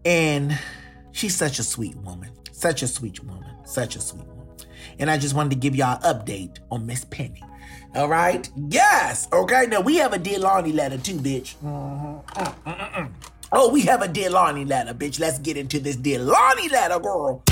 And 0.05 0.57
she's 1.11 1.35
such 1.35 1.59
a 1.59 1.65
sweet 1.65 1.97
woman. 1.97 2.31
Such 2.53 2.83
a 2.83 2.87
sweet 2.89 3.23
woman. 3.25 3.53
Such 3.65 3.97
a 3.97 4.01
sweet 4.01 4.29
woman. 4.29 4.57
And 5.01 5.11
I 5.11 5.19
just 5.19 5.35
wanted 5.35 5.51
to 5.51 5.57
give 5.57 5.75
y'all 5.75 5.99
an 6.05 6.15
update 6.15 6.61
on 6.71 6.87
Miss 6.87 7.05
Penny. 7.05 7.43
All 7.97 8.09
right? 8.09 8.49
Yes. 8.69 9.27
Okay. 9.33 9.67
Now 9.67 9.81
we 9.81 9.97
have 9.97 10.13
a 10.13 10.19
Dear 10.19 10.39
Lonnie 10.39 10.73
letter 10.73 10.97
too, 10.97 11.17
bitch. 11.17 11.57
Mm-hmm. 11.65 13.13
Oh, 13.53 13.71
we 13.71 13.83
have 13.83 14.03
a 14.03 14.09
Dear 14.09 14.31
Lonnie 14.31 14.65
letter, 14.65 14.93
bitch. 14.93 15.21
Let's 15.21 15.39
get 15.39 15.57
into 15.57 15.79
this 15.79 15.95
Dear 15.95 16.19
Lonnie 16.19 16.69
letter, 16.69 16.99
girl. 16.99 17.45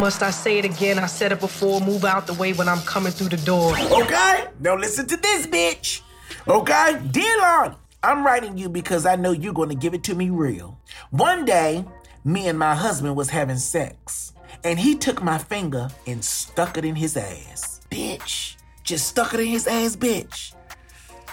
Must 0.00 0.22
I 0.22 0.30
say 0.30 0.58
it 0.58 0.64
again? 0.64 0.98
I 0.98 1.06
said 1.06 1.30
it 1.30 1.38
before. 1.38 1.80
Move 1.80 2.04
out 2.04 2.26
the 2.26 2.34
way 2.34 2.52
when 2.52 2.68
I'm 2.68 2.80
coming 2.80 3.12
through 3.12 3.28
the 3.28 3.36
door. 3.44 3.72
Okay? 3.72 4.46
Now 4.58 4.76
listen 4.76 5.06
to 5.06 5.16
this, 5.16 5.46
bitch. 5.46 6.00
Okay? 6.48 7.00
Dear 7.12 7.38
Lonnie, 7.38 7.76
I'm 8.02 8.26
writing 8.26 8.58
you 8.58 8.68
because 8.68 9.06
I 9.06 9.14
know 9.14 9.30
you're 9.30 9.52
going 9.52 9.68
to 9.68 9.76
give 9.76 9.94
it 9.94 10.02
to 10.04 10.16
me 10.16 10.30
real. 10.30 10.80
One 11.10 11.44
day, 11.44 11.84
me 12.24 12.48
and 12.48 12.58
my 12.58 12.74
husband 12.74 13.14
was 13.14 13.30
having 13.30 13.58
sex, 13.58 14.32
and 14.64 14.80
he 14.80 14.96
took 14.96 15.22
my 15.22 15.38
finger 15.38 15.88
and 16.08 16.24
stuck 16.24 16.76
it 16.76 16.84
in 16.84 16.96
his 16.96 17.16
ass. 17.16 17.80
Bitch. 17.88 18.56
Just 18.82 19.06
stuck 19.06 19.32
it 19.32 19.40
in 19.40 19.46
his 19.46 19.68
ass, 19.68 19.94
bitch. 19.94 20.54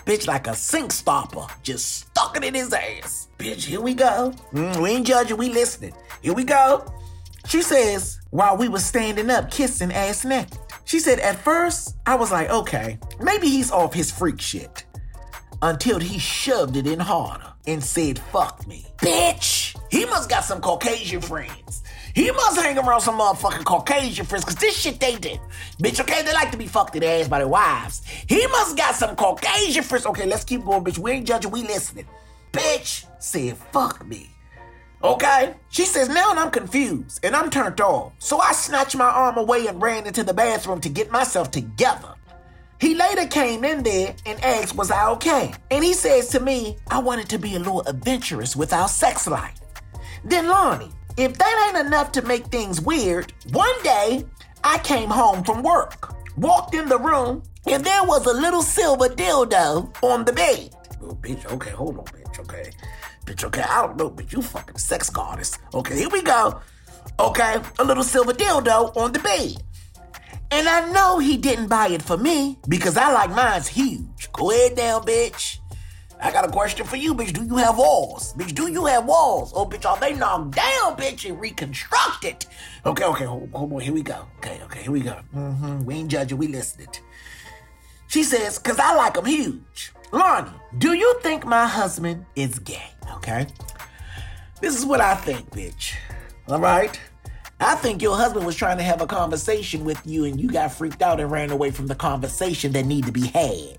Bitch, 0.05 0.27
like 0.27 0.45
a 0.45 0.55
sink 0.55 0.91
stopper. 0.91 1.47
Just 1.63 2.07
stuck 2.09 2.37
it 2.37 2.43
in 2.43 2.53
his 2.53 2.71
ass. 2.73 3.22
Bitch, 3.37 3.65
here 3.65 3.81
we 3.81 3.93
go. 3.93 4.33
Mm, 4.53 4.81
we 4.81 4.91
ain't 4.91 5.07
judging, 5.07 5.37
we 5.37 5.49
listening. 5.49 5.93
Here 6.21 6.33
we 6.33 6.43
go. 6.43 6.85
She 7.47 7.61
says, 7.61 8.19
while 8.29 8.57
we 8.57 8.69
were 8.69 8.79
standing 8.79 9.29
up, 9.29 9.51
kissing 9.51 9.91
ass 9.91 10.23
naked. 10.23 10.57
She 10.85 10.99
said, 10.99 11.19
at 11.19 11.35
first, 11.43 11.95
I 12.05 12.15
was 12.15 12.31
like, 12.31 12.49
okay, 12.49 12.99
maybe 13.19 13.47
he's 13.49 13.71
off 13.71 13.93
his 13.93 14.11
freak 14.11 14.39
shit. 14.39 14.85
Until 15.61 15.99
he 15.99 16.19
shoved 16.19 16.75
it 16.75 16.87
in 16.87 16.99
harder 16.99 17.53
and 17.67 17.83
said, 17.83 18.19
fuck 18.19 18.65
me. 18.67 18.85
Bitch! 18.97 19.77
He 19.89 20.05
must 20.05 20.29
got 20.29 20.43
some 20.43 20.61
Caucasian 20.61 21.21
friends. 21.21 21.83
He 22.13 22.29
must 22.31 22.59
hang 22.59 22.77
around 22.77 23.01
some 23.01 23.17
motherfucking 23.17 23.65
Caucasian 23.65 24.25
friends, 24.25 24.45
cause 24.45 24.55
this 24.55 24.77
shit 24.77 24.99
they 24.99 25.15
did. 25.15 25.39
Bitch, 25.81 25.99
okay, 25.99 26.21
they 26.21 26.33
like 26.33 26.51
to 26.51 26.57
be 26.57 26.67
fucked 26.67 26.95
in 26.95 27.01
the 27.01 27.07
ass 27.07 27.27
by 27.27 27.39
their 27.39 27.47
wives. 27.47 28.03
He 28.27 28.45
must 28.47 28.77
got 28.77 28.93
some 28.93 29.15
Caucasian 29.15 29.83
friends. 29.83 30.05
Okay, 30.05 30.27
let's 30.27 30.43
keep 30.43 30.63
going, 30.63 30.83
bitch. 30.83 30.99
We 30.99 31.11
ain't 31.11 31.27
judging, 31.27 31.49
we 31.49 31.63
listening. 31.63 32.05
Bitch 32.53 33.05
said, 33.19 33.57
fuck 33.73 34.05
me. 34.07 34.29
Okay? 35.03 35.55
She 35.69 35.85
says, 35.85 36.07
now 36.07 36.31
and 36.31 36.39
I'm 36.39 36.51
confused 36.51 37.19
and 37.23 37.35
I'm 37.35 37.49
turned 37.49 37.81
off. 37.81 38.13
So 38.19 38.39
I 38.39 38.53
snatched 38.53 38.95
my 38.95 39.05
arm 39.05 39.37
away 39.37 39.67
and 39.67 39.81
ran 39.81 40.07
into 40.07 40.23
the 40.23 40.33
bathroom 40.33 40.79
to 40.81 40.89
get 40.89 41.11
myself 41.11 41.51
together. 41.51 42.13
He 42.79 42.95
later 42.95 43.25
came 43.27 43.63
in 43.63 43.83
there 43.83 44.15
and 44.25 44.43
asked, 44.43 44.75
Was 44.75 44.91
I 44.91 45.09
okay? 45.11 45.53
And 45.71 45.83
he 45.83 45.93
says 45.93 46.27
to 46.29 46.39
me, 46.39 46.77
I 46.91 46.99
wanted 46.99 47.29
to 47.29 47.39
be 47.39 47.55
a 47.55 47.59
little 47.59 47.81
adventurous 47.81 48.55
with 48.55 48.73
our 48.73 48.87
sex 48.87 49.25
life. 49.25 49.59
Then, 50.25 50.47
Lonnie, 50.47 50.91
if 51.17 51.37
that 51.37 51.65
ain't 51.67 51.85
enough 51.87 52.11
to 52.13 52.21
make 52.23 52.47
things 52.47 52.81
weird, 52.81 53.33
one 53.51 53.83
day 53.83 54.25
I 54.63 54.79
came 54.79 55.09
home 55.09 55.43
from 55.43 55.63
work. 55.63 56.13
walked 56.37 56.75
in 56.75 56.89
the 56.89 56.99
room 56.99 57.43
and 57.67 57.85
there 57.85 58.03
was 58.03 58.25
a 58.25 58.33
little 58.33 58.61
silver 58.61 59.07
dildo 59.07 59.95
on 60.03 60.25
the 60.25 60.33
bed. 60.33 60.75
Oh, 61.01 61.17
bitch, 61.21 61.45
okay, 61.53 61.71
hold 61.71 61.99
on, 61.99 62.05
bitch, 62.33 62.39
okay. 62.39 62.71
Bitch, 63.25 63.43
okay, 63.45 63.61
I 63.61 63.85
don't 63.85 63.97
know, 63.97 64.09
but 64.09 64.31
you 64.33 64.41
fucking 64.41 64.77
sex 64.77 65.09
goddess. 65.09 65.57
Okay, 65.73 65.95
here 65.95 66.09
we 66.09 66.21
go. 66.21 66.59
Okay, 67.19 67.61
a 67.79 67.83
little 67.83 68.03
silver 68.03 68.33
dildo 68.33 68.95
on 68.97 69.11
the 69.11 69.19
bed. 69.19 69.63
And 70.51 70.67
I 70.67 70.91
know 70.91 71.19
he 71.19 71.37
didn't 71.37 71.67
buy 71.67 71.87
it 71.87 72.01
for 72.01 72.17
me 72.17 72.59
because 72.67 72.97
I 72.97 73.11
like 73.11 73.31
mine's 73.31 73.67
huge. 73.67 74.31
Go 74.33 74.51
ahead 74.51 74.77
now, 74.77 74.99
bitch. 74.99 75.59
I 76.21 76.31
got 76.31 76.47
a 76.47 76.51
question 76.51 76.85
for 76.85 76.95
you, 76.95 77.13
bitch. 77.13 77.33
Do 77.33 77.43
you 77.43 77.57
have 77.57 77.77
walls? 77.77 78.33
Bitch, 78.33 78.53
do 78.53 78.71
you 78.71 78.85
have 78.85 79.05
walls? 79.05 79.51
Oh, 79.55 79.65
bitch, 79.65 79.85
are 79.85 79.99
they 79.99 80.13
knocked 80.13 80.51
down, 80.51 80.95
bitch, 80.95 81.27
and 81.27 81.39
reconstructed? 81.39 82.45
Okay, 82.85 83.03
okay, 83.03 83.25
hold, 83.25 83.49
on. 83.53 83.79
Here 83.79 83.93
we 83.93 84.03
go. 84.03 84.25
Okay, 84.37 84.61
okay, 84.63 84.83
here 84.83 84.91
we 84.91 85.01
go. 85.01 85.19
Mm-hmm. 85.35 85.83
We 85.85 85.95
ain't 85.95 86.09
judging, 86.09 86.37
we 86.37 86.47
listening. 86.47 86.87
She 88.07 88.23
says, 88.23 88.59
because 88.59 88.79
I 88.79 88.95
like 88.95 89.15
them 89.15 89.25
huge. 89.25 89.91
Lonnie, 90.13 90.51
do 90.77 90.93
you 90.93 91.19
think 91.21 91.43
my 91.43 91.65
husband 91.65 92.23
is 92.35 92.59
gay? 92.59 92.85
Okay. 93.15 93.47
This 94.61 94.77
is 94.77 94.85
what 94.85 95.01
I 95.01 95.15
think, 95.15 95.49
bitch. 95.49 95.95
All 96.47 96.59
right? 96.59 96.99
I 97.59 97.73
think 97.73 98.03
your 98.03 98.15
husband 98.15 98.45
was 98.45 98.55
trying 98.55 98.77
to 98.77 98.83
have 98.83 99.01
a 99.01 99.07
conversation 99.07 99.83
with 99.83 99.99
you 100.05 100.25
and 100.25 100.39
you 100.39 100.51
got 100.51 100.71
freaked 100.71 101.01
out 101.01 101.19
and 101.19 101.31
ran 101.31 101.49
away 101.49 101.71
from 101.71 101.87
the 101.87 101.95
conversation 101.95 102.73
that 102.73 102.85
need 102.85 103.07
to 103.07 103.11
be 103.11 103.25
had. 103.25 103.77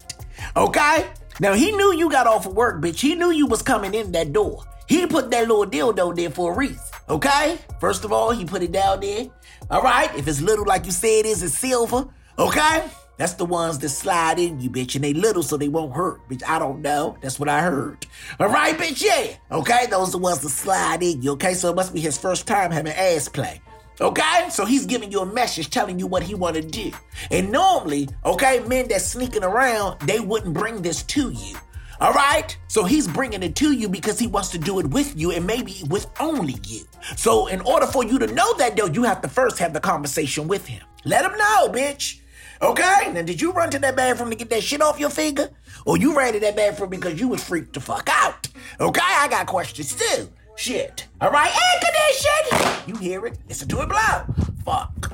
Okay? 0.57 1.07
Now 1.39 1.53
he 1.53 1.70
knew 1.70 1.95
you 1.95 2.11
got 2.11 2.26
off 2.26 2.47
of 2.47 2.55
work, 2.55 2.82
bitch. 2.82 2.99
He 2.99 3.14
knew 3.14 3.30
you 3.30 3.47
was 3.47 3.62
coming 3.62 3.95
in 3.95 4.11
that 4.11 4.32
door. 4.32 4.64
He 4.89 5.07
put 5.07 5.30
that 5.30 5.47
little 5.47 5.66
dildo 5.66 6.16
there 6.16 6.30
for 6.30 6.53
a 6.53 6.57
reason. 6.57 6.80
Okay? 7.09 7.59
First 7.78 8.05
of 8.05 8.11
all, 8.11 8.32
he 8.32 8.45
put 8.45 8.61
it 8.61 8.72
down 8.72 8.99
there. 8.99 9.28
All 9.70 9.82
right? 9.82 10.12
If 10.16 10.26
it's 10.26 10.41
little 10.41 10.66
like 10.66 10.85
you 10.85 10.93
say 10.93 11.20
it 11.20 11.26
is, 11.26 11.45
it's 11.45 11.57
silver. 11.57 12.09
Okay? 12.41 12.85
That's 13.16 13.34
the 13.34 13.44
ones 13.44 13.78
that 13.78 13.90
slide 13.90 14.38
in 14.38 14.60
you, 14.60 14.68
bitch, 14.68 14.96
and 14.96 15.04
they 15.04 15.12
little 15.12 15.42
so 15.42 15.56
they 15.56 15.68
won't 15.68 15.94
hurt, 15.94 16.28
bitch. 16.28 16.42
I 16.46 16.58
don't 16.58 16.82
know. 16.82 17.16
That's 17.20 17.38
what 17.38 17.48
I 17.48 17.60
heard. 17.60 18.06
All 18.40 18.48
right, 18.48 18.76
bitch, 18.76 19.02
yeah. 19.02 19.36
Okay, 19.56 19.86
those 19.86 20.08
are 20.08 20.12
the 20.12 20.18
ones 20.18 20.40
that 20.40 20.48
slide 20.48 21.02
in 21.02 21.22
you, 21.22 21.32
okay? 21.32 21.54
So 21.54 21.70
it 21.70 21.76
must 21.76 21.94
be 21.94 22.00
his 22.00 22.18
first 22.18 22.46
time 22.46 22.72
having 22.72 22.92
ass 22.92 23.28
play. 23.28 23.60
Okay? 24.00 24.46
So 24.50 24.64
he's 24.64 24.86
giving 24.86 25.12
you 25.12 25.20
a 25.20 25.26
message 25.26 25.70
telling 25.70 25.98
you 25.98 26.06
what 26.06 26.22
he 26.22 26.34
want 26.34 26.56
to 26.56 26.62
do. 26.62 26.90
And 27.30 27.52
normally, 27.52 28.08
okay, 28.24 28.60
men 28.66 28.88
that's 28.88 29.06
sneaking 29.06 29.44
around, 29.44 30.00
they 30.00 30.20
wouldn't 30.20 30.54
bring 30.54 30.82
this 30.82 31.02
to 31.04 31.30
you. 31.30 31.56
All 32.00 32.12
right? 32.12 32.56
So 32.66 32.84
he's 32.84 33.06
bringing 33.06 33.42
it 33.42 33.54
to 33.56 33.72
you 33.72 33.88
because 33.88 34.18
he 34.18 34.26
wants 34.26 34.48
to 34.50 34.58
do 34.58 34.80
it 34.80 34.86
with 34.88 35.18
you 35.18 35.30
and 35.30 35.46
maybe 35.46 35.82
with 35.88 36.08
only 36.18 36.56
you. 36.66 36.84
So 37.16 37.46
in 37.46 37.60
order 37.60 37.86
for 37.86 38.04
you 38.04 38.18
to 38.18 38.26
know 38.26 38.54
that 38.54 38.76
though, 38.76 38.86
you 38.86 39.04
have 39.04 39.20
to 39.22 39.28
first 39.28 39.58
have 39.58 39.72
the 39.72 39.80
conversation 39.80 40.48
with 40.48 40.66
him. 40.66 40.82
Let 41.04 41.24
him 41.24 41.38
know, 41.38 41.68
bitch. 41.68 42.20
Okay? 42.64 43.12
Now, 43.12 43.20
did 43.20 43.42
you 43.42 43.52
run 43.52 43.68
to 43.70 43.78
that 43.80 43.94
bathroom 43.94 44.30
to 44.30 44.36
get 44.36 44.48
that 44.48 44.62
shit 44.62 44.80
off 44.80 44.98
your 44.98 45.10
finger? 45.10 45.50
Or 45.84 45.98
you 45.98 46.16
ran 46.16 46.32
to 46.32 46.40
that 46.40 46.56
bathroom 46.56 46.88
because 46.88 47.20
you 47.20 47.28
was 47.28 47.44
freaked 47.44 47.74
the 47.74 47.80
fuck 47.80 48.08
out? 48.10 48.48
Okay? 48.80 49.02
I 49.04 49.28
got 49.28 49.46
questions 49.46 49.94
too. 49.94 50.30
Shit. 50.56 51.06
All 51.20 51.30
right? 51.30 51.54
Air 51.54 51.80
condition! 51.82 52.82
You 52.86 52.96
hear 52.96 53.26
it? 53.26 53.36
Listen 53.48 53.68
to 53.68 53.82
it 53.82 53.88
blow. 53.90 54.24
Fuck. 54.64 55.12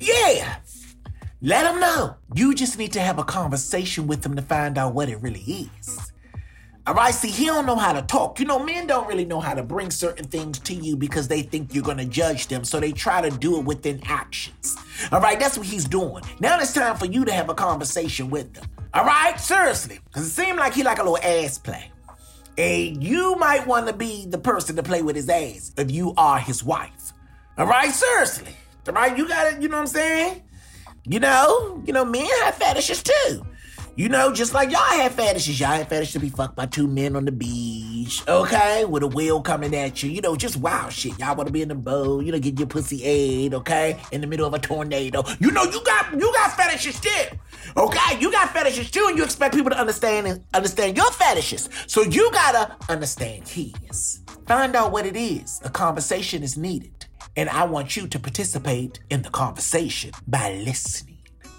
Yeah. 0.00 0.56
Let 1.40 1.62
them 1.62 1.78
know. 1.78 2.16
You 2.34 2.56
just 2.56 2.76
need 2.76 2.92
to 2.94 3.00
have 3.00 3.18
a 3.18 3.24
conversation 3.24 4.08
with 4.08 4.22
them 4.22 4.34
to 4.34 4.42
find 4.42 4.76
out 4.76 4.92
what 4.92 5.08
it 5.08 5.22
really 5.22 5.70
is. 5.78 6.09
All 6.90 6.96
right, 6.96 7.14
see, 7.14 7.30
he 7.30 7.46
don't 7.46 7.66
know 7.66 7.76
how 7.76 7.92
to 7.92 8.02
talk. 8.02 8.40
You 8.40 8.46
know, 8.46 8.58
men 8.58 8.88
don't 8.88 9.06
really 9.06 9.24
know 9.24 9.38
how 9.38 9.54
to 9.54 9.62
bring 9.62 9.92
certain 9.92 10.26
things 10.26 10.58
to 10.58 10.74
you 10.74 10.96
because 10.96 11.28
they 11.28 11.40
think 11.40 11.72
you're 11.72 11.84
gonna 11.84 12.04
judge 12.04 12.48
them, 12.48 12.64
so 12.64 12.80
they 12.80 12.90
try 12.90 13.20
to 13.20 13.30
do 13.30 13.60
it 13.60 13.64
within 13.64 14.00
actions. 14.06 14.76
All 15.12 15.20
right, 15.20 15.38
that's 15.38 15.56
what 15.56 15.68
he's 15.68 15.84
doing. 15.84 16.24
Now 16.40 16.58
it's 16.58 16.72
time 16.72 16.96
for 16.96 17.06
you 17.06 17.24
to 17.26 17.32
have 17.32 17.48
a 17.48 17.54
conversation 17.54 18.28
with 18.28 18.54
them. 18.54 18.64
All 18.92 19.04
right, 19.04 19.38
seriously, 19.38 20.00
because 20.06 20.26
it 20.26 20.30
seemed 20.30 20.58
like 20.58 20.74
he 20.74 20.82
like 20.82 20.98
a 20.98 21.04
little 21.04 21.18
ass 21.18 21.58
play. 21.58 21.92
And 22.58 23.04
you 23.04 23.36
might 23.36 23.68
want 23.68 23.86
to 23.86 23.92
be 23.92 24.26
the 24.26 24.38
person 24.38 24.74
to 24.74 24.82
play 24.82 25.00
with 25.00 25.14
his 25.14 25.28
ass 25.28 25.72
if 25.78 25.92
you 25.92 26.12
are 26.16 26.40
his 26.40 26.64
wife. 26.64 27.12
All 27.56 27.68
right, 27.68 27.92
seriously. 27.92 28.56
All 28.88 28.94
right, 28.94 29.16
you 29.16 29.28
got 29.28 29.52
it. 29.52 29.62
You 29.62 29.68
know 29.68 29.76
what 29.76 29.82
I'm 29.82 29.86
saying? 29.86 30.42
You 31.04 31.20
know, 31.20 31.84
you 31.86 31.92
know, 31.92 32.04
men 32.04 32.26
have 32.42 32.56
fetishes 32.56 33.04
too. 33.04 33.46
You 34.00 34.08
know, 34.08 34.32
just 34.32 34.54
like 34.54 34.70
y'all 34.70 34.80
have 34.80 35.12
fetishes. 35.12 35.60
Y'all 35.60 35.72
have 35.72 35.88
fetishes 35.88 36.14
to 36.14 36.20
be 36.20 36.30
fucked 36.30 36.56
by 36.56 36.64
two 36.64 36.88
men 36.88 37.16
on 37.16 37.26
the 37.26 37.32
beach, 37.32 38.26
okay? 38.26 38.86
With 38.86 39.02
a 39.02 39.06
whale 39.06 39.42
coming 39.42 39.76
at 39.76 40.02
you. 40.02 40.08
You 40.08 40.22
know, 40.22 40.36
just 40.36 40.56
wild 40.56 40.94
shit. 40.94 41.18
Y'all 41.18 41.36
want 41.36 41.48
to 41.48 41.52
be 41.52 41.60
in 41.60 41.68
the 41.68 41.74
boat, 41.74 42.24
you 42.24 42.32
know, 42.32 42.38
get 42.38 42.58
your 42.58 42.66
pussy 42.66 43.04
aid, 43.04 43.52
okay? 43.52 44.00
In 44.10 44.22
the 44.22 44.26
middle 44.26 44.46
of 44.46 44.54
a 44.54 44.58
tornado. 44.58 45.22
You 45.38 45.50
know, 45.50 45.64
you 45.64 45.84
got 45.84 46.14
you 46.14 46.32
got 46.32 46.56
fetishes 46.56 46.98
too. 46.98 47.36
Okay? 47.76 48.18
You 48.18 48.32
got 48.32 48.48
fetishes 48.54 48.90
too, 48.90 49.04
and 49.06 49.18
you 49.18 49.22
expect 49.22 49.54
people 49.54 49.70
to 49.70 49.78
understand 49.78 50.26
and 50.26 50.46
understand 50.54 50.96
your 50.96 51.12
fetishes. 51.12 51.68
So 51.86 52.00
you 52.00 52.30
gotta 52.32 52.74
understand 52.88 53.46
his. 53.48 54.22
Find 54.46 54.76
out 54.76 54.92
what 54.92 55.04
it 55.04 55.14
is. 55.14 55.60
A 55.62 55.68
conversation 55.68 56.42
is 56.42 56.56
needed. 56.56 57.04
And 57.36 57.50
I 57.50 57.64
want 57.64 57.98
you 57.98 58.08
to 58.08 58.18
participate 58.18 58.98
in 59.10 59.20
the 59.20 59.30
conversation 59.30 60.12
by 60.26 60.54
listening. 60.54 61.09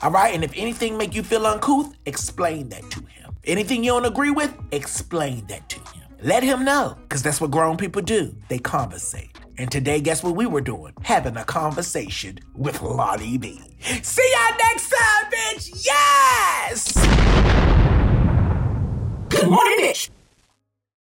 All 0.03 0.11
right? 0.11 0.33
And 0.33 0.43
if 0.43 0.51
anything 0.55 0.97
make 0.97 1.13
you 1.13 1.23
feel 1.23 1.45
uncouth, 1.45 1.95
explain 2.05 2.69
that 2.69 2.89
to 2.91 2.99
him. 3.05 3.35
Anything 3.43 3.83
you 3.83 3.91
don't 3.91 4.05
agree 4.05 4.31
with, 4.31 4.55
explain 4.71 5.45
that 5.47 5.67
to 5.69 5.79
him. 5.79 6.03
Let 6.21 6.43
him 6.43 6.63
know, 6.63 6.97
because 7.03 7.23
that's 7.23 7.41
what 7.41 7.51
grown 7.51 7.77
people 7.77 8.01
do. 8.01 8.35
They 8.47 8.59
conversate. 8.59 9.35
And 9.57 9.71
today, 9.71 9.99
guess 10.01 10.23
what 10.23 10.35
we 10.35 10.45
were 10.45 10.61
doing? 10.61 10.93
Having 11.01 11.37
a 11.37 11.43
conversation 11.43 12.39
with 12.55 12.81
Lonnie 12.81 13.37
B. 13.37 13.59
See 14.03 14.33
y'all 14.33 14.57
next 14.57 14.89
time, 14.91 15.31
bitch! 15.31 15.85
Yes! 15.85 16.93
Good 19.29 19.49
morning, 19.49 19.79
bitch! 19.79 20.09